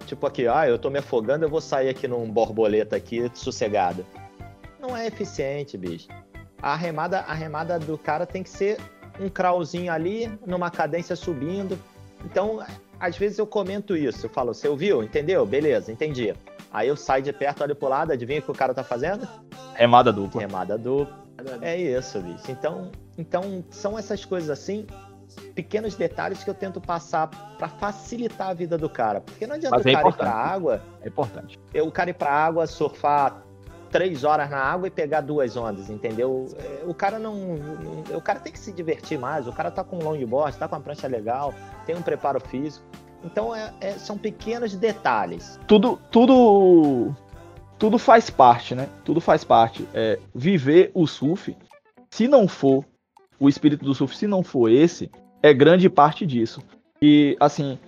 Tipo 0.07 0.27
aqui, 0.27 0.49
ah, 0.49 0.67
eu 0.67 0.79
tô 0.79 0.89
me 0.89 0.99
afogando, 0.99 1.45
eu 1.45 1.51
vou 1.51 1.61
sair 1.61 1.91
aqui 1.91 2.09
num 2.09 2.31
borboleta 2.31 2.97
aqui 2.97 3.31
sossegado. 3.35 4.07
Não 4.81 4.97
é 4.97 5.07
eficiente, 5.07 5.77
bicho. 5.77 6.09
A 6.63 6.75
remada, 6.75 7.21
a 7.21 7.35
remada 7.35 7.79
do 7.79 7.99
cara 7.99 8.25
tem 8.25 8.43
que 8.43 8.49
ser 8.49 8.79
um 9.21 9.29
crawlzinho 9.29 9.93
ali, 9.93 10.31
numa 10.47 10.71
cadência 10.71 11.17
subindo. 11.17 11.79
Então, 12.25 12.65
às 12.99 13.17
vezes 13.17 13.39
eu 13.39 13.47
comento 13.47 13.97
isso, 13.97 14.27
eu 14.27 14.31
falo, 14.31 14.53
você 14.55 14.69
ouviu? 14.69 15.03
Entendeu? 15.03 15.47
Beleza, 15.47 15.93
entendi. 15.93 16.35
Aí 16.73 16.89
eu 16.89 16.97
saio 16.97 17.23
de 17.23 17.33
perto, 17.33 17.63
olho 17.63 17.75
pro 17.75 17.89
lado, 17.89 18.13
adivinha 18.13 18.41
o 18.41 18.43
que 18.43 18.51
o 18.51 18.55
cara 18.55 18.75
tá 18.75 18.85
fazendo? 18.85 19.27
Remada 19.75 20.13
dupla. 20.13 20.41
Remada 20.41 20.77
dupla. 20.77 21.17
É 21.63 21.77
isso, 21.77 22.21
bicho. 22.21 22.51
Então, 22.51 22.91
então 23.17 23.65
são 23.71 23.99
essas 23.99 24.25
coisas 24.25 24.51
assim, 24.51 24.87
pequenos 25.55 25.95
detalhes 25.95 26.43
que 26.43 26.51
eu 26.51 26.55
tento 26.55 26.81
passar 26.81 27.29
para 27.57 27.69
facilitar 27.69 28.49
a 28.49 28.55
vida 28.55 28.77
do 28.77 28.89
cara. 28.89 29.21
Porque 29.21 29.47
não 29.47 29.55
adianta 29.55 29.77
Mas 29.77 29.85
o 29.85 29.89
é 29.89 29.93
cara 29.93 30.09
ir 30.09 30.13
pra 30.15 30.31
água. 30.31 30.83
É 31.01 31.09
importante. 31.09 31.59
Eu, 31.73 31.87
o 31.87 31.93
cara 31.93 32.11
ir 32.11 32.15
pra 32.15 32.31
água, 32.31 32.67
surfar 32.67 33.43
três 33.91 34.25
horas 34.25 34.49
na 34.51 34.59
água 34.59 34.89
e 34.89 34.91
pegar 34.91 35.21
duas 35.21 35.57
ondas, 35.57 35.91
entendeu? 35.91 36.47
É, 36.59 36.85
o 36.87 36.95
cara 36.95 37.19
não, 37.19 37.35
O 38.15 38.21
cara 38.21 38.39
tem 38.39 38.53
que 38.53 38.59
se 38.59 38.73
divertir 38.73 39.19
mais. 39.19 39.47
O 39.47 39.53
cara 39.53 39.71
tá 39.71 39.83
com 39.83 39.97
um 39.97 40.03
longboard, 40.03 40.57
tá 40.57 40.69
com 40.69 40.77
uma 40.77 40.81
prancha 40.81 41.07
legal, 41.07 41.55
tem 41.87 41.97
um 41.97 42.03
preparo 42.03 42.41
físico. 42.41 42.85
Então 43.25 43.55
é, 43.55 43.73
é, 43.81 43.93
são 43.93 44.17
pequenos 44.17 44.75
detalhes. 44.77 45.59
Tudo, 45.67 45.99
tudo, 46.11 47.15
tudo 47.79 47.99
faz 47.99 48.31
parte, 48.31 48.75
né? 48.75 48.89
Tudo 49.05 49.21
faz 49.21 49.45
parte. 49.45 49.87
É, 49.93 50.19
viver 50.35 50.91
o 50.95 51.07
surf, 51.07 51.57
se 52.11 52.29
não 52.29 52.47
for 52.47 52.85
o 53.41 53.49
espírito 53.49 53.85
do 53.85 53.95
surf, 53.95 54.17
se 54.17 54.27
não 54.27 54.43
for 54.43 54.71
esse, 54.71 55.11
é 55.43 55.53
grande 55.53 55.89
parte 55.89 56.27
disso. 56.27 56.63
E 57.01 57.37
assim, 57.41 57.79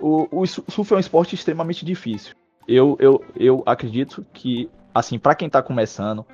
o, 0.00 0.26
o 0.30 0.46
surf 0.46 0.92
é 0.92 0.96
um 0.96 1.00
esporte 1.00 1.34
extremamente 1.34 1.84
difícil. 1.84 2.34
Eu, 2.66 2.96
eu, 3.00 3.24
eu 3.36 3.62
acredito 3.66 4.24
que 4.32 4.70
assim, 4.94 5.18
para 5.18 5.34
quem 5.34 5.48
tá 5.48 5.62
começando, 5.62 6.24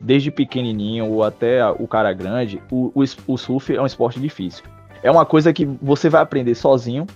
desde 0.00 0.30
pequenininho 0.30 1.10
ou 1.10 1.22
até 1.22 1.66
o 1.66 1.86
cara 1.86 2.12
grande, 2.12 2.62
o, 2.70 2.92
o, 2.94 3.04
o, 3.26 3.36
surf 3.36 3.74
é 3.74 3.80
um 3.80 3.86
esporte 3.86 4.20
difícil. 4.20 4.64
É 5.02 5.10
uma 5.10 5.24
coisa 5.24 5.52
que 5.52 5.64
você 5.64 6.08
vai 6.08 6.22
aprender 6.22 6.54
sozinho, 6.54 7.06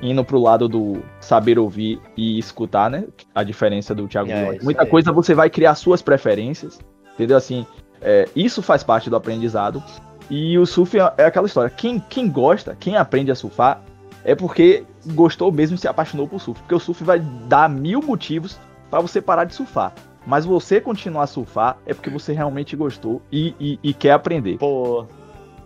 indo 0.00 0.24
pro 0.24 0.40
lado 0.40 0.68
do 0.68 1.02
saber 1.20 1.58
ouvir 1.58 2.00
e 2.16 2.38
escutar, 2.38 2.90
né? 2.90 3.04
A 3.34 3.42
diferença 3.42 3.94
do 3.94 4.06
Thiago 4.06 4.30
é, 4.30 4.58
Muita 4.62 4.82
é. 4.82 4.86
coisa 4.86 5.12
você 5.12 5.34
vai 5.34 5.48
criar 5.48 5.74
suas 5.74 6.02
preferências, 6.02 6.78
entendeu? 7.14 7.36
Assim, 7.36 7.66
é, 8.00 8.28
isso 8.36 8.62
faz 8.62 8.82
parte 8.82 9.08
do 9.08 9.16
aprendizado. 9.16 9.82
E 10.28 10.58
o 10.58 10.66
surf 10.66 10.98
é, 10.98 11.12
é 11.18 11.24
aquela 11.24 11.46
história. 11.46 11.70
Quem, 11.70 12.00
quem 12.00 12.28
gosta, 12.28 12.76
quem 12.78 12.96
aprende 12.96 13.30
a 13.30 13.34
surfar, 13.34 13.80
é 14.24 14.34
porque 14.34 14.84
gostou 15.14 15.52
mesmo 15.52 15.76
e 15.76 15.78
se 15.78 15.88
apaixonou 15.88 16.26
por 16.26 16.40
surf. 16.40 16.60
Porque 16.60 16.74
o 16.74 16.80
surf 16.80 17.02
vai 17.04 17.20
dar 17.20 17.70
mil 17.70 18.02
motivos 18.02 18.58
para 18.90 19.00
você 19.00 19.22
parar 19.22 19.44
de 19.44 19.54
surfar 19.54 19.94
mas 20.26 20.44
você 20.44 20.80
continuar 20.80 21.22
a 21.22 21.26
surfar 21.26 21.78
é 21.86 21.94
porque 21.94 22.10
você 22.10 22.32
realmente 22.32 22.74
gostou 22.74 23.22
e, 23.30 23.54
e, 23.60 23.78
e 23.82 23.94
quer 23.94 24.12
aprender. 24.12 24.58
Pô, 24.58 25.06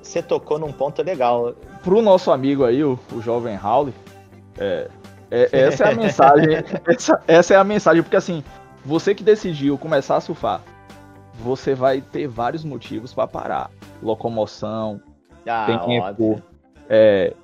você 0.02 0.22
tocou 0.22 0.58
num 0.58 0.72
ponto 0.72 1.02
legal. 1.02 1.54
Pro 1.82 2.02
nosso 2.02 2.30
amigo 2.30 2.64
aí, 2.64 2.84
o, 2.84 2.98
o 3.12 3.22
jovem 3.22 3.58
Howley, 3.58 3.94
É, 4.58 4.88
é, 5.30 5.48
essa 5.52 5.84
é 5.84 5.92
a 5.92 5.94
mensagem. 5.96 6.48
essa, 6.86 7.22
essa 7.26 7.54
é 7.54 7.56
a 7.56 7.64
mensagem, 7.64 8.02
porque 8.02 8.16
assim, 8.16 8.44
você 8.84 9.14
que 9.14 9.24
decidiu 9.24 9.78
começar 9.78 10.16
a 10.16 10.20
surfar, 10.20 10.60
você 11.38 11.74
vai 11.74 12.02
ter 12.02 12.28
vários 12.28 12.62
motivos 12.62 13.14
para 13.14 13.26
parar. 13.26 13.70
Locomoção, 14.02 15.00
ah, 15.46 15.66
tempo, 15.66 16.42
é, 16.88 17.34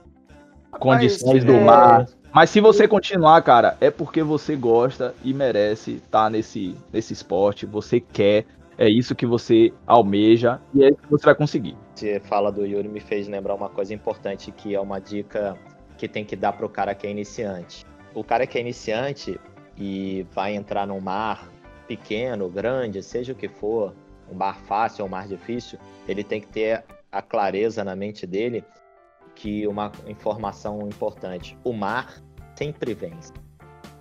condições 0.79 1.45
do 1.45 1.55
mar. 1.55 2.07
Mas 2.37 2.51
se 2.51 2.61
você 2.61 2.87
continuar, 2.87 3.41
cara, 3.41 3.79
é 3.81 3.91
porque 3.91 4.23
você 4.23 4.55
gosta 4.55 5.15
e 5.25 5.33
merece 5.33 5.93
estar 5.93 6.25
tá 6.25 6.29
nesse, 6.29 6.77
nesse 6.93 7.15
esporte, 7.15 7.65
você 7.65 7.99
quer, 7.99 8.45
é 8.77 8.91
isso 8.91 9.15
que 9.15 9.25
você 9.25 9.73
almeja 9.87 10.61
e 10.75 10.85
é 10.85 10.89
isso 10.91 11.01
que 11.01 11.11
você 11.11 11.25
vai 11.25 11.35
conseguir. 11.35 11.75
Você 11.95 12.21
fala 12.21 12.53
do 12.53 12.67
Yuri 12.67 12.89
me 12.89 13.01
fez 13.01 13.27
lembrar 13.27 13.55
uma 13.55 13.71
coisa 13.71 13.95
importante 13.95 14.53
que 14.53 14.75
é 14.75 14.79
uma 14.79 14.99
dica 14.99 15.57
que 15.97 16.07
tem 16.07 16.27
que 16.27 16.37
dar 16.37 16.53
pro 16.53 16.69
cara 16.69 16.95
que 16.95 17.07
é 17.07 17.11
iniciante. 17.11 17.87
O 18.15 18.23
cara 18.23 18.47
que 18.47 18.59
é 18.59 18.61
iniciante 18.61 19.41
e 19.75 20.27
vai 20.31 20.55
entrar 20.55 20.87
num 20.87 21.01
mar 21.01 21.49
pequeno, 21.89 22.51
grande, 22.51 23.03
seja 23.03 23.33
o 23.33 23.35
que 23.35 23.49
for, 23.49 23.95
um 24.31 24.35
mar 24.35 24.59
fácil 24.59 25.05
ou 25.05 25.09
um 25.09 25.11
mar 25.11 25.27
difícil, 25.27 25.79
ele 26.07 26.23
tem 26.23 26.43
que 26.43 26.49
ter 26.49 26.85
a 27.11 27.23
clareza 27.23 27.83
na 27.83 27.97
mente 27.97 28.27
dele 28.27 28.63
que 29.37 29.67
uma 29.69 29.93
informação 30.09 30.81
importante. 30.89 31.57
O 31.63 31.73
mar 31.73 32.21
sempre 32.57 32.95
vence. 32.95 33.33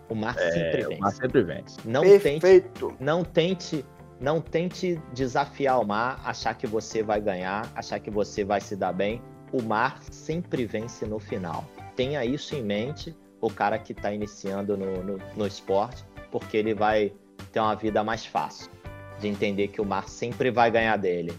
O 0.10 0.16
mar 0.16 0.36
é, 0.40 0.52
sempre 0.52 0.82
vence. 0.82 0.96
O 0.96 1.00
mar 1.02 1.12
sempre 1.12 1.44
vence. 1.44 1.78
Não 1.86 2.02
Perfeito. 2.02 2.88
tente, 2.88 3.04
não 3.04 3.24
tente, 3.24 3.86
não 4.20 4.42
tente 4.42 5.02
desafiar 5.14 5.80
o 5.80 5.86
mar, 5.86 6.20
achar 6.24 6.56
que 6.56 6.66
você 6.66 7.04
vai 7.04 7.22
ganhar, 7.22 7.70
achar 7.76 8.00
que 8.00 8.10
você 8.10 8.44
vai 8.44 8.62
se 8.62 8.76
dar 8.76 8.94
bem. 8.94 9.22
O 9.52 9.62
mar 9.62 10.02
sempre 10.10 10.66
vence 10.66 11.06
no 11.06 11.20
final. 11.20 11.66
Tenha 11.96 12.26
isso 12.26 12.56
em 12.56 12.64
mente, 12.64 13.16
o 13.40 13.50
cara 13.50 13.78
que 13.78 13.92
está 13.92 14.12
iniciando 14.12 14.76
no, 14.76 15.04
no, 15.04 15.20
no 15.36 15.48
esporte, 15.48 16.04
porque 16.32 16.58
ele 16.58 16.74
vai 16.74 17.14
ter 17.52 17.60
uma 17.60 17.76
vida 17.76 18.04
mais 18.04 18.26
fácil 18.26 18.72
de 19.20 19.28
entender 19.28 19.68
que 19.70 19.82
o 19.82 19.86
mar 19.86 20.10
sempre 20.10 20.50
vai 20.52 20.72
ganhar 20.72 20.98
dele. 20.98 21.34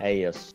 É 0.00 0.12
isso. 0.12 0.54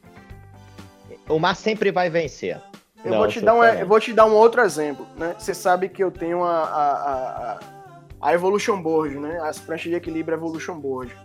O 1.28 1.40
mar 1.40 1.56
sempre 1.56 1.92
vai 1.92 2.10
vencer. 2.10 2.62
Eu, 3.04 3.12
Não, 3.12 3.18
vou, 3.20 3.28
te 3.28 3.42
dar 3.42 3.54
um, 3.54 3.64
eu 3.64 3.88
vou 3.88 4.00
te 4.00 4.14
dar 4.14 4.26
um 4.26 4.34
outro 4.34 4.62
exemplo. 4.62 5.08
Né? 5.16 5.36
Você 5.38 5.54
sabe 5.54 5.88
que 5.90 6.04
eu 6.04 6.12
tenho 6.12 6.44
a, 6.44 6.64
a, 6.64 7.52
a, 7.54 7.60
a 8.22 8.34
Evolution 8.34 8.82
Board, 8.82 9.18
né? 9.18 9.40
as 9.42 9.58
pranchas 9.60 9.90
de 9.90 9.96
equilíbrio 9.96 10.36
Evolution 10.36 10.78
Board. 10.78 11.16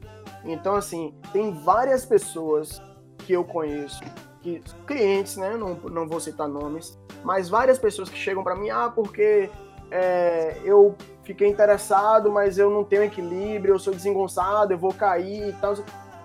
Então, 0.44 0.74
assim, 0.74 1.14
tem 1.32 1.52
várias 1.52 2.04
pessoas 2.04 2.80
que 3.18 3.32
eu 3.32 3.44
conheço, 3.44 4.02
que 4.42 4.62
clientes, 4.86 5.36
né? 5.36 5.56
Não, 5.56 5.74
não 5.74 6.06
vou 6.06 6.20
citar 6.20 6.46
nomes, 6.46 6.98
mas 7.24 7.48
várias 7.48 7.78
pessoas 7.78 8.10
que 8.10 8.18
chegam 8.18 8.44
para 8.44 8.54
mim, 8.54 8.68
ah, 8.68 8.92
porque 8.94 9.50
é, 9.90 10.58
eu 10.62 10.94
fiquei 11.22 11.48
interessado, 11.48 12.30
mas 12.30 12.58
eu 12.58 12.68
não 12.68 12.84
tenho 12.84 13.04
equilíbrio, 13.04 13.74
eu 13.74 13.78
sou 13.78 13.94
desengonçado, 13.94 14.74
eu 14.74 14.78
vou 14.78 14.92
cair 14.92 15.48
e 15.48 15.52
tal. 15.54 15.74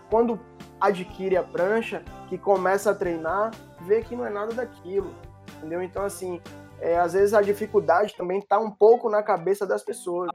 Quando 0.10 0.38
adquire 0.82 1.38
a 1.38 1.44
prancha, 1.44 2.04
que 2.28 2.38
começa 2.38 2.92
a 2.92 2.96
treinar, 2.96 3.52
vê 3.82 4.02
que 4.02 4.16
não 4.18 4.26
é 4.26 4.30
nada 4.30 4.54
daquilo 4.54 5.12
entendeu? 5.58 5.82
Então, 5.82 6.04
assim, 6.04 6.40
é, 6.80 6.98
às 6.98 7.14
vezes 7.14 7.34
a 7.34 7.42
dificuldade 7.42 8.16
também 8.16 8.40
está 8.40 8.60
um 8.60 8.72
pouco 8.72 9.10
na 9.10 9.22
cabeça 9.24 9.66
das 9.66 9.84
pessoas. 9.84 10.30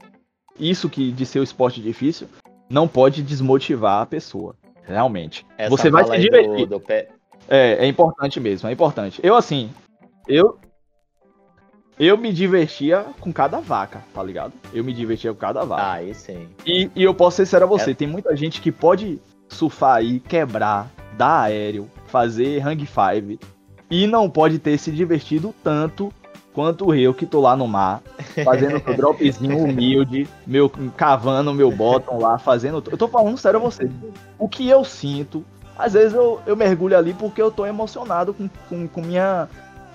Isso 0.59 0.88
que 0.88 1.11
de 1.11 1.27
ser 1.27 1.40
o 1.40 1.42
esporte 1.42 1.81
difícil 1.81 2.29
não 2.68 2.87
pode 2.87 3.22
desmotivar 3.22 4.03
a 4.03 4.07
pessoa, 4.07 4.57
realmente. 4.83 5.46
Essa 5.59 5.70
Você 5.70 5.90
vai 5.90 6.05
se 6.05 6.18
divertir. 6.18 6.66
Do, 6.66 6.79
do 6.79 6.81
pé... 6.81 7.09
É, 7.48 7.85
é 7.85 7.87
importante 7.87 8.40
mesmo, 8.40 8.68
é 8.68 8.72
importante. 8.72 9.20
Eu, 9.22 9.35
assim, 9.35 9.70
eu 10.27 10.59
eu 11.98 12.18
me 12.18 12.33
divertia 12.33 13.07
com 13.20 13.33
cada 13.33 13.61
vaca, 13.61 14.03
tá 14.12 14.22
ligado? 14.22 14.53
Eu 14.72 14.83
me 14.83 14.92
divertia 14.92 15.33
com 15.33 15.38
cada 15.38 15.64
vaca. 15.64 15.83
Ah, 15.83 15.92
aí 15.94 16.14
sim. 16.14 16.48
E, 16.66 16.90
e 16.94 17.03
eu 17.03 17.14
posso 17.14 17.37
ser 17.37 17.46
sério 17.46 17.66
a 17.66 17.68
você, 17.68 17.92
é. 17.92 17.94
tem 17.94 18.09
muita 18.09 18.35
gente 18.35 18.61
que 18.61 18.72
pode 18.72 19.20
surfar 19.48 19.96
aí, 19.96 20.18
quebrar, 20.18 20.90
dar 21.16 21.42
aéreo, 21.42 21.88
fazer 22.07 22.61
hang 22.66 22.85
five, 22.85 23.38
e 23.90 24.07
não 24.07 24.29
pode 24.29 24.59
ter 24.59 24.79
se 24.79 24.90
divertido 24.90 25.55
tanto 25.62 26.12
quanto 26.53 26.94
eu 26.94 27.12
que 27.12 27.27
tô 27.27 27.40
lá 27.40 27.57
no 27.57 27.66
mar, 27.66 28.01
fazendo 28.44 28.77
o 28.88 28.94
dropzinho 28.94 29.59
humilde, 29.59 30.29
meu 30.47 30.70
cavando 30.97 31.53
meu 31.53 31.70
bottom 31.70 32.18
lá, 32.18 32.38
fazendo. 32.38 32.83
Eu 32.90 32.97
tô 32.97 33.09
falando 33.09 33.37
sério 33.37 33.59
a 33.59 33.62
você. 33.62 33.90
O 34.38 34.49
que 34.49 34.68
eu 34.68 34.85
sinto, 34.85 35.44
às 35.77 35.94
vezes 35.94 36.14
eu, 36.14 36.40
eu 36.47 36.57
mergulho 36.57 36.97
ali 36.97 37.12
porque 37.12 37.42
eu 37.42 37.51
tô 37.51 37.66
emocionado 37.66 38.33
com, 38.33 38.49
com, 38.68 38.87
com 38.87 39.03
minha 39.03 39.49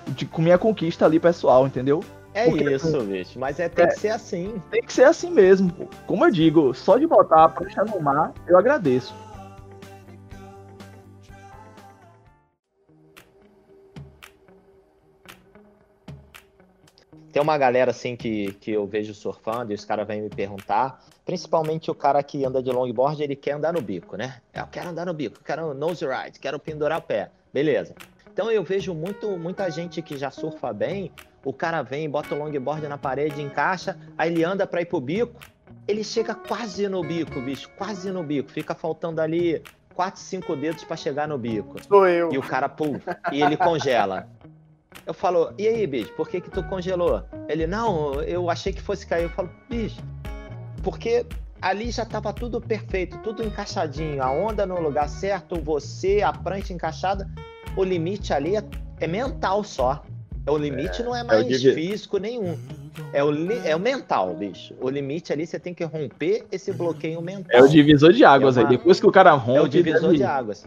de, 0.08 0.26
com 0.26 0.42
minha 0.42 0.58
conquista 0.58 1.06
ali 1.06 1.18
pessoal, 1.18 1.66
entendeu? 1.66 2.04
É 2.32 2.44
porque, 2.48 2.64
isso, 2.64 3.00
bicho. 3.02 3.38
Mas 3.38 3.58
é, 3.58 3.68
tem 3.68 3.84
é, 3.84 3.88
que 3.88 3.98
ser 3.98 4.08
assim. 4.10 4.54
Tem 4.70 4.82
que 4.82 4.92
ser 4.92 5.04
assim 5.04 5.30
mesmo. 5.30 5.70
Pô. 5.72 5.86
Como 6.06 6.24
eu 6.24 6.30
digo, 6.30 6.74
só 6.74 6.96
de 6.96 7.06
botar 7.06 7.44
a 7.44 7.48
prancha 7.48 7.84
no 7.84 8.00
mar, 8.00 8.32
eu 8.46 8.56
agradeço. 8.56 9.14
Tem 17.40 17.42
uma 17.42 17.56
galera 17.56 17.90
assim 17.90 18.14
que, 18.14 18.52
que 18.60 18.70
eu 18.72 18.86
vejo 18.86 19.14
surfando 19.14 19.72
e 19.72 19.74
os 19.74 19.82
caras 19.82 20.06
vêm 20.06 20.20
me 20.20 20.28
perguntar, 20.28 21.02
principalmente 21.24 21.90
o 21.90 21.94
cara 21.94 22.22
que 22.22 22.44
anda 22.44 22.62
de 22.62 22.70
longboard, 22.70 23.22
ele 23.22 23.34
quer 23.34 23.52
andar 23.52 23.72
no 23.72 23.80
bico, 23.80 24.14
né? 24.14 24.42
Eu 24.52 24.66
quero 24.66 24.90
andar 24.90 25.06
no 25.06 25.14
bico, 25.14 25.42
quero 25.42 25.72
nose 25.72 26.04
ride, 26.04 26.38
quero 26.38 26.58
pendurar 26.58 26.98
o 26.98 27.02
pé. 27.02 27.30
Beleza. 27.50 27.94
Então 28.30 28.50
eu 28.50 28.62
vejo 28.62 28.92
muito, 28.92 29.38
muita 29.38 29.70
gente 29.70 30.02
que 30.02 30.18
já 30.18 30.30
surfa 30.30 30.70
bem, 30.70 31.10
o 31.42 31.50
cara 31.50 31.80
vem, 31.80 32.10
bota 32.10 32.34
o 32.34 32.38
longboard 32.38 32.86
na 32.86 32.98
parede, 32.98 33.40
encaixa, 33.40 33.96
aí 34.18 34.30
ele 34.30 34.44
anda 34.44 34.66
para 34.66 34.82
ir 34.82 34.84
pro 34.84 35.00
bico, 35.00 35.40
ele 35.88 36.04
chega 36.04 36.34
quase 36.34 36.90
no 36.90 37.02
bico, 37.02 37.40
bicho, 37.40 37.70
quase 37.78 38.10
no 38.10 38.22
bico, 38.22 38.50
fica 38.50 38.74
faltando 38.74 39.22
ali 39.22 39.62
quatro, 39.94 40.20
cinco 40.20 40.54
dedos 40.54 40.84
para 40.84 40.96
chegar 40.96 41.26
no 41.26 41.38
bico. 41.38 41.82
Sou 41.88 42.06
eu. 42.06 42.30
E 42.32 42.36
o 42.36 42.42
cara, 42.42 42.68
pum, 42.68 43.00
e 43.32 43.42
ele 43.42 43.56
congela. 43.56 44.28
Eu 45.06 45.14
falo, 45.14 45.52
e 45.58 45.66
aí, 45.66 45.86
bicho, 45.86 46.12
por 46.14 46.28
que 46.28 46.40
que 46.40 46.50
tu 46.50 46.62
congelou? 46.64 47.22
Ele, 47.48 47.66
não, 47.66 48.22
eu 48.22 48.50
achei 48.50 48.72
que 48.72 48.82
fosse 48.82 49.06
cair. 49.06 49.24
Eu 49.24 49.30
falo, 49.30 49.50
bicho, 49.68 50.00
porque 50.82 51.24
ali 51.60 51.90
já 51.90 52.04
tava 52.04 52.32
tudo 52.32 52.60
perfeito, 52.60 53.18
tudo 53.18 53.44
encaixadinho, 53.44 54.22
a 54.22 54.30
onda 54.30 54.64
no 54.66 54.80
lugar 54.80 55.08
certo, 55.08 55.60
você, 55.60 56.22
a 56.22 56.32
prancha 56.32 56.72
encaixada. 56.72 57.28
O 57.76 57.84
limite 57.84 58.32
ali 58.32 58.56
é, 58.56 58.64
é 58.98 59.06
mental 59.06 59.62
só. 59.62 60.02
O 60.46 60.56
limite 60.56 61.02
é, 61.02 61.04
não 61.04 61.14
é, 61.14 61.20
é 61.20 61.24
mais 61.24 61.64
é 61.64 61.74
físico 61.74 62.18
nenhum. 62.18 62.58
É 63.12 63.22
o, 63.22 63.30
é 63.64 63.76
o 63.76 63.80
mental, 63.80 64.34
bicho. 64.34 64.74
O 64.80 64.88
limite 64.88 65.32
ali 65.32 65.46
você 65.46 65.58
tem 65.58 65.72
que 65.72 65.84
romper 65.84 66.44
esse 66.50 66.72
bloqueio 66.72 67.20
mental. 67.22 67.60
É 67.60 67.62
o 67.62 67.68
divisor 67.68 68.12
de 68.12 68.24
águas 68.24 68.56
é 68.56 68.60
uma... 68.60 68.68
aí. 68.68 68.76
Depois 68.76 68.98
que 68.98 69.06
o 69.06 69.12
cara 69.12 69.32
rompe. 69.32 69.58
É 69.58 69.62
o 69.62 69.68
divisor 69.68 70.00
deve, 70.00 70.16
de 70.16 70.24
águas. 70.24 70.66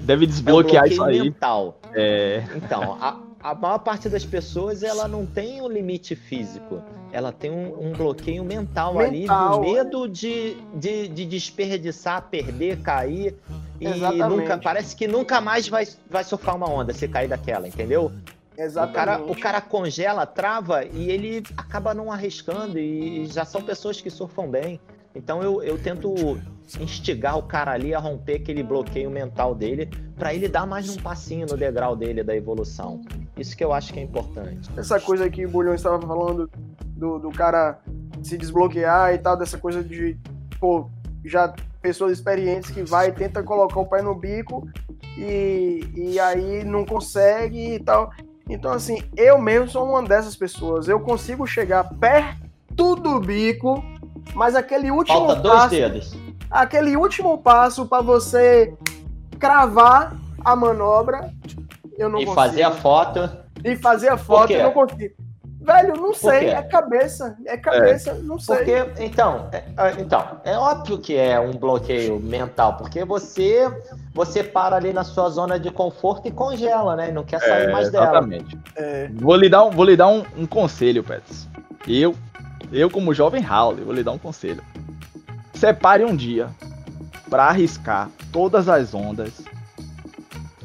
Deve 0.00 0.26
desbloquear 0.26 0.84
é 0.84 0.88
isso 0.88 1.02
aí. 1.02 1.22
mental. 1.22 1.78
É. 1.94 2.44
Então, 2.56 2.98
a, 3.00 3.18
a 3.42 3.54
maior 3.54 3.78
parte 3.78 4.08
das 4.08 4.24
pessoas 4.24 4.82
ela 4.82 5.08
não 5.08 5.26
tem 5.26 5.60
um 5.60 5.68
limite 5.68 6.14
físico, 6.14 6.80
ela 7.10 7.32
tem 7.32 7.50
um, 7.50 7.88
um 7.88 7.92
bloqueio 7.92 8.44
mental, 8.44 8.94
mental, 8.94 9.60
ali, 9.60 9.66
do 9.66 9.72
medo 9.72 10.08
de, 10.08 10.56
de, 10.74 11.08
de, 11.08 11.26
desperdiçar, 11.26 12.28
perder, 12.30 12.80
cair 12.80 13.34
e 13.80 13.88
nunca 14.28 14.56
parece 14.58 14.94
que 14.94 15.08
nunca 15.08 15.40
mais 15.40 15.68
vai, 15.68 15.86
vai 16.08 16.22
surfar 16.22 16.56
uma 16.56 16.70
onda 16.70 16.92
se 16.92 17.08
cair 17.08 17.28
daquela, 17.28 17.66
entendeu? 17.66 18.12
Exatamente. 18.56 18.90
O 18.90 18.94
cara, 18.94 19.22
o 19.32 19.40
cara 19.40 19.60
congela, 19.60 20.24
trava 20.24 20.84
e 20.84 21.10
ele 21.10 21.42
acaba 21.56 21.92
não 21.92 22.12
arriscando 22.12 22.78
e 22.78 23.26
já 23.26 23.44
são 23.44 23.62
pessoas 23.62 24.00
que 24.00 24.10
surfam 24.10 24.48
bem. 24.48 24.80
Então 25.14 25.42
eu, 25.42 25.62
eu 25.62 25.78
tento 25.78 26.38
instigar 26.80 27.36
o 27.36 27.42
cara 27.42 27.72
ali 27.72 27.94
a 27.94 27.98
romper 27.98 28.36
aquele 28.36 28.62
bloqueio 28.62 29.10
mental 29.10 29.54
dele 29.54 29.90
para 30.16 30.32
ele 30.32 30.48
dar 30.48 30.66
mais 30.66 30.88
um 30.88 30.96
passinho 30.96 31.46
no 31.46 31.56
degrau 31.56 31.94
dele 31.96 32.22
da 32.22 32.34
evolução. 32.34 33.02
Isso 33.36 33.56
que 33.56 33.64
eu 33.64 33.72
acho 33.72 33.92
que 33.92 34.00
é 34.00 34.02
importante. 34.02 34.70
Essa 34.76 35.00
coisa 35.00 35.28
que 35.30 35.46
o 35.46 35.50
Bulhão 35.50 35.74
estava 35.74 36.00
falando 36.06 36.50
do, 36.84 37.18
do 37.18 37.30
cara 37.30 37.78
se 38.22 38.36
desbloquear 38.36 39.14
e 39.14 39.18
tal, 39.18 39.36
dessa 39.36 39.58
coisa 39.58 39.82
de, 39.82 40.16
pô, 40.60 40.88
já 41.24 41.52
pessoas 41.80 42.12
experientes 42.12 42.70
que 42.70 42.82
vai 42.82 43.08
e 43.08 43.12
tenta 43.12 43.42
colocar 43.42 43.80
o 43.80 43.86
pé 43.86 44.02
no 44.02 44.14
bico 44.14 44.68
e, 45.16 45.80
e 45.94 46.20
aí 46.20 46.62
não 46.64 46.84
consegue 46.84 47.74
e 47.74 47.80
tal. 47.80 48.10
Então, 48.48 48.72
assim, 48.72 49.02
eu 49.16 49.40
mesmo 49.40 49.68
sou 49.68 49.88
uma 49.88 50.02
dessas 50.02 50.36
pessoas. 50.36 50.88
Eu 50.88 51.00
consigo 51.00 51.46
chegar 51.46 51.84
perto 51.98 52.94
do 52.96 53.18
bico 53.18 53.82
mas 54.34 54.54
aquele 54.54 54.90
último 54.90 55.18
Falta 55.18 55.36
dois 55.36 55.54
passo, 55.54 55.74
dedos. 55.74 56.16
Aquele 56.50 56.96
último 56.96 57.38
passo 57.38 57.86
para 57.86 58.02
você 58.02 58.74
cravar 59.38 60.16
a 60.44 60.56
manobra, 60.56 61.32
eu 62.02 62.08
não 62.08 62.20
e 62.20 62.26
consigo. 62.26 62.32
E 62.32 62.44
fazer 62.44 62.62
a 62.62 62.70
foto. 62.70 63.30
E 63.64 63.76
fazer 63.76 64.08
a 64.08 64.16
foto, 64.16 64.52
eu 64.52 64.64
não 64.64 64.72
consigo. 64.72 65.14
Velho, 65.62 65.94
não 65.94 66.12
sei, 66.12 66.48
é 66.48 66.60
cabeça, 66.60 67.36
é 67.46 67.56
cabeça, 67.56 68.10
é. 68.10 68.14
não 68.14 68.36
sei. 68.36 68.56
Porque, 68.56 69.04
então, 69.04 69.48
é, 69.52 69.58
é, 69.58 70.00
então, 70.00 70.40
é 70.42 70.58
óbvio 70.58 70.98
que 70.98 71.16
é 71.16 71.38
um 71.38 71.52
bloqueio 71.52 72.18
mental, 72.18 72.76
porque 72.76 73.04
você 73.04 73.70
você 74.12 74.42
para 74.42 74.74
ali 74.74 74.92
na 74.92 75.04
sua 75.04 75.28
zona 75.28 75.60
de 75.60 75.70
conforto 75.70 76.26
e 76.26 76.32
congela, 76.32 76.96
né? 76.96 77.12
Não 77.12 77.22
quer 77.22 77.38
sair 77.38 77.68
é, 77.68 77.72
mais 77.72 77.90
dela. 77.90 78.06
Exatamente. 78.06 78.58
É. 78.74 79.08
Vou 79.14 79.36
lhe 79.36 79.48
dar, 79.48 79.62
um, 79.62 79.70
vou 79.70 79.84
lhe 79.84 79.96
dar 79.96 80.08
um, 80.08 80.24
um 80.36 80.46
conselho, 80.46 81.04
Pets. 81.04 81.48
Eu, 81.86 82.16
eu 82.72 82.90
como 82.90 83.14
jovem 83.14 83.40
Raul, 83.40 83.76
vou 83.76 83.94
lhe 83.94 84.02
dar 84.02 84.12
um 84.12 84.18
conselho. 84.18 84.62
Separe 85.54 86.04
um 86.04 86.16
dia 86.16 86.48
para 87.30 87.44
arriscar 87.44 88.10
todas 88.32 88.68
as 88.68 88.92
ondas 88.92 89.44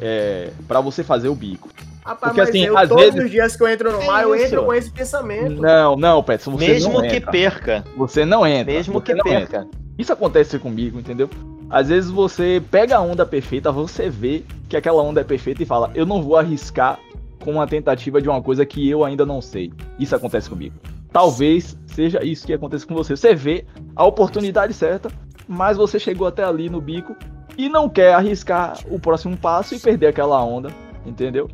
é, 0.02 0.52
para 0.68 0.82
você 0.82 1.04
fazer 1.04 1.30
o 1.30 1.36
bico. 1.36 1.70
Rapaz, 2.06 2.34
Porque 2.34 2.50
assim, 2.50 2.66
eu, 2.66 2.78
às 2.78 2.88
todos 2.88 3.04
vezes... 3.04 3.26
os 3.26 3.32
dias 3.32 3.56
que 3.56 3.64
eu 3.64 3.68
entro 3.68 3.92
no 3.92 4.06
mar, 4.06 4.24
eu 4.24 4.34
entro 4.34 4.64
com 4.64 4.74
esse 4.74 4.90
pensamento. 4.90 5.62
Não, 5.62 5.96
não, 5.98 6.24
Pets, 6.24 6.46
você 6.46 6.68
Mesmo 6.68 7.02
não 7.02 7.08
que 7.08 7.20
perca. 7.20 7.84
Você 7.98 8.24
não 8.24 8.48
entra. 8.48 8.74
Mesmo 8.74 9.02
que 9.02 9.14
perca. 9.14 9.58
Entra. 9.58 9.68
Isso 9.98 10.14
acontece 10.14 10.58
comigo, 10.58 11.00
entendeu? 11.00 11.30
Às 11.70 11.90
vezes 11.90 12.10
você 12.10 12.64
pega 12.72 12.96
a 12.96 13.02
onda 13.02 13.26
perfeita, 13.26 13.72
você 13.74 14.10
vê 14.10 14.44
que 14.70 14.78
aquela 14.78 15.02
onda 15.02 15.20
é 15.20 15.24
perfeita 15.24 15.64
e 15.64 15.66
fala, 15.66 15.92
eu 15.94 16.06
não 16.06 16.22
vou 16.22 16.38
arriscar 16.38 16.98
com 17.44 17.52
uma 17.52 17.68
tentativa 17.68 18.22
de 18.22 18.30
uma 18.30 18.42
coisa 18.42 18.66
que 18.66 18.90
eu 18.90 19.04
ainda 19.04 19.26
não 19.26 19.42
sei. 19.42 19.74
Isso 20.00 20.16
acontece 20.16 20.50
comigo. 20.50 20.76
Talvez 21.12 21.78
seja 21.88 22.24
isso 22.24 22.46
que 22.46 22.54
acontece 22.54 22.86
com 22.86 22.96
você. 22.96 23.18
Você 23.18 23.36
vê 23.36 23.66
a 23.96 24.06
oportunidade 24.06 24.74
certa, 24.74 25.10
mas 25.48 25.76
você 25.76 26.00
chegou 26.00 26.28
até 26.28 26.44
ali 26.44 26.70
no 26.70 26.80
bico 26.80 27.16
e 27.58 27.68
não 27.68 27.90
quer 27.90 28.14
arriscar 28.14 28.78
o 28.90 29.00
próximo 29.00 29.36
passo 29.36 29.76
e 29.76 29.80
perder 29.80 30.08
aquela 30.08 30.44
onda, 30.44 30.70
entendeu? 31.06 31.50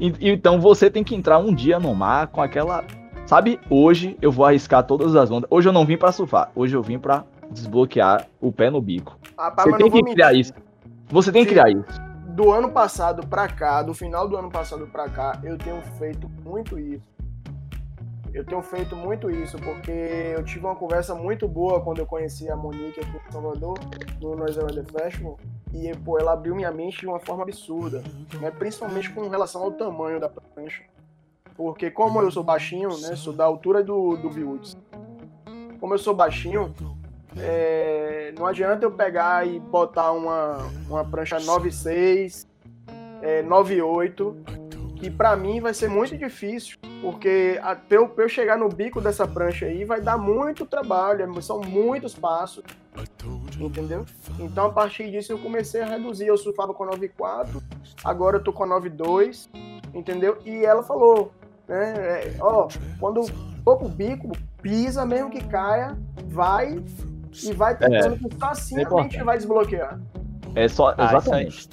E, 0.00 0.12
então 0.20 0.60
você 0.60 0.90
tem 0.90 1.04
que 1.04 1.14
entrar 1.14 1.38
um 1.38 1.54
dia 1.54 1.78
no 1.78 1.94
mar 1.94 2.26
com 2.26 2.42
aquela. 2.42 2.84
Sabe, 3.26 3.58
hoje 3.70 4.18
eu 4.20 4.30
vou 4.30 4.44
arriscar 4.44 4.82
todas 4.82 5.14
as 5.16 5.30
ondas. 5.30 5.48
Hoje 5.50 5.68
eu 5.68 5.72
não 5.72 5.86
vim 5.86 5.96
para 5.96 6.12
surfar, 6.12 6.50
hoje 6.54 6.76
eu 6.76 6.82
vim 6.82 6.98
para 6.98 7.24
desbloquear 7.50 8.26
o 8.40 8.50
pé 8.50 8.68
no 8.68 8.80
bico. 8.80 9.16
Ah, 9.38 9.50
pá, 9.50 9.62
você 9.62 9.76
tem 9.76 9.90
que 9.90 10.02
criar 10.02 10.28
mentir. 10.28 10.40
isso. 10.40 10.52
Você 11.08 11.32
tem 11.32 11.44
que 11.44 11.50
criar 11.50 11.70
isso. 11.70 12.02
Do 12.28 12.50
ano 12.50 12.70
passado 12.70 13.26
pra 13.26 13.46
cá, 13.46 13.82
do 13.82 13.94
final 13.94 14.28
do 14.28 14.36
ano 14.36 14.50
passado 14.50 14.86
pra 14.88 15.08
cá, 15.08 15.38
eu 15.44 15.56
tenho 15.56 15.80
feito 15.98 16.28
muito 16.44 16.78
isso. 16.78 17.13
Eu 18.34 18.44
tenho 18.44 18.60
feito 18.62 18.96
muito 18.96 19.30
isso, 19.30 19.56
porque 19.58 19.92
eu 19.92 20.42
tive 20.42 20.66
uma 20.66 20.74
conversa 20.74 21.14
muito 21.14 21.46
boa 21.46 21.80
quando 21.80 22.00
eu 22.00 22.06
conheci 22.06 22.50
a 22.50 22.56
Monique 22.56 22.98
aqui 22.98 23.16
em 23.16 23.32
Salvador, 23.32 23.78
no 24.20 24.34
Noise 24.34 24.58
The 24.58 24.82
Festival, 24.82 25.38
e 25.72 25.96
pô, 25.98 26.18
ela 26.18 26.32
abriu 26.32 26.52
minha 26.56 26.72
mente 26.72 26.98
de 26.98 27.06
uma 27.06 27.20
forma 27.20 27.44
absurda, 27.44 28.02
né? 28.40 28.50
principalmente 28.50 29.08
com 29.10 29.28
relação 29.28 29.62
ao 29.62 29.70
tamanho 29.70 30.18
da 30.18 30.28
prancha. 30.28 30.82
Porque 31.56 31.92
como 31.92 32.20
eu 32.20 32.30
sou 32.32 32.42
baixinho, 32.42 32.88
né, 32.98 33.14
sou 33.14 33.32
da 33.32 33.44
altura 33.44 33.84
do, 33.84 34.16
do 34.16 34.28
Biwoods, 34.28 34.76
como 35.78 35.94
eu 35.94 35.98
sou 35.98 36.12
baixinho, 36.12 36.74
é, 37.38 38.34
não 38.36 38.46
adianta 38.46 38.84
eu 38.84 38.90
pegar 38.90 39.46
e 39.46 39.60
botar 39.60 40.10
uma, 40.10 40.58
uma 40.88 41.04
prancha 41.04 41.36
9.6, 41.36 42.48
é, 43.22 43.44
9.8, 43.44 44.73
que 45.04 45.10
para 45.10 45.36
mim 45.36 45.60
vai 45.60 45.74
ser 45.74 45.90
muito 45.90 46.16
difícil, 46.16 46.78
porque 47.02 47.60
até 47.62 47.98
eu, 47.98 48.10
eu 48.16 48.26
chegar 48.26 48.56
no 48.56 48.70
bico 48.70 49.02
dessa 49.02 49.28
prancha 49.28 49.66
aí 49.66 49.84
vai 49.84 50.00
dar 50.00 50.16
muito 50.16 50.64
trabalho, 50.64 51.42
são 51.42 51.60
muitos 51.60 52.14
passos, 52.14 52.64
entendeu? 53.60 54.06
Então 54.40 54.64
a 54.64 54.72
partir 54.72 55.10
disso 55.10 55.30
eu 55.30 55.38
comecei 55.38 55.82
a 55.82 55.86
reduzir, 55.86 56.26
eu 56.26 56.38
surfava 56.38 56.72
com 56.72 56.86
9.4, 56.86 57.62
agora 58.02 58.38
eu 58.38 58.42
tô 58.42 58.50
com 58.50 58.64
9.2, 58.64 59.46
entendeu? 59.92 60.38
E 60.42 60.64
ela 60.64 60.82
falou, 60.82 61.30
né, 61.68 61.92
é, 61.98 62.36
ó, 62.40 62.66
quando 62.98 63.26
for 63.62 63.76
pro 63.76 63.88
bico, 63.90 64.32
pisa 64.62 65.04
mesmo 65.04 65.28
que 65.28 65.44
caia, 65.44 65.98
vai 66.28 66.82
e 67.42 67.52
vai 67.52 67.76
tentando 67.76 68.14
é. 68.14 68.18
que 68.18 68.38
só 68.38 68.46
assim 68.46 68.80
é 68.80 68.86
a 68.86 68.90
mente 68.90 69.22
vai 69.22 69.36
desbloquear. 69.36 70.00
É 70.54 70.66
só. 70.66 70.94
Ah, 70.96 71.08
exatamente. 71.08 71.68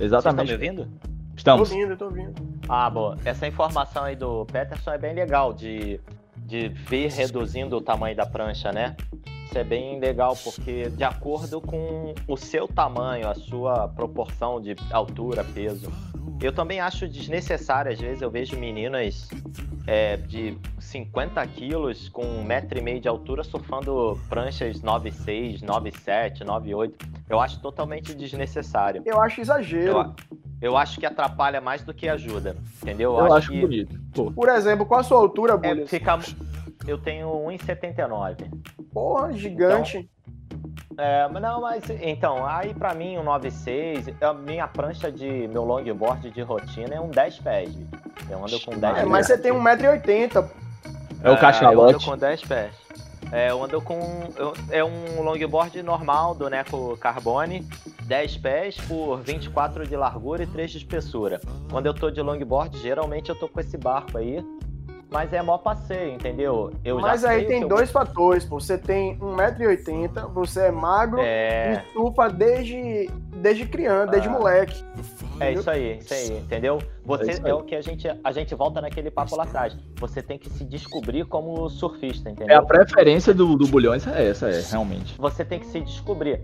Vocês 0.00 0.12
estão 0.12 0.44
me 0.44 0.52
ouvindo? 0.52 1.13
Estamos. 1.36 1.68
Tô 1.68 1.74
ouvindo, 1.74 1.96
tô 1.96 2.04
ouvindo. 2.06 2.34
Ah, 2.68 2.88
boa. 2.88 3.18
Essa 3.24 3.46
informação 3.46 4.04
aí 4.04 4.16
do 4.16 4.46
Peterson 4.46 4.92
é 4.92 4.98
bem 4.98 5.14
legal 5.14 5.52
de, 5.52 6.00
de 6.36 6.68
ver 6.68 7.10
reduzindo 7.10 7.76
o 7.76 7.80
tamanho 7.80 8.16
da 8.16 8.26
prancha, 8.26 8.72
né? 8.72 8.96
Isso 9.44 9.58
é 9.58 9.64
bem 9.64 10.00
legal, 10.00 10.36
porque 10.42 10.88
de 10.90 11.04
acordo 11.04 11.60
com 11.60 12.14
o 12.26 12.36
seu 12.36 12.66
tamanho, 12.66 13.28
a 13.28 13.34
sua 13.34 13.88
proporção 13.88 14.60
de 14.60 14.74
altura, 14.90 15.44
peso, 15.44 15.92
eu 16.42 16.52
também 16.52 16.80
acho 16.80 17.08
desnecessário, 17.08 17.92
às 17.92 18.00
vezes 18.00 18.20
eu 18.20 18.30
vejo 18.30 18.58
meninas 18.58 19.28
é, 19.86 20.16
de 20.16 20.58
50 20.78 21.46
quilos 21.48 22.08
com 22.08 22.24
um 22.24 22.42
metro 22.42 22.78
e 22.78 22.82
meio 22.82 23.00
de 23.00 23.08
altura 23.08 23.44
surfando 23.44 24.18
pranchas 24.28 24.80
9,6, 24.80 25.60
9,7, 25.60 26.38
9,8. 26.38 26.92
Eu 27.28 27.40
acho 27.40 27.60
totalmente 27.60 28.14
desnecessário. 28.14 29.02
Eu 29.04 29.20
acho 29.22 29.40
exagero. 29.40 29.98
Eu, 29.98 30.14
eu 30.60 30.76
acho 30.76 30.98
que 30.98 31.06
atrapalha 31.06 31.60
mais 31.60 31.82
do 31.82 31.92
que 31.92 32.08
ajuda, 32.08 32.56
entendeu? 32.82 33.12
Eu, 33.12 33.18
eu 33.18 33.24
acho, 33.26 33.34
acho 33.34 33.50
que... 33.50 33.60
bonito. 33.60 34.00
Pô. 34.14 34.30
Por 34.30 34.48
exemplo, 34.48 34.86
qual 34.86 35.00
a 35.00 35.02
sua 35.02 35.18
altura, 35.18 35.56
Bulhas? 35.56 35.84
É, 35.84 35.86
fica... 35.86 36.18
Eu 36.86 36.98
tenho 36.98 37.28
1,79. 37.28 38.50
Porra, 38.92 39.32
gigante. 39.32 39.98
Então, 39.98 40.14
é, 40.96 41.28
não, 41.28 41.60
mas 41.60 41.82
então, 42.02 42.46
aí 42.46 42.72
para 42.72 42.94
mim 42.94 43.18
um 43.18 43.24
9,6, 43.24 44.14
a 44.20 44.32
minha 44.32 44.68
prancha 44.68 45.10
de 45.10 45.48
meu 45.48 45.64
longboard 45.64 46.30
de 46.30 46.40
rotina 46.42 46.94
é 46.94 47.00
um 47.00 47.08
10 47.08 47.38
pés. 47.40 47.76
Eu 48.30 48.38
ando 48.38 48.60
com 48.60 48.78
10 48.78 48.98
é, 48.98 49.04
Mas 49.04 49.26
você 49.26 49.38
tem 49.38 49.52
1,80m. 49.52 50.48
É 51.22 51.30
o 51.30 51.38
cachalote. 51.38 51.76
Eu 51.76 51.96
ando 51.96 52.04
com 52.04 52.16
10 52.16 52.42
pés. 52.42 52.83
É, 53.34 53.50
eu 53.50 53.64
ando 53.64 53.82
com. 53.82 53.98
Eu, 54.36 54.54
é 54.70 54.84
um 54.84 55.20
longboard 55.20 55.82
normal 55.82 56.36
do 56.36 56.48
Neco 56.48 56.96
Carbone, 56.98 57.66
10 58.04 58.36
pés 58.36 58.76
por 58.76 59.20
24 59.22 59.84
de 59.88 59.96
largura 59.96 60.44
e 60.44 60.46
3 60.46 60.70
de 60.70 60.78
espessura. 60.78 61.40
Quando 61.68 61.86
eu 61.86 61.92
tô 61.92 62.12
de 62.12 62.22
longboard, 62.22 62.78
geralmente 62.78 63.30
eu 63.30 63.34
tô 63.34 63.48
com 63.48 63.58
esse 63.58 63.76
barco 63.76 64.18
aí, 64.18 64.38
mas 65.10 65.32
é 65.32 65.42
mó 65.42 65.58
passeio, 65.58 66.14
entendeu? 66.14 66.72
Eu 66.84 67.00
mas 67.00 67.24
aí 67.24 67.44
tem 67.44 67.66
dois 67.66 67.88
eu... 67.88 67.92
fatores, 67.92 68.44
pô. 68.44 68.60
Você 68.60 68.78
tem 68.78 69.18
1,80m, 69.18 70.32
você 70.32 70.66
é 70.66 70.70
magro 70.70 71.18
é... 71.20 71.82
e 71.88 71.92
surfa 71.92 72.28
desde, 72.28 73.10
desde 73.34 73.66
criança, 73.66 74.12
desde 74.12 74.28
ah. 74.28 74.32
moleque. 74.32 74.84
É 75.40 75.52
isso 75.52 75.70
aí, 75.70 75.98
isso 75.98 76.14
aí, 76.14 76.38
entendeu? 76.38 76.78
Você 77.04 77.32
é, 77.32 77.48
é, 77.48 77.54
o 77.54 77.62
que 77.62 77.74
a 77.74 77.82
gente 77.82 78.06
a 78.22 78.32
gente 78.32 78.54
volta 78.54 78.80
naquele 78.80 79.10
papo 79.10 79.36
lá 79.36 79.44
atrás. 79.44 79.76
Você 79.98 80.22
tem 80.22 80.38
que 80.38 80.48
se 80.48 80.64
descobrir 80.64 81.24
como 81.26 81.68
surfista, 81.68 82.30
entendeu? 82.30 82.54
É 82.54 82.58
a 82.58 82.62
preferência 82.62 83.34
do, 83.34 83.56
do 83.56 83.66
Bulhões 83.66 84.06
é 84.06 84.28
essa, 84.28 84.48
é, 84.48 84.60
realmente. 84.60 85.16
Você 85.18 85.44
tem 85.44 85.58
que 85.58 85.66
se 85.66 85.80
descobrir. 85.80 86.40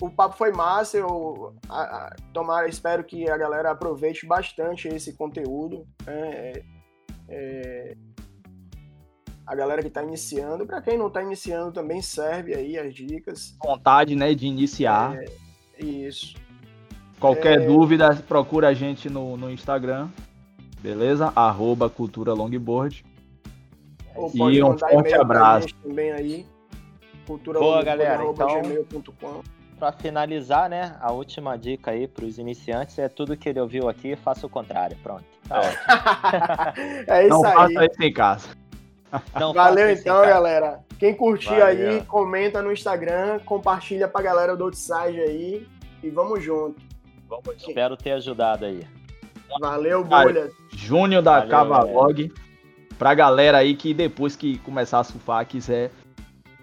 o 0.00 0.10
papo 0.10 0.36
foi 0.36 0.52
massa. 0.52 0.96
Eu 0.96 1.54
a, 1.68 1.82
a, 1.82 2.16
tomara, 2.32 2.68
espero 2.68 3.04
que 3.04 3.28
a 3.28 3.36
galera 3.36 3.70
aproveite 3.70 4.26
bastante 4.26 4.88
esse 4.88 5.12
conteúdo. 5.14 5.86
Né? 6.06 6.30
É, 6.30 6.62
é, 7.28 7.96
a 9.48 9.54
galera 9.54 9.80
que 9.80 9.88
está 9.88 10.02
iniciando, 10.02 10.66
para 10.66 10.82
quem 10.82 10.98
não 10.98 11.06
está 11.06 11.22
iniciando 11.22 11.72
também 11.72 12.02
serve 12.02 12.54
aí 12.54 12.78
as 12.78 12.94
dicas. 12.94 13.56
Vontade, 13.64 14.14
né, 14.14 14.34
de 14.34 14.46
iniciar. 14.46 15.16
É, 15.16 15.84
isso. 15.84 16.36
Qualquer 17.18 17.62
é. 17.62 17.66
dúvida, 17.66 18.14
procura 18.28 18.68
a 18.68 18.74
gente 18.74 19.08
no, 19.08 19.38
no 19.38 19.50
Instagram, 19.50 20.08
beleza? 20.82 21.32
Arroba 21.34 21.88
Cultura 21.88 22.34
Longboard. 22.34 23.02
e 24.34 24.62
um 24.62 24.76
forte 24.76 25.14
abraço. 25.14 25.68
Também 25.82 26.12
aí. 26.12 26.46
Cultura 27.26 27.58
Boa, 27.58 27.82
galera. 27.82 28.22
Então, 28.24 29.42
para 29.78 29.92
finalizar, 29.92 30.68
né, 30.68 30.94
a 31.00 31.10
última 31.10 31.56
dica 31.56 31.92
aí 31.92 32.06
para 32.06 32.26
os 32.26 32.38
iniciantes 32.38 32.98
é 32.98 33.08
tudo 33.08 33.36
que 33.36 33.48
ele 33.48 33.60
ouviu 33.60 33.88
aqui, 33.88 34.14
faça 34.14 34.46
o 34.46 34.50
contrário. 34.50 34.96
Pronto. 35.02 35.24
Tá 35.48 36.74
é 37.06 37.22
isso 37.26 37.30
Não 37.30 37.44
aí. 37.46 37.54
faça 37.54 37.86
isso 37.86 38.02
em 38.02 38.12
casa. 38.12 38.67
Não 39.38 39.52
Valeu 39.52 39.90
então, 39.90 40.22
galera. 40.22 40.80
Quem 40.98 41.14
curtir 41.14 41.58
Valeu. 41.58 41.66
aí, 41.66 42.02
comenta 42.02 42.62
no 42.62 42.72
Instagram, 42.72 43.38
compartilha 43.44 44.08
pra 44.08 44.22
galera 44.22 44.56
do 44.56 44.64
Outside 44.64 45.20
aí 45.20 45.66
e 46.02 46.10
vamos 46.10 46.42
junto. 46.42 46.80
Vamos, 47.28 47.56
espero 47.56 47.96
ter 47.96 48.12
ajudado 48.12 48.64
aí. 48.64 48.86
Valeu, 49.60 50.04
bolha. 50.04 50.50
Júnior 50.70 51.22
da 51.22 51.40
Valeu, 51.40 51.48
Cavalog. 51.48 52.32
Pra 52.98 53.14
galera 53.14 53.58
aí 53.58 53.76
que 53.76 53.94
depois 53.94 54.34
que 54.34 54.58
começar 54.58 54.98
a 54.98 55.04
surfar 55.04 55.46
quiser 55.46 55.90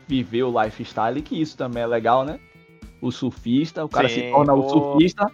viver 0.08 0.44
o 0.44 0.64
lifestyle, 0.64 1.22
que 1.22 1.42
isso 1.42 1.58
também 1.58 1.82
é 1.82 1.88
legal, 1.88 2.24
né? 2.24 2.40
o 3.06 3.12
surfista, 3.12 3.86
o 3.86 3.90
cara 3.90 4.10
Sim, 4.10 4.16
se 4.16 4.32
torna 4.32 4.54
o 4.54 4.70
surfista. 4.70 5.32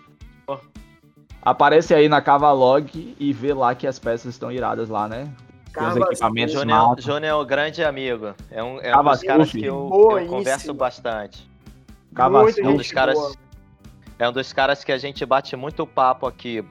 Aparece 1.41 1.93
aí 1.93 2.07
na 2.07 2.21
Cavalog 2.21 3.15
e 3.19 3.33
vê 3.33 3.53
lá 3.53 3.73
que 3.73 3.87
as 3.87 3.97
peças 3.97 4.33
estão 4.33 4.51
iradas 4.51 4.89
lá, 4.89 5.07
né? 5.07 5.33
Tem 5.73 5.87
os 5.87 5.95
equipamentos 5.95 6.53
Júnior, 6.53 6.95
Júnior 6.99 7.25
é 7.25 7.35
um 7.35 7.45
grande 7.45 7.83
amigo. 7.83 8.33
É 8.49 8.61
um, 8.63 8.79
é 8.79 8.97
um 8.97 9.03
dos 9.03 9.21
caras 9.21 9.51
que 9.51 9.65
eu, 9.65 9.89
eu 10.19 10.27
converso 10.27 10.73
bastante. 10.73 11.49
É 12.17 12.67
um 12.67 12.75
dos 12.75 12.91
caras. 12.91 13.17
É 14.19 14.29
um 14.29 14.31
dos 14.31 14.53
caras 14.53 14.83
que 14.83 14.91
a 14.91 14.97
gente 14.97 15.25
bate 15.25 15.55
muito 15.55 15.87
papo 15.87 16.27
aqui. 16.27 16.63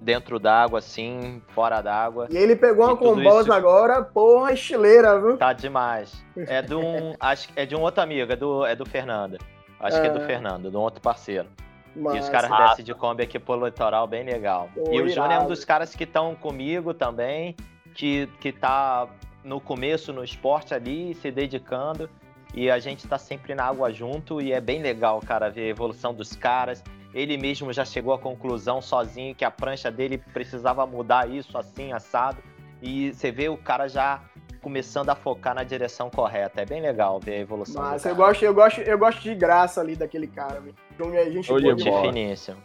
dentro 0.00 0.38
d'água, 0.38 0.78
assim, 0.78 1.42
fora 1.54 1.80
d'água. 1.80 2.26
E 2.30 2.36
ele 2.36 2.56
pegou 2.56 2.86
uma 2.86 2.96
combosa 2.96 3.42
isso... 3.42 3.52
agora, 3.52 4.02
porra, 4.02 4.52
estileira, 4.52 5.20
viu? 5.20 5.36
Tá 5.36 5.52
demais. 5.52 6.24
É 6.36 6.62
de 6.62 6.74
um, 6.74 7.14
acho, 7.20 7.48
é 7.54 7.66
de 7.66 7.76
um 7.76 7.80
outro 7.80 8.02
amigo, 8.02 8.32
é 8.32 8.36
do, 8.36 8.64
é 8.64 8.74
do 8.74 8.86
Fernando. 8.86 9.38
Acho 9.78 9.98
é. 9.98 10.00
que 10.00 10.06
é 10.08 10.10
do 10.10 10.20
é. 10.20 10.26
Fernando, 10.26 10.70
de 10.70 10.76
um 10.76 10.80
outro 10.80 11.00
parceiro. 11.00 11.48
Mas... 11.94 12.16
E 12.16 12.18
os 12.20 12.28
caras 12.28 12.50
ah. 12.50 12.68
descem 12.68 12.84
de 12.84 12.94
Kombi 12.94 13.22
aqui 13.22 13.38
pro 13.38 13.64
litoral, 13.64 14.06
bem 14.06 14.24
legal. 14.24 14.68
Pô, 14.74 14.92
e 14.92 15.00
o 15.00 15.08
Júnior 15.08 15.32
é 15.32 15.40
um 15.40 15.46
dos 15.46 15.64
caras 15.64 15.94
que 15.94 16.04
estão 16.04 16.34
comigo 16.34 16.94
também, 16.94 17.56
que, 17.94 18.28
que 18.40 18.52
tá 18.52 19.08
no 19.44 19.60
começo 19.60 20.12
no 20.12 20.22
esporte 20.22 20.74
ali, 20.74 21.14
se 21.14 21.30
dedicando. 21.30 22.08
E 22.52 22.70
a 22.70 22.78
gente 22.78 23.06
tá 23.06 23.16
sempre 23.16 23.54
na 23.54 23.64
água 23.64 23.92
junto 23.92 24.40
e 24.40 24.52
é 24.52 24.60
bem 24.60 24.82
legal, 24.82 25.20
cara, 25.20 25.48
ver 25.48 25.66
a 25.66 25.68
evolução 25.68 26.12
dos 26.12 26.34
caras. 26.34 26.82
Ele 27.14 27.36
mesmo 27.36 27.72
já 27.72 27.84
chegou 27.84 28.12
à 28.12 28.18
conclusão 28.18 28.80
sozinho 28.80 29.34
que 29.34 29.44
a 29.44 29.50
prancha 29.50 29.90
dele 29.90 30.18
precisava 30.18 30.86
mudar 30.86 31.28
isso 31.28 31.56
assim, 31.56 31.92
assado. 31.92 32.38
E 32.82 33.12
você 33.12 33.30
vê 33.30 33.48
o 33.48 33.56
cara 33.56 33.88
já 33.88 34.20
começando 34.62 35.10
a 35.10 35.14
focar 35.14 35.54
na 35.54 35.62
direção 35.62 36.10
correta. 36.10 36.60
É 36.60 36.66
bem 36.66 36.80
legal 36.80 37.20
ver 37.20 37.34
a 37.34 37.38
evolução. 37.38 37.82
Mas 37.82 38.04
eu 38.04 38.14
gosto, 38.14 38.44
eu 38.44 38.54
gosto, 38.54 38.80
eu 38.80 38.98
gosto 38.98 39.20
de 39.22 39.34
graça 39.34 39.80
ali 39.80 39.96
daquele 39.96 40.26
cara. 40.26 40.62
Então 40.94 41.12
a 41.12 41.30
gente 41.30 41.46
Show 41.46 41.60
de 41.60 41.84
finíssimo. 41.84 42.58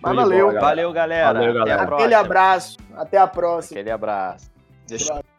Mas 0.00 0.16
valeu. 0.16 0.52
Valeu, 0.60 0.92
galera. 0.92 1.32
Valeu, 1.32 1.54
galera. 1.54 1.82
Aquele 1.82 2.14
abraço. 2.14 2.78
Até 2.94 3.18
a 3.18 3.26
próxima. 3.26 3.80
Aquele 3.80 3.90
abraço. 3.90 4.53
Deixa... 4.86 5.33